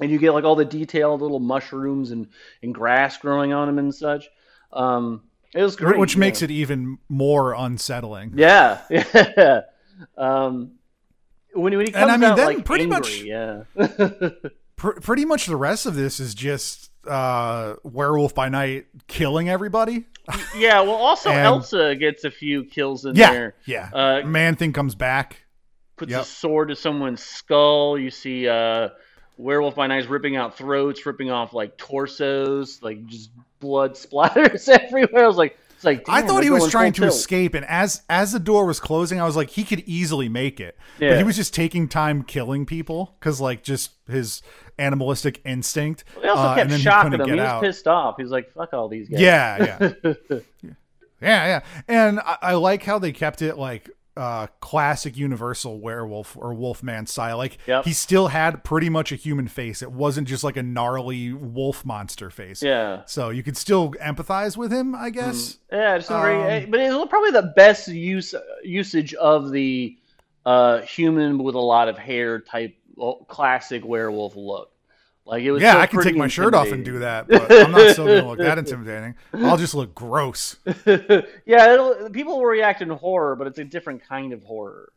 And 0.00 0.10
you 0.10 0.18
get 0.18 0.32
like 0.32 0.44
all 0.44 0.56
the 0.56 0.64
detailed 0.64 1.20
little 1.20 1.40
mushrooms 1.40 2.12
and, 2.12 2.28
and 2.62 2.74
grass 2.74 3.18
growing 3.18 3.52
on 3.52 3.68
him 3.68 3.78
and 3.78 3.94
such. 3.94 4.30
Um, 4.72 5.22
it 5.54 5.62
was 5.62 5.76
great, 5.76 5.98
which 5.98 6.16
makes 6.16 6.42
it 6.42 6.50
even 6.50 6.98
more 7.08 7.54
unsettling 7.54 8.32
Yeah, 8.36 8.80
yeah. 8.90 9.60
Um, 10.16 10.72
when, 11.52 11.76
when 11.76 11.86
he 11.86 11.92
comes 11.92 12.02
And 12.02 12.10
I 12.12 12.16
mean, 12.16 12.30
out 12.30 12.36
then 12.36 12.46
like 12.46 12.64
pretty 12.64 12.84
angry, 12.84 12.98
much- 12.98 13.22
yeah, 13.22 13.62
Pr- 14.76 15.00
pretty 15.00 15.24
much 15.24 15.46
the 15.46 15.56
rest 15.56 15.86
of 15.86 15.94
this 15.94 16.20
is 16.20 16.34
just 16.34 16.90
uh 17.06 17.74
werewolf 17.82 18.34
by 18.34 18.48
night 18.50 18.86
killing 19.08 19.48
everybody 19.48 20.04
yeah. 20.56 20.80
Well, 20.82 20.92
also 20.94 21.30
And- 21.30 21.40
Elsa 21.40 21.94
gets 21.96 22.24
a 22.24 22.30
few 22.30 22.64
kills 22.64 23.04
in 23.04 23.16
yeah 23.16 23.32
there. 23.32 23.54
yeah 23.66 23.90
Uh, 23.92 24.22
man 24.26 24.56
thing 24.56 24.72
comes 24.72 24.94
back 24.94 25.44
Puts 25.96 26.12
Yep. 26.12 26.22
a 26.22 26.24
sword 26.24 26.68
to 26.68 26.76
someone's 26.76 27.22
skull. 27.22 27.98
You 27.98 28.10
see 28.10 28.48
uh, 28.48 28.88
Werewolf 29.40 29.74
by 29.74 29.86
Night 29.86 30.08
ripping 30.08 30.36
out 30.36 30.56
throats, 30.56 31.04
ripping 31.06 31.30
off 31.30 31.52
like 31.54 31.76
torsos, 31.76 32.82
like 32.82 33.06
just 33.06 33.30
blood 33.60 33.94
splatters 33.94 34.68
everywhere. 34.68 35.24
I 35.24 35.26
was 35.26 35.36
like, 35.36 35.58
it's 35.74 35.84
like 35.84 36.04
I 36.08 36.20
thought 36.22 36.42
he 36.42 36.50
was 36.50 36.70
trying 36.70 36.92
to 36.94 37.00
tilt. 37.02 37.14
escape, 37.14 37.54
and 37.54 37.64
as 37.64 38.02
as 38.10 38.32
the 38.32 38.38
door 38.40 38.66
was 38.66 38.80
closing, 38.80 39.18
I 39.20 39.24
was 39.24 39.36
like, 39.36 39.48
he 39.50 39.64
could 39.64 39.80
easily 39.86 40.28
make 40.28 40.60
it. 40.60 40.76
But 40.98 41.04
Yeah. 41.06 41.16
he 41.18 41.24
was 41.24 41.36
just 41.36 41.54
taking 41.54 41.88
time 41.88 42.22
killing 42.22 42.66
people 42.66 43.16
because, 43.18 43.40
like, 43.40 43.62
just 43.62 43.92
his 44.06 44.42
animalistic 44.78 45.40
instinct. 45.44 46.04
He 46.20 46.28
also 46.28 46.42
uh, 46.42 46.54
kept 46.54 46.62
and 46.64 46.70
then 46.72 46.80
shocking 46.80 47.12
him. 47.14 47.24
He 47.24 47.32
was 47.32 47.40
out. 47.40 47.62
pissed 47.62 47.86
off. 47.88 48.16
He 48.18 48.22
was 48.22 48.30
like, 48.32 48.52
"Fuck 48.52 48.74
all 48.74 48.88
these 48.88 49.08
guys." 49.08 49.20
Yeah, 49.20 49.78
yeah, 50.04 50.12
yeah, 50.62 50.76
yeah. 51.20 51.60
And 51.88 52.20
I, 52.20 52.36
I 52.42 52.54
like 52.54 52.82
how 52.82 52.98
they 52.98 53.12
kept 53.12 53.40
it 53.42 53.56
like 53.56 53.88
uh 54.16 54.48
classic 54.60 55.16
Universal 55.16 55.80
werewolf 55.80 56.36
or 56.36 56.52
Wolfman 56.52 57.06
style. 57.06 57.36
Like 57.36 57.58
Yep. 57.66 57.84
he 57.84 57.92
still 57.92 58.28
had 58.28 58.64
pretty 58.64 58.88
much 58.88 59.12
a 59.12 59.16
human 59.16 59.46
face. 59.48 59.82
It 59.82 59.92
wasn't 59.92 60.26
just 60.28 60.42
like 60.44 60.56
a 60.56 60.62
gnarly 60.62 61.32
wolf 61.32 61.84
monster 61.84 62.28
face. 62.30 62.62
yeah. 62.62 63.02
So 63.06 63.30
you 63.30 63.42
could 63.42 63.56
still 63.56 63.92
empathize 64.02 64.56
with 64.56 64.72
him, 64.72 64.94
I 64.94 65.10
guess. 65.10 65.58
Yeah, 65.72 65.96
it's 65.96 66.10
Um, 66.10 66.20
very, 66.22 66.66
but 66.66 66.80
it's 66.80 66.94
probably 67.08 67.30
the 67.30 67.52
best 67.56 67.88
use 67.88 68.34
usage 68.64 69.14
of 69.14 69.52
the 69.52 69.96
uh, 70.44 70.80
human 70.80 71.38
with 71.42 71.54
a 71.54 71.60
lot 71.60 71.88
of 71.88 71.96
hair 71.98 72.40
type 72.40 72.76
classic 73.28 73.84
werewolf 73.84 74.34
look. 74.36 74.69
Like 75.30 75.44
it 75.44 75.52
was. 75.52 75.62
Yeah, 75.62 75.70
still 75.70 75.80
I 75.82 75.86
can 75.86 76.02
take 76.02 76.16
my 76.16 76.26
shirt 76.26 76.54
off 76.54 76.72
and 76.72 76.84
do 76.84 76.98
that, 76.98 77.28
but 77.28 77.52
I'm 77.52 77.70
not 77.70 77.92
still 77.92 78.06
gonna 78.06 78.26
look 78.26 78.40
that 78.40 78.58
intimidating. 78.58 79.14
I'll 79.32 79.56
just 79.56 79.74
look 79.74 79.94
gross. 79.94 80.56
yeah, 81.46 81.72
it'll, 81.72 82.10
people 82.10 82.38
will 82.38 82.46
react 82.46 82.82
in 82.82 82.90
horror, 82.90 83.36
but 83.36 83.46
it's 83.46 83.58
a 83.60 83.64
different 83.64 84.02
kind 84.08 84.32
of 84.32 84.42
horror. 84.42 84.90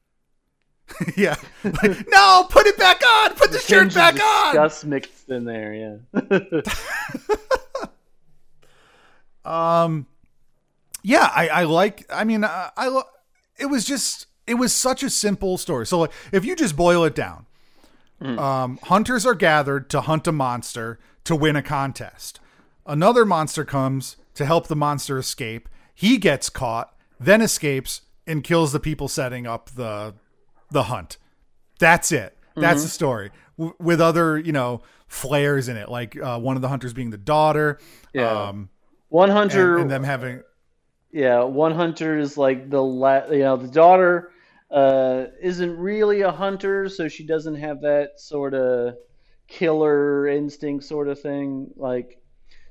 yeah. 1.18 1.36
Like, 1.62 2.06
no, 2.08 2.46
put 2.48 2.66
it 2.66 2.78
back 2.78 3.02
on. 3.06 3.34
Put 3.34 3.52
the 3.52 3.58
shirt 3.58 3.92
back 3.92 4.14
on. 4.14 4.54
Disgust 4.54 4.86
mixed 4.86 5.28
in 5.28 5.44
there. 5.44 5.74
Yeah. 5.74 6.60
Um, 9.44 10.06
yeah, 11.02 11.30
I, 11.34 11.48
I 11.48 11.64
like. 11.64 12.06
I 12.10 12.24
mean, 12.24 12.42
I, 12.42 12.70
I 12.74 12.88
lo- 12.88 13.02
it 13.58 13.66
was 13.66 13.84
just 13.84 14.26
it 14.46 14.54
was 14.54 14.72
such 14.72 15.02
a 15.02 15.10
simple 15.10 15.58
story. 15.58 15.86
So 15.86 16.00
like, 16.00 16.12
if 16.32 16.44
you 16.44 16.56
just 16.56 16.74
boil 16.74 17.04
it 17.04 17.14
down, 17.14 17.44
um, 18.20 18.78
hunters 18.84 19.24
are 19.26 19.34
gathered 19.34 19.88
to 19.90 20.00
hunt 20.02 20.26
a 20.26 20.32
monster 20.32 20.98
to 21.24 21.36
win 21.36 21.56
a 21.56 21.62
contest. 21.62 22.40
Another 22.86 23.24
monster 23.24 23.64
comes 23.64 24.16
to 24.34 24.44
help 24.44 24.66
the 24.66 24.76
monster 24.76 25.18
escape. 25.18 25.68
He 25.94 26.16
gets 26.18 26.48
caught, 26.48 26.94
then 27.20 27.40
escapes 27.42 28.02
and 28.26 28.42
kills 28.42 28.72
the 28.72 28.80
people 28.80 29.08
setting 29.08 29.46
up 29.46 29.70
the 29.70 30.14
the 30.70 30.84
hunt. 30.84 31.16
That's 31.78 32.12
it. 32.12 32.36
That's 32.56 32.82
the 32.82 32.88
story. 32.88 33.30
W- 33.56 33.74
with 33.78 34.00
other, 34.00 34.36
you 34.36 34.52
know, 34.52 34.82
flares 35.06 35.68
in 35.68 35.76
it, 35.76 35.88
like 35.88 36.20
uh, 36.20 36.38
one 36.38 36.56
of 36.56 36.62
the 36.62 36.68
hunters 36.68 36.92
being 36.92 37.10
the 37.10 37.16
daughter. 37.18 37.78
Yeah. 38.12 38.48
Um, 38.48 38.68
One 39.08 39.30
and, 39.30 39.38
hunter. 39.38 39.78
and 39.78 39.90
them 39.90 40.02
having 40.02 40.42
Yeah, 41.12 41.44
one 41.44 41.72
hunter 41.72 42.18
is 42.18 42.36
like 42.36 42.68
the 42.68 42.82
la- 42.82 43.26
you 43.30 43.38
know 43.40 43.56
the 43.56 43.68
daughter 43.68 44.32
uh, 44.70 45.26
isn't 45.40 45.78
really 45.78 46.22
a 46.22 46.30
hunter, 46.30 46.88
so 46.88 47.08
she 47.08 47.24
doesn't 47.24 47.56
have 47.56 47.82
that 47.82 48.20
sort 48.20 48.54
of 48.54 48.96
killer 49.46 50.26
instinct 50.28 50.84
sort 50.84 51.08
of 51.08 51.20
thing. 51.20 51.70
Like, 51.76 52.20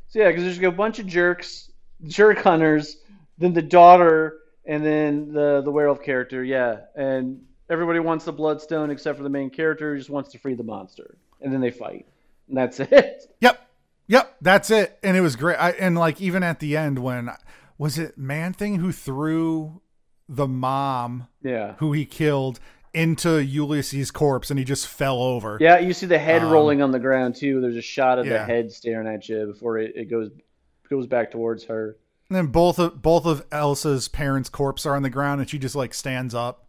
so 0.07 0.19
yeah, 0.19 0.27
because 0.29 0.43
there's 0.43 0.59
a 0.59 0.71
bunch 0.71 0.99
of 0.99 1.07
jerks, 1.07 1.71
jerk 2.05 2.39
hunters, 2.39 2.97
then 3.37 3.53
the 3.53 3.61
daughter, 3.61 4.39
and 4.65 4.85
then 4.85 5.33
the 5.33 5.61
the 5.63 5.71
werewolf 5.71 6.03
character. 6.03 6.43
Yeah, 6.43 6.81
and 6.95 7.41
everybody 7.69 7.99
wants 7.99 8.25
the 8.25 8.33
bloodstone 8.33 8.91
except 8.91 9.17
for 9.17 9.23
the 9.23 9.29
main 9.29 9.49
character 9.49 9.93
who 9.93 9.97
just 9.97 10.09
wants 10.09 10.31
to 10.31 10.39
free 10.39 10.53
the 10.55 10.63
monster, 10.63 11.17
and 11.41 11.51
then 11.51 11.61
they 11.61 11.71
fight, 11.71 12.05
and 12.47 12.57
that's 12.57 12.79
it. 12.79 13.23
Yep. 13.41 13.63
Yep. 14.07 14.37
That's 14.41 14.71
it. 14.71 14.97
And 15.03 15.17
it 15.17 15.21
was 15.21 15.35
great. 15.35 15.57
I, 15.57 15.71
and 15.71 15.97
like 15.97 16.21
even 16.21 16.41
at 16.43 16.59
the 16.59 16.77
end 16.77 16.99
when 16.99 17.29
was 17.77 17.97
it 17.97 18.17
Man 18.17 18.53
Thing 18.53 18.75
who 18.75 18.91
threw 18.91 19.81
the 20.29 20.47
mom 20.47 21.27
Yeah. 21.41 21.73
who 21.77 21.93
he 21.93 22.05
killed 22.05 22.59
into 22.93 23.43
Ulysses' 23.43 24.11
corpse 24.11 24.49
and 24.49 24.57
he 24.57 24.65
just 24.65 24.87
fell 24.87 25.21
over. 25.21 25.57
Yeah, 25.61 25.79
you 25.79 25.93
see 25.93 26.05
the 26.07 26.17
head 26.17 26.41
Um, 26.43 26.51
rolling 26.51 26.81
on 26.81 26.91
the 26.91 26.99
ground 26.99 27.35
too. 27.35 27.61
There's 27.61 27.75
a 27.75 27.81
shot 27.81 28.17
of 28.19 28.25
the 28.25 28.43
head 28.43 28.71
staring 28.71 29.07
at 29.07 29.27
you 29.29 29.45
before 29.45 29.77
it, 29.77 29.93
it 29.95 30.05
goes 30.09 30.29
goes 30.89 31.05
back 31.07 31.31
towards 31.31 31.65
her. 31.65 31.97
And 32.29 32.35
then 32.35 32.47
both 32.47 32.79
of 32.79 33.01
both 33.01 33.25
of 33.25 33.45
Elsa's 33.51 34.07
parents' 34.07 34.49
corpse 34.49 34.85
are 34.85 34.95
on 34.95 35.03
the 35.03 35.09
ground 35.09 35.41
and 35.41 35.49
she 35.49 35.59
just 35.59 35.75
like 35.75 35.93
stands 35.93 36.33
up 36.33 36.67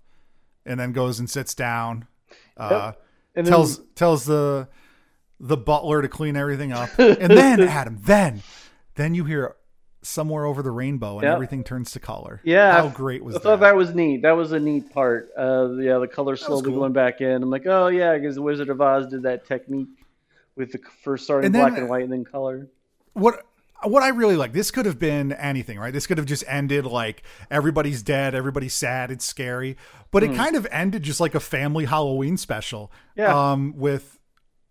and 0.67 0.79
then 0.79 0.93
goes 0.93 1.19
and 1.19 1.29
sits 1.31 1.55
down. 1.55 2.07
Uh 2.57 2.93
And 3.35 3.47
then, 3.47 3.53
tells 3.53 3.79
tells 3.95 4.25
the 4.25 4.69
the 5.41 5.57
butler 5.57 6.03
to 6.03 6.09
clean 6.09 6.37
everything 6.37 6.73
up. 6.73 6.91
And 6.99 7.31
then 7.33 7.61
Adam, 7.61 7.99
then 8.03 8.43
then 8.97 9.15
you 9.15 9.25
hear 9.25 9.55
somewhere 10.09 10.45
over 10.45 10.63
the 10.63 10.71
rainbow 10.71 11.15
and 11.19 11.23
Yep. 11.25 11.35
everything 11.35 11.65
turns 11.65 11.93
to 11.93 12.01
color. 12.01 12.41
yeah, 12.45 12.73
How 12.83 12.89
great 12.89 13.23
was 13.23 13.35
that? 13.35 13.41
I 13.41 13.43
that? 13.43 13.49
thought 13.49 13.61
that 13.61 13.77
was 13.77 13.95
neat. 13.95 14.23
That 14.23 14.33
was 14.37 14.53
a 14.53 14.59
neat 14.61 14.91
part. 14.93 15.29
Uh, 15.39 15.71
yeah, 15.79 15.99
the 15.99 16.09
color 16.09 16.37
slowly 16.37 16.65
cool. 16.71 16.81
going 16.81 16.93
back 16.93 17.21
in. 17.21 17.43
I'm 17.43 17.51
like, 17.51 17.67
oh 17.67 17.89
yeah, 17.89 18.17
because 18.17 18.35
the 18.37 18.43
Wizard 18.43 18.69
of 18.71 18.81
Oz 18.81 19.07
did 19.09 19.23
that 19.23 19.47
technique 19.47 19.89
with 20.57 20.73
the 20.73 20.81
first 21.05 21.25
starting 21.25 21.47
And 21.47 21.55
then- 21.55 21.69
black 21.69 21.79
and 21.79 21.89
white 21.89 22.03
and 22.05 22.13
then 22.13 22.25
color. 22.25 22.69
what 23.13 23.45
what 23.85 24.03
I 24.03 24.09
really 24.09 24.35
like, 24.35 24.53
this 24.53 24.73
could 24.73 24.87
have 24.87 24.99
been 24.99 25.31
anything, 25.31 25.79
right? 25.79 25.93
This 25.93 26.09
could 26.09 26.19
have 26.19 26.27
just 26.27 26.43
ended 26.49 26.85
like 26.85 27.23
everybody's 27.49 28.03
dead, 28.03 28.35
everybody's 28.35 28.75
sad, 28.75 29.13
it's 29.13 29.25
scary. 29.25 29.77
But 30.11 30.25
it 30.25 30.35
kind 30.35 30.57
of 30.57 30.67
ended 30.73 31.05
just 31.05 31.21
like 31.21 31.37
a 31.37 31.41
family 31.41 31.85
Halloween 31.85 32.37
special. 32.37 32.91
Hmm. 33.15 33.21
Yeah. 33.21 33.51
Um 33.53 33.75
with 33.77 34.18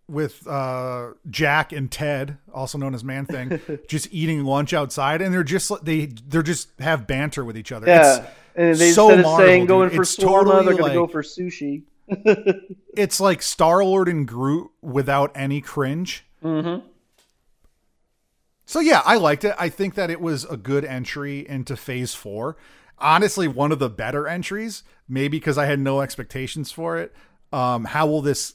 with 0.08 0.46
uh 0.46 1.10
Jack 1.28 1.72
and 1.72 1.90
Ted, 1.90 2.38
also 2.52 2.78
known 2.78 2.94
as 2.94 3.04
Man 3.04 3.26
Thing, 3.26 3.60
just 3.88 4.08
eating 4.10 4.44
lunch 4.44 4.72
outside 4.72 5.20
and 5.22 5.32
they're 5.32 5.44
just 5.44 5.72
they 5.84 6.06
they're 6.06 6.42
just 6.42 6.70
have 6.80 7.06
banter 7.06 7.44
with 7.44 7.56
each 7.56 7.72
other. 7.72 7.86
Yeah, 7.86 8.26
and 8.56 8.74
they 8.76 8.90
so 8.92 9.10
instead 9.10 9.18
of 9.20 9.24
Marvel, 9.26 9.46
saying 9.46 9.62
dude. 9.62 9.68
going 9.68 9.90
for 9.90 10.02
It's 10.02 10.16
shawarma, 10.16 10.44
totally 10.44 10.64
they're 10.64 10.76
gonna 10.76 10.94
go 10.94 11.06
for 11.06 11.22
sushi. 11.22 11.82
it's 12.96 13.20
like 13.20 13.42
Star 13.42 13.84
Lord 13.84 14.08
and 14.08 14.26
Groot 14.26 14.70
without 14.80 15.30
any 15.34 15.60
cringe. 15.60 16.24
Mm-hmm. 16.42 16.86
So 18.64 18.80
yeah, 18.80 19.02
I 19.04 19.16
liked 19.16 19.44
it. 19.44 19.54
I 19.58 19.68
think 19.68 19.94
that 19.94 20.10
it 20.10 20.20
was 20.20 20.44
a 20.44 20.56
good 20.56 20.84
entry 20.84 21.46
into 21.48 21.76
Phase 21.76 22.14
Four. 22.14 22.56
Honestly, 22.98 23.46
one 23.46 23.72
of 23.72 23.78
the 23.78 23.88
better 23.88 24.26
entries, 24.26 24.82
maybe 25.08 25.38
because 25.38 25.56
I 25.56 25.66
had 25.66 25.78
no 25.78 26.00
expectations 26.00 26.72
for 26.72 26.98
it. 26.98 27.14
Um, 27.52 27.84
how 27.84 28.06
will 28.06 28.20
this 28.20 28.54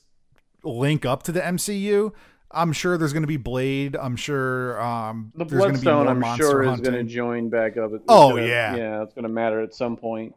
link 0.63 1.05
up 1.05 1.23
to 1.23 1.31
the 1.31 1.41
MCU? 1.41 2.11
I'm 2.51 2.71
sure 2.71 2.97
there's 2.97 3.13
going 3.13 3.23
to 3.23 3.27
be 3.27 3.37
Blade. 3.37 3.95
I'm 3.95 4.15
sure 4.15 4.79
um, 4.81 5.31
The 5.35 5.45
there's 5.45 5.59
going 5.61 5.73
to 5.73 5.79
be 5.79 5.83
Bloodstone, 5.85 6.07
I'm 6.23 6.37
sure, 6.37 6.63
is 6.63 6.81
going 6.81 6.93
to 6.93 7.03
join 7.03 7.49
back 7.49 7.77
up. 7.77 7.93
It's 7.93 8.03
Oh, 8.07 8.31
gonna- 8.31 8.45
yeah. 8.45 8.75
yeah, 8.75 9.01
it's 9.03 9.13
going 9.13 9.23
to 9.23 9.29
matter 9.29 9.59
at 9.61 9.73
some 9.73 9.97
point. 9.97 10.35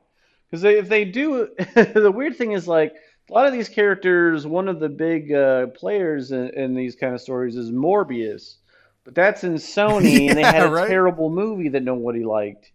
Because 0.51 0.64
if 0.64 0.89
they 0.89 1.05
do, 1.05 1.49
the 1.74 2.11
weird 2.14 2.37
thing 2.37 2.53
is 2.53 2.66
like 2.66 2.95
a 3.29 3.33
lot 3.35 3.47
of 3.47 3.53
these 3.53 3.68
characters. 3.68 4.47
One 4.47 4.68
of 4.68 4.81
the 4.81 4.89
big 4.89 5.33
uh, 5.33 5.66
players 5.68 6.33
in, 6.33 6.49
in 6.51 6.74
these 6.74 6.97
kind 6.97 7.14
of 7.14 7.20
stories 7.20 7.57
is 7.57 7.70
Morbius, 7.70 8.57
but 9.05 9.14
that's 9.14 9.45
in 9.45 9.55
Sony, 9.57 10.29
and 10.29 10.39
they 10.39 10.43
had 10.43 10.66
a 10.66 10.70
right. 10.70 10.89
terrible 10.89 11.29
movie 11.29 11.68
that 11.70 11.83
nobody 11.83 12.24
liked. 12.24 12.70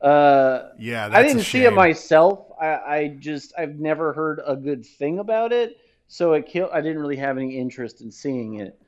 Uh, 0.00 0.70
yeah, 0.78 1.08
that's 1.08 1.18
I 1.18 1.22
didn't 1.22 1.44
see 1.44 1.64
it 1.64 1.72
myself. 1.72 2.48
I, 2.60 2.66
I 2.66 3.16
just 3.18 3.54
I've 3.56 3.78
never 3.78 4.12
heard 4.12 4.40
a 4.46 4.54
good 4.56 4.84
thing 4.84 5.18
about 5.20 5.52
it, 5.52 5.78
so 6.08 6.32
it 6.34 6.46
killed. 6.46 6.70
I 6.72 6.80
didn't 6.80 6.98
really 7.00 7.16
have 7.16 7.36
any 7.38 7.58
interest 7.58 8.00
in 8.00 8.10
seeing 8.10 8.60
it. 8.60 8.78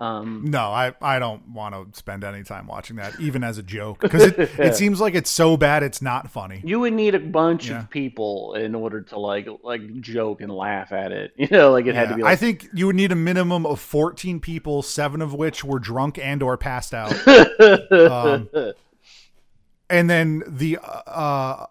Um, 0.00 0.44
No, 0.46 0.60
I, 0.60 0.94
I 1.02 1.18
don't 1.18 1.48
want 1.48 1.74
to 1.74 1.98
spend 1.98 2.22
any 2.22 2.44
time 2.44 2.68
watching 2.68 2.94
that, 2.96 3.18
even 3.18 3.42
as 3.42 3.58
a 3.58 3.64
joke, 3.64 3.98
because 3.98 4.26
it, 4.26 4.38
it 4.58 4.76
seems 4.76 5.00
like 5.00 5.16
it's 5.16 5.28
so 5.28 5.56
bad 5.56 5.82
it's 5.82 6.00
not 6.00 6.30
funny. 6.30 6.60
you 6.64 6.78
would 6.78 6.92
need 6.92 7.16
a 7.16 7.18
bunch 7.18 7.68
Yeah. 7.68 7.80
of 7.80 7.90
people 7.90 8.54
in 8.54 8.76
order 8.76 9.00
to 9.00 9.18
like 9.18 9.48
like 9.64 10.00
joke 10.00 10.40
and 10.40 10.52
laugh 10.54 10.92
at 10.92 11.10
it. 11.10 11.32
You 11.36 11.48
know, 11.50 11.72
like 11.72 11.86
it 11.86 11.96
had 11.96 12.04
to 12.04 12.10
Yeah, 12.10 12.16
be. 12.18 12.22
I 12.22 12.36
think 12.36 12.68
you 12.72 12.86
would 12.86 12.94
need 12.94 13.10
a 13.10 13.16
minimum 13.16 13.66
of 13.66 13.80
14 13.80 14.38
people, 14.38 14.82
seven 14.82 15.20
of 15.20 15.34
which 15.34 15.64
were 15.64 15.80
drunk 15.80 16.16
and 16.16 16.44
or 16.44 16.56
passed 16.56 16.94
out. 16.94 17.12
um, 17.90 18.48
and 19.90 20.08
then 20.08 20.44
the 20.46 20.78
uh 21.08 21.66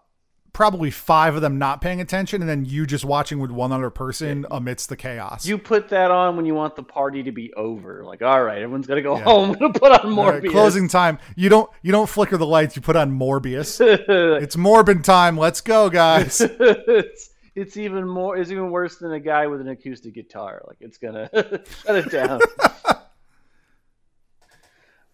probably 0.58 0.90
five 0.90 1.36
of 1.36 1.40
them 1.40 1.56
not 1.56 1.80
paying 1.80 2.00
attention 2.00 2.42
and 2.42 2.50
then 2.50 2.64
you 2.64 2.84
just 2.84 3.04
watching 3.04 3.38
with 3.38 3.48
one 3.48 3.70
other 3.70 3.90
person 3.90 4.44
amidst 4.50 4.88
the 4.88 4.96
chaos. 4.96 5.46
you 5.46 5.56
put 5.56 5.88
that 5.88 6.10
on 6.10 6.34
when 6.34 6.44
you 6.44 6.52
want 6.52 6.74
the 6.74 6.82
party 6.82 7.22
to 7.22 7.30
be 7.30 7.54
over. 7.54 8.02
Like, 8.04 8.22
all 8.22 8.42
right, 8.42 8.60
everyone's 8.60 8.88
gonna 8.88 9.00
go 9.00 9.16
Yeah. 9.16 9.22
home. 9.22 9.50
I'm 9.52 9.56
gonna 9.60 9.72
put 9.72 9.92
on 9.92 10.18
All 10.18 10.24
right, 10.32 10.42
Morbius. 10.42 10.50
closing 10.50 10.88
time. 10.88 11.20
You 11.36 11.48
don't 11.48 11.70
you 11.82 11.92
don't 11.92 12.08
flicker 12.08 12.36
the 12.36 12.44
lights, 12.44 12.74
you 12.74 12.82
put 12.82 12.96
on 12.96 13.16
Morbius. 13.16 13.80
it's 14.42 14.56
Morbin 14.56 15.04
time. 15.04 15.36
Let's 15.38 15.60
go, 15.60 15.88
guys. 15.90 16.40
it's, 16.44 17.30
it's 17.54 17.76
even 17.76 18.08
more. 18.08 18.36
It's 18.36 18.50
even 18.50 18.72
worse 18.72 18.96
than 18.96 19.12
a 19.12 19.20
guy 19.20 19.46
with 19.46 19.60
an 19.60 19.68
acoustic 19.68 20.12
guitar. 20.12 20.60
Like 20.66 20.78
it's 20.80 20.98
gonna 20.98 21.30
shut 21.32 21.94
it 21.94 22.10
down. 22.10 22.40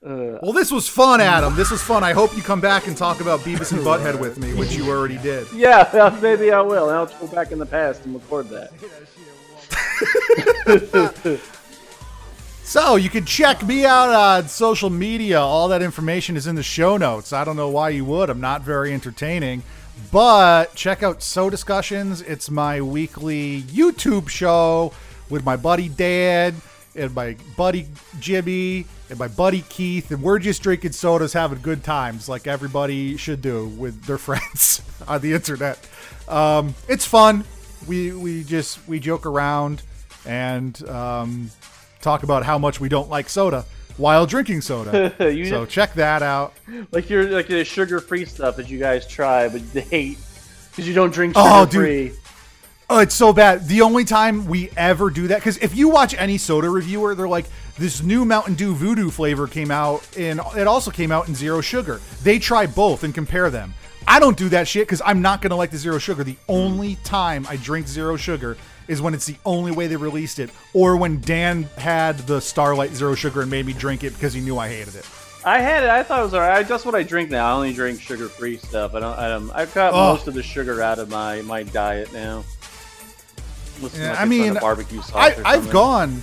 Uh, 0.05 0.39
Well, 0.43 0.53
this 0.53 0.71
was 0.71 0.89
fun, 0.89 1.21
Adam. 1.21 1.57
This 1.57 1.71
was 1.71 1.83
fun. 1.83 2.05
I 2.05 2.13
hope 2.13 2.37
you 2.37 2.43
come 2.43 2.61
back 2.61 2.87
and 2.87 2.97
talk 2.97 3.21
about 3.21 3.41
Beavis 3.41 3.73
and 3.73 3.81
Butthead 3.81 4.19
with 4.21 4.39
me, 4.39 4.53
which 4.55 4.75
you 4.77 4.89
already 4.91 5.17
did. 5.19 5.47
yeah, 5.55 6.19
maybe 6.21 6.51
I 6.53 6.61
will. 6.61 6.89
And 6.91 6.99
I'll 6.99 7.07
go 7.07 7.27
back 7.29 7.53
in 7.53 7.59
the 7.59 7.67
past 7.67 8.05
and 8.05 8.15
record 8.15 8.49
that. 8.51 8.71
So 12.65 12.97
you 12.97 13.11
can 13.11 13.25
check 13.27 13.63
me 13.65 13.85
out 13.85 14.09
on 14.11 14.49
social 14.49 14.91
media. 14.91 15.39
All 15.41 15.69
that 15.69 15.83
information 15.83 16.37
is 16.37 16.47
in 16.47 16.55
the 16.55 16.63
show 16.63 16.97
notes. 16.97 17.33
I 17.33 17.45
don't 17.45 17.57
know 17.57 17.69
why 17.69 17.91
you 17.91 18.05
would. 18.07 18.31
I'm 18.31 18.41
not 18.41 18.63
very 18.63 18.93
entertaining. 18.93 19.63
But 20.11 20.75
check 20.75 21.03
out 21.03 21.21
Sodascussions. 21.21 22.27
It's 22.27 22.51
my 22.51 22.81
weekly 22.81 23.63
YouTube 23.63 24.29
show 24.29 24.93
with 25.31 25.45
my 25.45 25.57
buddy 25.57 25.89
Dad 25.89 26.55
and 26.97 27.15
my 27.15 27.37
buddy 27.57 27.87
Jimmy 28.21 28.87
and 29.11 29.19
my 29.19 29.29
buddy 29.29 29.63
Keith. 29.69 30.11
And 30.11 30.23
we're 30.23 30.39
just 30.39 30.63
drinking 30.63 30.93
sodas, 30.93 31.33
having 31.33 31.61
good 31.61 31.83
times 31.85 32.29
like 32.29 32.47
everybody 32.47 33.17
should 33.17 33.41
do 33.43 33.67
with 33.69 34.05
their 34.05 34.19
friends 34.29 34.83
on 35.09 35.21
the 35.21 35.33
internet. 35.33 35.79
Um, 36.29 36.75
it's 36.89 37.05
fun. 37.07 37.45
We 37.87 38.13
we 38.13 38.45
just 38.45 38.87
we 38.89 38.99
joke 39.01 39.27
around 39.27 39.83
and 40.27 40.87
um, 40.89 41.51
talk 42.01 42.23
about 42.23 42.45
how 42.45 42.57
much 42.59 42.81
we 42.81 42.89
don't 42.89 43.11
like 43.11 43.29
soda 43.29 43.65
while 43.97 44.27
drinking 44.27 44.61
soda. 44.63 45.13
So 45.49 45.67
check 45.67 45.95
that 45.95 46.23
out. 46.23 46.55
Like 46.93 47.11
you're 47.11 47.25
like 47.31 47.47
the 47.49 47.65
sugar-free 47.65 48.25
stuff 48.25 48.57
that 48.57 48.69
you 48.71 48.79
guys 48.79 49.07
try 49.07 49.49
but 49.49 49.71
they 49.73 49.83
hate 49.83 50.19
because 50.71 50.89
you 50.89 50.95
don't 50.95 51.13
drink 51.13 51.35
Oh, 51.37 51.65
dude. 51.67 51.73
sugar-free. 51.73 52.13
Oh, 52.91 52.99
it's 52.99 53.15
so 53.15 53.33
bad. 53.33 53.67
The 53.67 53.81
only 53.81 54.05
time 54.05 54.47
we 54.47 54.71
ever 54.77 55.09
do 55.09 55.29
that, 55.29 55.37
because 55.39 55.57
if 55.59 55.75
you 55.75 55.89
watch 55.89 56.15
any 56.19 56.37
soda 56.37 56.69
reviewer, 56.69 57.15
they're 57.15 57.27
like, 57.29 57.47
this 57.79 58.03
new 58.03 58.25
Mountain 58.25 58.55
Dew 58.55 58.75
Voodoo 58.75 59.11
flavor 59.11 59.47
came 59.47 59.71
out, 59.71 60.07
and 60.19 60.41
it 60.57 60.67
also 60.67 60.91
came 60.91 61.11
out 61.11 61.27
in 61.27 61.35
zero 61.35 61.61
sugar. 61.63 62.01
They 62.23 62.39
try 62.39 62.67
both 62.67 63.03
and 63.03 63.15
compare 63.15 63.49
them. 63.51 63.73
I 64.07 64.21
don't 64.21 64.37
do 64.37 64.51
that 64.51 64.69
shit 64.69 64.87
because 64.87 65.01
I'm 65.05 65.23
not 65.23 65.41
going 65.41 65.51
to 65.51 65.57
like 65.57 65.71
the 65.71 65.79
zero 65.79 65.99
sugar. 65.99 66.23
The 66.25 66.37
only 66.47 66.97
time 66.97 67.47
I 67.49 67.57
drink 67.57 67.89
zero 67.89 68.17
sugar 68.17 68.59
is 68.87 69.01
when 69.01 69.15
it's 69.15 69.25
the 69.25 69.37
only 69.47 69.73
way 69.73 69.87
they 69.87 69.97
released 69.97 70.39
it, 70.39 70.51
or 70.75 70.99
when 70.99 71.23
Dan 71.23 71.63
had 71.79 72.19
the 72.19 72.39
Starlight 72.39 72.93
Zero 72.93 73.15
Sugar 73.15 73.41
and 73.41 73.51
made 73.51 73.65
me 73.65 73.73
drink 73.73 74.05
it 74.05 74.13
because 74.13 74.35
he 74.35 74.43
knew 74.43 74.59
I 74.59 74.69
hated 74.69 74.95
it. 74.95 75.07
I 75.43 75.59
had 75.59 75.85
it. 75.85 75.89
I 75.91 76.03
thought 76.03 76.21
it 76.21 76.25
was 76.25 76.35
alright. 76.35 76.69
That's 76.69 76.85
what 76.85 76.95
I 76.95 77.03
drink 77.03 77.31
now. 77.31 77.47
I 77.47 77.53
only 77.53 77.73
drink 77.73 77.99
sugar-free 78.01 78.59
stuff. 78.59 78.95
I 78.95 79.01
don't. 79.01 79.19
I 79.19 79.29
don't 79.29 79.51
I've 79.53 79.73
got 79.73 79.95
Oh. 79.95 80.13
most 80.13 80.27
of 80.29 80.35
the 80.35 80.43
sugar 80.43 80.83
out 80.83 80.99
of 80.99 81.09
my 81.09 81.41
my 81.43 81.63
diet 81.63 82.13
now. 82.13 82.45
Yeah, 83.83 84.11
like 84.11 84.21
I 84.21 84.25
mean, 84.25 84.57
a 84.57 84.61
barbecue 84.61 85.03
sauce. 85.03 85.15
I, 85.15 85.37
I've 85.45 85.71
gone, 85.71 86.21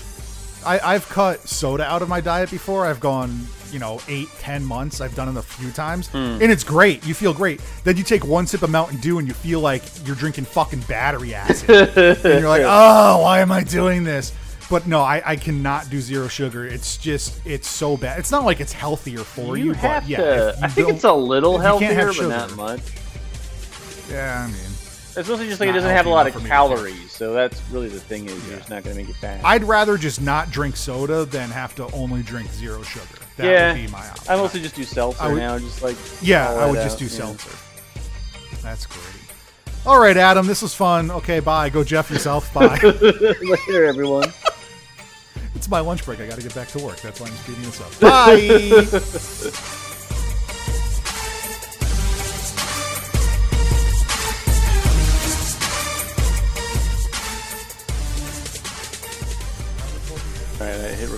I, 0.66 0.80
I've 0.80 1.08
cut 1.10 1.48
soda 1.48 1.84
out 1.84 2.02
of 2.02 2.10
my 2.10 2.22
diet 2.22 2.50
before. 2.52 2.86
I've 2.86 3.00
gone, 3.00 3.40
you 3.72 3.80
know, 3.80 4.00
eight, 4.08 4.30
ten 4.40 4.64
months. 4.64 5.02
I've 5.02 5.16
done 5.16 5.30
it 5.30 5.38
a 5.38 5.42
few 5.42 5.72
times, 5.72 6.08
Hmm. 6.08 6.18
and 6.42 6.44
it's 6.44 6.64
great. 6.64 7.06
You 7.06 7.14
feel 7.14 7.34
great. 7.34 7.62
Then 7.84 7.98
you 7.98 8.04
take 8.04 8.26
one 8.26 8.48
sip 8.48 8.62
of 8.64 8.70
Mountain 8.70 9.00
Dew, 9.00 9.20
and 9.20 9.28
you 9.28 9.34
feel 9.34 9.60
like 9.60 9.84
you're 10.06 10.16
drinking 10.16 10.46
fucking 10.46 10.82
battery 10.82 11.34
acid, 11.34 11.70
and 11.98 12.24
you're 12.42 12.50
like, 12.50 12.64
oh, 12.66 13.22
why 13.22 13.40
am 13.42 13.52
I 13.52 13.64
doing 13.64 14.04
this? 14.04 14.34
But 14.70 14.88
no, 14.88 15.02
I, 15.02 15.22
I 15.26 15.36
cannot 15.36 15.90
do 15.90 16.00
zero 16.00 16.30
sugar. 16.30 16.66
It's 16.66 16.96
just, 16.96 17.46
it's 17.46 17.68
so 17.68 17.98
bad. 17.98 18.20
It's 18.20 18.32
not 18.32 18.46
like 18.46 18.62
it's 18.62 18.72
healthier 18.72 19.20
for 19.20 19.58
you, 19.58 19.66
You 19.66 19.74
have 19.74 20.04
but 20.04 20.10
yeah, 20.10 20.18
to. 20.18 20.56
you 20.58 20.64
I 20.64 20.70
think 20.70 20.88
it's 20.90 21.04
a 21.04 21.12
little 21.12 21.56
if 21.60 21.64
you 21.82 21.88
can't 21.88 21.94
healthier, 21.98 22.30
have 22.30 22.48
but 22.56 22.56
not 22.56 22.56
much. 22.56 22.82
Yeah, 24.10 24.46
I 24.48 24.48
mean, 24.48 24.71
It's 25.18 25.28
mostly 25.28 25.48
just 25.48 25.60
like 25.60 25.70
it 25.70 25.74
doesn't 25.74 25.90
have 25.90 26.06
a 26.06 26.10
lot 26.10 26.26
of 26.28 26.34
for 26.34 26.40
me 26.40 26.44
to 26.46 26.50
calories, 26.50 27.12
so 27.12 27.34
that's 27.34 27.62
really 27.70 27.90
the 27.90 28.00
thing 28.00 28.28
is 28.28 28.48
you're 28.48 28.58
just 28.58 28.70
not 28.70 28.84
going 28.84 28.96
to 28.96 29.02
make 29.02 29.10
it 29.10 29.18
fat. 29.18 29.44
I'd 29.44 29.64
rather 29.64 29.98
just 29.98 30.22
not 30.22 30.52
drink 30.52 30.78
soda 30.78 31.26
than 31.26 31.50
have 31.50 31.76
to 31.76 31.88
only 31.92 32.24
drink 32.24 32.50
zero 32.52 32.82
sugar. 32.82 33.06
That 33.38 33.46
yeah, 33.46 33.74
would 33.74 33.86
be 33.86 33.92
my 33.92 34.08
option. 34.08 34.26
I 34.30 34.36
mostly 34.38 34.62
just 34.62 34.76
do 34.76 34.84
seltzer 34.84 35.30
would- 35.30 35.38
now, 35.38 35.60
just 35.60 35.82
like 35.82 35.98
Yeah, 36.22 36.50
I 36.54 36.66
would 36.66 36.76
just 36.76 36.94
out, 36.96 37.00
do 37.00 37.06
yeah. 37.06 37.12
seltzer. 37.12 37.58
That's 38.62 38.86
great. 38.86 39.06
All 39.86 40.00
right, 40.00 40.16
Adam, 40.16 40.46
this 40.48 40.62
was 40.62 40.74
fun. 40.76 41.10
Okay, 41.12 41.40
bye. 41.40 41.70
Go 41.70 41.84
Jeff 41.84 42.10
yourself. 42.12 42.54
Bye. 42.54 42.78
Later, 42.82 43.86
everyone. 43.86 44.32
it's 45.56 45.68
my 45.68 45.80
lunch 45.80 46.06
break. 46.06 46.20
I 46.20 46.28
got 46.28 46.36
to 46.38 46.44
get 46.44 46.54
back 46.54 46.68
to 46.70 46.80
work. 46.86 47.02
That's 47.02 47.20
why 47.20 47.28
I'm 47.28 47.34
speeding 47.34 47.64
this 47.64 47.82
up. 47.82 48.00
Bye. 48.00 49.78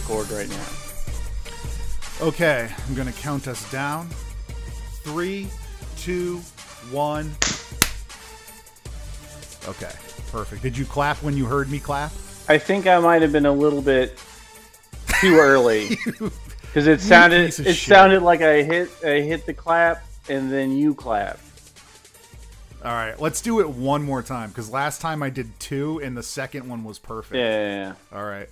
record 0.04 0.30
right 0.32 0.50
now. 0.50 0.66
okay, 2.28 2.70
I'm 2.88 2.96
going 2.96 3.08
to 3.08 3.14
count 3.14 3.48
us 3.48 3.70
down. 3.72 4.10
Three, 5.04 5.48
two, 5.98 6.38
one. 6.92 7.32
Okay, 9.68 9.92
perfect. 10.32 10.62
Did 10.62 10.78
you 10.78 10.86
clap 10.86 11.18
when 11.24 11.38
you 11.38 11.46
heard 11.46 11.70
me 11.70 11.80
clap? 11.80 12.12
I 12.50 12.58
think 12.58 12.88
I 12.88 13.00
might 13.00 13.22
have 13.22 13.32
been 13.32 13.46
a 13.46 13.52
little 13.52 13.82
bit 13.82 14.20
too 15.22 15.36
early 15.36 15.98
because 16.62 16.88
it 16.88 17.00
sounded 17.00 17.48
it 17.48 17.54
shit. 17.54 17.76
sounded 17.76 18.22
like 18.22 18.42
I 18.42 18.62
hit 18.64 18.90
I 19.06 19.22
hit 19.22 19.46
the 19.46 19.54
clap 19.54 20.04
and 20.28 20.52
then 20.52 20.76
you 20.76 20.94
clap. 20.94 21.40
All 22.84 22.92
right, 22.92 23.18
let's 23.22 23.40
do 23.40 23.62
it 23.62 23.70
one 23.70 24.04
more 24.04 24.22
time 24.22 24.50
because 24.50 24.70
last 24.70 25.00
time 25.00 25.24
I 25.24 25.30
did 25.30 25.58
two 25.62 26.02
and 26.04 26.18
the 26.18 26.24
second 26.24 26.68
one 26.68 26.84
was 26.84 27.00
perfect. 27.00 27.36
Yeah, 27.38 27.46
yeah, 27.46 27.76
yeah. 28.12 28.18
All 28.18 28.26
right. 28.26 28.50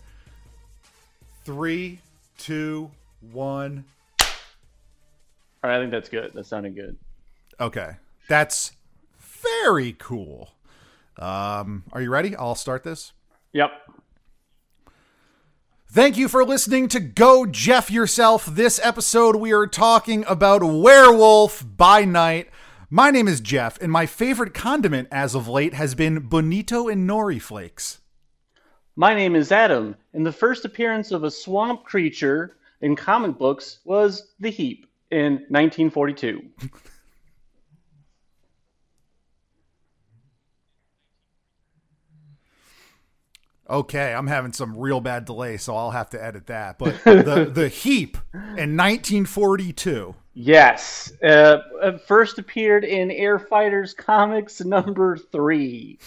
Three, 1.43 1.99
two, 2.37 2.91
one. 3.31 3.85
All 4.19 5.69
right, 5.69 5.77
I 5.77 5.79
think 5.79 5.91
that's 5.91 6.09
good. 6.09 6.33
That 6.33 6.45
sounded 6.45 6.75
good. 6.75 6.97
Okay. 7.59 7.91
That's 8.27 8.71
very 9.19 9.93
cool. 9.93 10.51
Um, 11.17 11.83
are 11.93 12.01
you 12.01 12.09
ready? 12.09 12.35
I'll 12.35 12.55
start 12.55 12.83
this. 12.83 13.13
Yep. 13.53 13.71
Thank 15.89 16.17
you 16.17 16.27
for 16.27 16.45
listening 16.45 16.87
to 16.89 16.99
Go 16.99 17.45
Jeff 17.45 17.91
Yourself. 17.91 18.45
This 18.45 18.79
episode, 18.81 19.35
we 19.35 19.51
are 19.51 19.67
talking 19.67 20.23
about 20.27 20.63
Werewolf 20.63 21.65
by 21.77 22.05
Night. 22.05 22.49
My 22.89 23.11
name 23.11 23.27
is 23.27 23.41
Jeff, 23.41 23.81
and 23.81 23.91
my 23.91 24.05
favorite 24.05 24.53
condiment 24.53 25.07
as 25.11 25.35
of 25.35 25.47
late 25.47 25.73
has 25.73 25.95
been 25.95 26.19
Bonito 26.19 26.87
and 26.87 27.09
Nori 27.09 27.41
Flakes. 27.41 28.00
My 28.97 29.13
name 29.13 29.35
is 29.35 29.53
Adam, 29.53 29.95
and 30.13 30.25
the 30.25 30.33
first 30.33 30.65
appearance 30.65 31.11
of 31.11 31.23
a 31.23 31.31
swamp 31.31 31.85
creature 31.85 32.57
in 32.81 32.97
comic 32.97 33.37
books 33.37 33.79
was 33.85 34.33
the 34.39 34.49
Heap 34.49 34.85
in 35.09 35.33
1942. 35.49 36.41
Okay, 43.69 44.13
I'm 44.13 44.27
having 44.27 44.51
some 44.51 44.75
real 44.75 44.99
bad 44.99 45.23
delay, 45.23 45.55
so 45.55 45.77
I'll 45.77 45.91
have 45.91 46.09
to 46.09 46.21
edit 46.21 46.47
that. 46.47 46.77
But 46.77 47.01
the 47.05 47.49
the 47.49 47.69
heap 47.69 48.17
in 48.33 48.75
1942. 48.75 50.13
Yes, 50.33 51.13
uh, 51.23 51.59
uh, 51.81 51.97
first 51.99 52.37
appeared 52.37 52.83
in 52.83 53.09
Air 53.11 53.39
Fighters 53.39 53.93
Comics 53.93 54.59
number 54.59 55.15
three. 55.15 55.99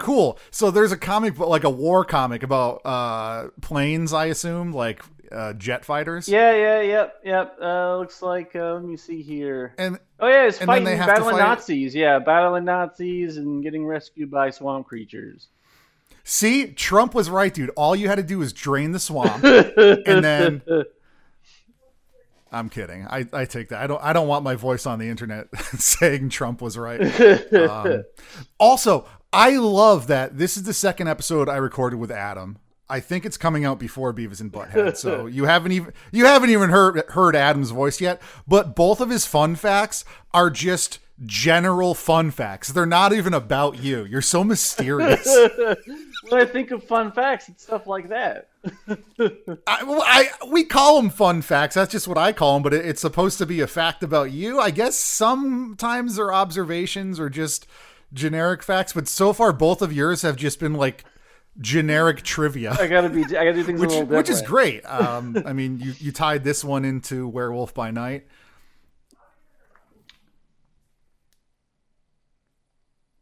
Cool. 0.00 0.38
So 0.50 0.70
there's 0.70 0.92
a 0.92 0.96
comic, 0.96 1.36
but 1.36 1.48
like 1.48 1.64
a 1.64 1.70
war 1.70 2.04
comic 2.04 2.42
about 2.42 2.80
uh 2.84 3.48
planes, 3.60 4.12
I 4.12 4.26
assume, 4.26 4.72
like 4.72 5.02
uh, 5.30 5.52
jet 5.52 5.84
fighters. 5.84 6.28
Yeah, 6.28 6.52
yeah, 6.56 6.80
yep, 6.80 7.14
yep. 7.24 7.56
Uh, 7.62 7.98
looks 7.98 8.20
like 8.22 8.56
uh, 8.56 8.74
let 8.74 8.82
me 8.82 8.96
see 8.96 9.22
here. 9.22 9.74
And 9.78 9.98
Oh 10.18 10.26
yeah, 10.26 10.46
it's 10.48 10.58
fighting 10.58 10.84
battling 10.98 11.36
fight- 11.36 11.38
Nazis. 11.38 11.94
Yeah, 11.94 12.18
battling 12.18 12.64
Nazis 12.64 13.36
and 13.36 13.62
getting 13.62 13.86
rescued 13.86 14.30
by 14.30 14.50
swamp 14.50 14.86
creatures. 14.86 15.48
see, 16.24 16.72
Trump 16.72 17.14
was 17.14 17.30
right, 17.30 17.52
dude. 17.52 17.70
All 17.76 17.94
you 17.94 18.08
had 18.08 18.16
to 18.16 18.22
do 18.24 18.38
was 18.38 18.52
drain 18.52 18.92
the 18.92 18.98
swamp, 18.98 19.44
and 19.44 20.24
then. 20.24 20.62
I'm 22.52 22.68
kidding. 22.68 23.06
I, 23.06 23.26
I 23.32 23.44
take 23.44 23.68
that. 23.68 23.80
I 23.80 23.86
don't 23.86 24.02
I 24.02 24.12
don't 24.12 24.26
want 24.26 24.42
my 24.42 24.56
voice 24.56 24.84
on 24.84 24.98
the 24.98 25.08
internet 25.08 25.46
saying 25.78 26.30
Trump 26.30 26.60
was 26.60 26.76
right. 26.76 27.00
Um, 27.52 28.02
also, 28.58 29.06
I 29.32 29.56
love 29.56 30.06
that 30.08 30.38
this 30.38 30.56
is 30.56 30.64
the 30.64 30.74
second 30.74 31.08
episode 31.08 31.48
I 31.48 31.56
recorded 31.56 31.96
with 31.98 32.10
Adam. 32.10 32.58
I 32.88 32.98
think 32.98 33.24
it's 33.24 33.36
coming 33.36 33.64
out 33.64 33.78
before 33.78 34.12
Beavis 34.12 34.40
and 34.40 34.52
Butthead, 34.52 34.96
so 34.96 35.26
you 35.26 35.44
haven't 35.44 35.72
even 35.72 35.92
you 36.10 36.26
haven't 36.26 36.50
even 36.50 36.70
heard 36.70 37.00
heard 37.10 37.36
Adam's 37.36 37.70
voice 37.70 38.00
yet. 38.00 38.20
But 38.48 38.74
both 38.74 39.00
of 39.00 39.10
his 39.10 39.26
fun 39.26 39.54
facts 39.54 40.04
are 40.34 40.50
just 40.50 40.98
general 41.24 41.94
fun 41.94 42.32
facts. 42.32 42.68
They're 42.68 42.86
not 42.86 43.12
even 43.12 43.32
about 43.32 43.78
you. 43.78 44.04
You're 44.04 44.22
so 44.22 44.42
mysterious. 44.42 45.26
when 46.28 46.40
I 46.40 46.44
think 46.44 46.72
of 46.72 46.82
fun 46.82 47.12
facts, 47.12 47.48
it's 47.48 47.62
stuff 47.62 47.86
like 47.86 48.08
that. 48.08 48.48
I, 49.66 49.84
well, 49.84 50.02
I 50.04 50.30
we 50.48 50.64
call 50.64 51.00
them 51.00 51.10
fun 51.10 51.42
facts. 51.42 51.76
That's 51.76 51.92
just 51.92 52.08
what 52.08 52.18
I 52.18 52.32
call 52.32 52.54
them. 52.54 52.64
But 52.64 52.74
it, 52.74 52.84
it's 52.84 53.00
supposed 53.00 53.38
to 53.38 53.46
be 53.46 53.60
a 53.60 53.68
fact 53.68 54.02
about 54.02 54.32
you. 54.32 54.58
I 54.58 54.70
guess 54.70 54.96
sometimes 54.96 56.16
they're 56.16 56.34
observations 56.34 57.20
or 57.20 57.30
just 57.30 57.68
generic 58.12 58.62
facts. 58.62 58.92
But 58.92 59.08
so 59.08 59.32
far, 59.32 59.52
both 59.52 59.82
of 59.82 59.92
yours 59.92 60.22
have 60.22 60.36
just 60.36 60.60
been 60.60 60.74
like 60.74 61.04
generic 61.58 62.22
trivia. 62.22 62.76
I 62.78 62.86
gotta 62.86 63.08
be. 63.08 63.24
I 63.24 63.44
gotta 63.44 63.54
do 63.54 63.62
things 63.64 63.80
which, 63.80 63.88
a 63.90 63.92
little 63.92 64.06
different. 64.06 64.28
which 64.28 64.30
is 64.30 64.42
great. 64.42 64.84
Um, 64.90 65.42
I 65.46 65.52
mean, 65.52 65.78
you, 65.78 65.92
you 65.98 66.12
tied 66.12 66.44
this 66.44 66.64
one 66.64 66.84
into 66.84 67.26
Werewolf 67.28 67.74
by 67.74 67.90
Night. 67.90 68.26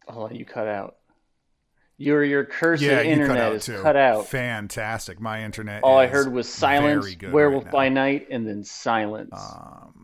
Oh, 0.09 0.29
you 0.31 0.45
cut 0.45 0.67
out. 0.67 0.97
Your 1.99 2.23
your 2.23 2.45
cursed 2.45 2.83
Yeah, 2.83 3.01
you 3.01 3.11
internet 3.11 3.37
cut 3.37 3.45
out 3.47 3.53
is 3.55 3.67
too. 3.67 3.83
cut 3.83 3.97
out. 3.97 4.27
Fantastic. 4.29 5.21
My 5.21 5.43
internet. 5.45 5.83
All 5.83 5.99
I 5.99 6.07
heard 6.07 6.33
was 6.33 6.49
silence, 6.49 7.17
werewolf 7.33 7.65
right 7.65 7.73
by 7.73 7.89
night, 7.89 8.29
and 8.31 8.47
then 8.47 8.63
silence. 8.63 9.35
Um, 9.35 9.98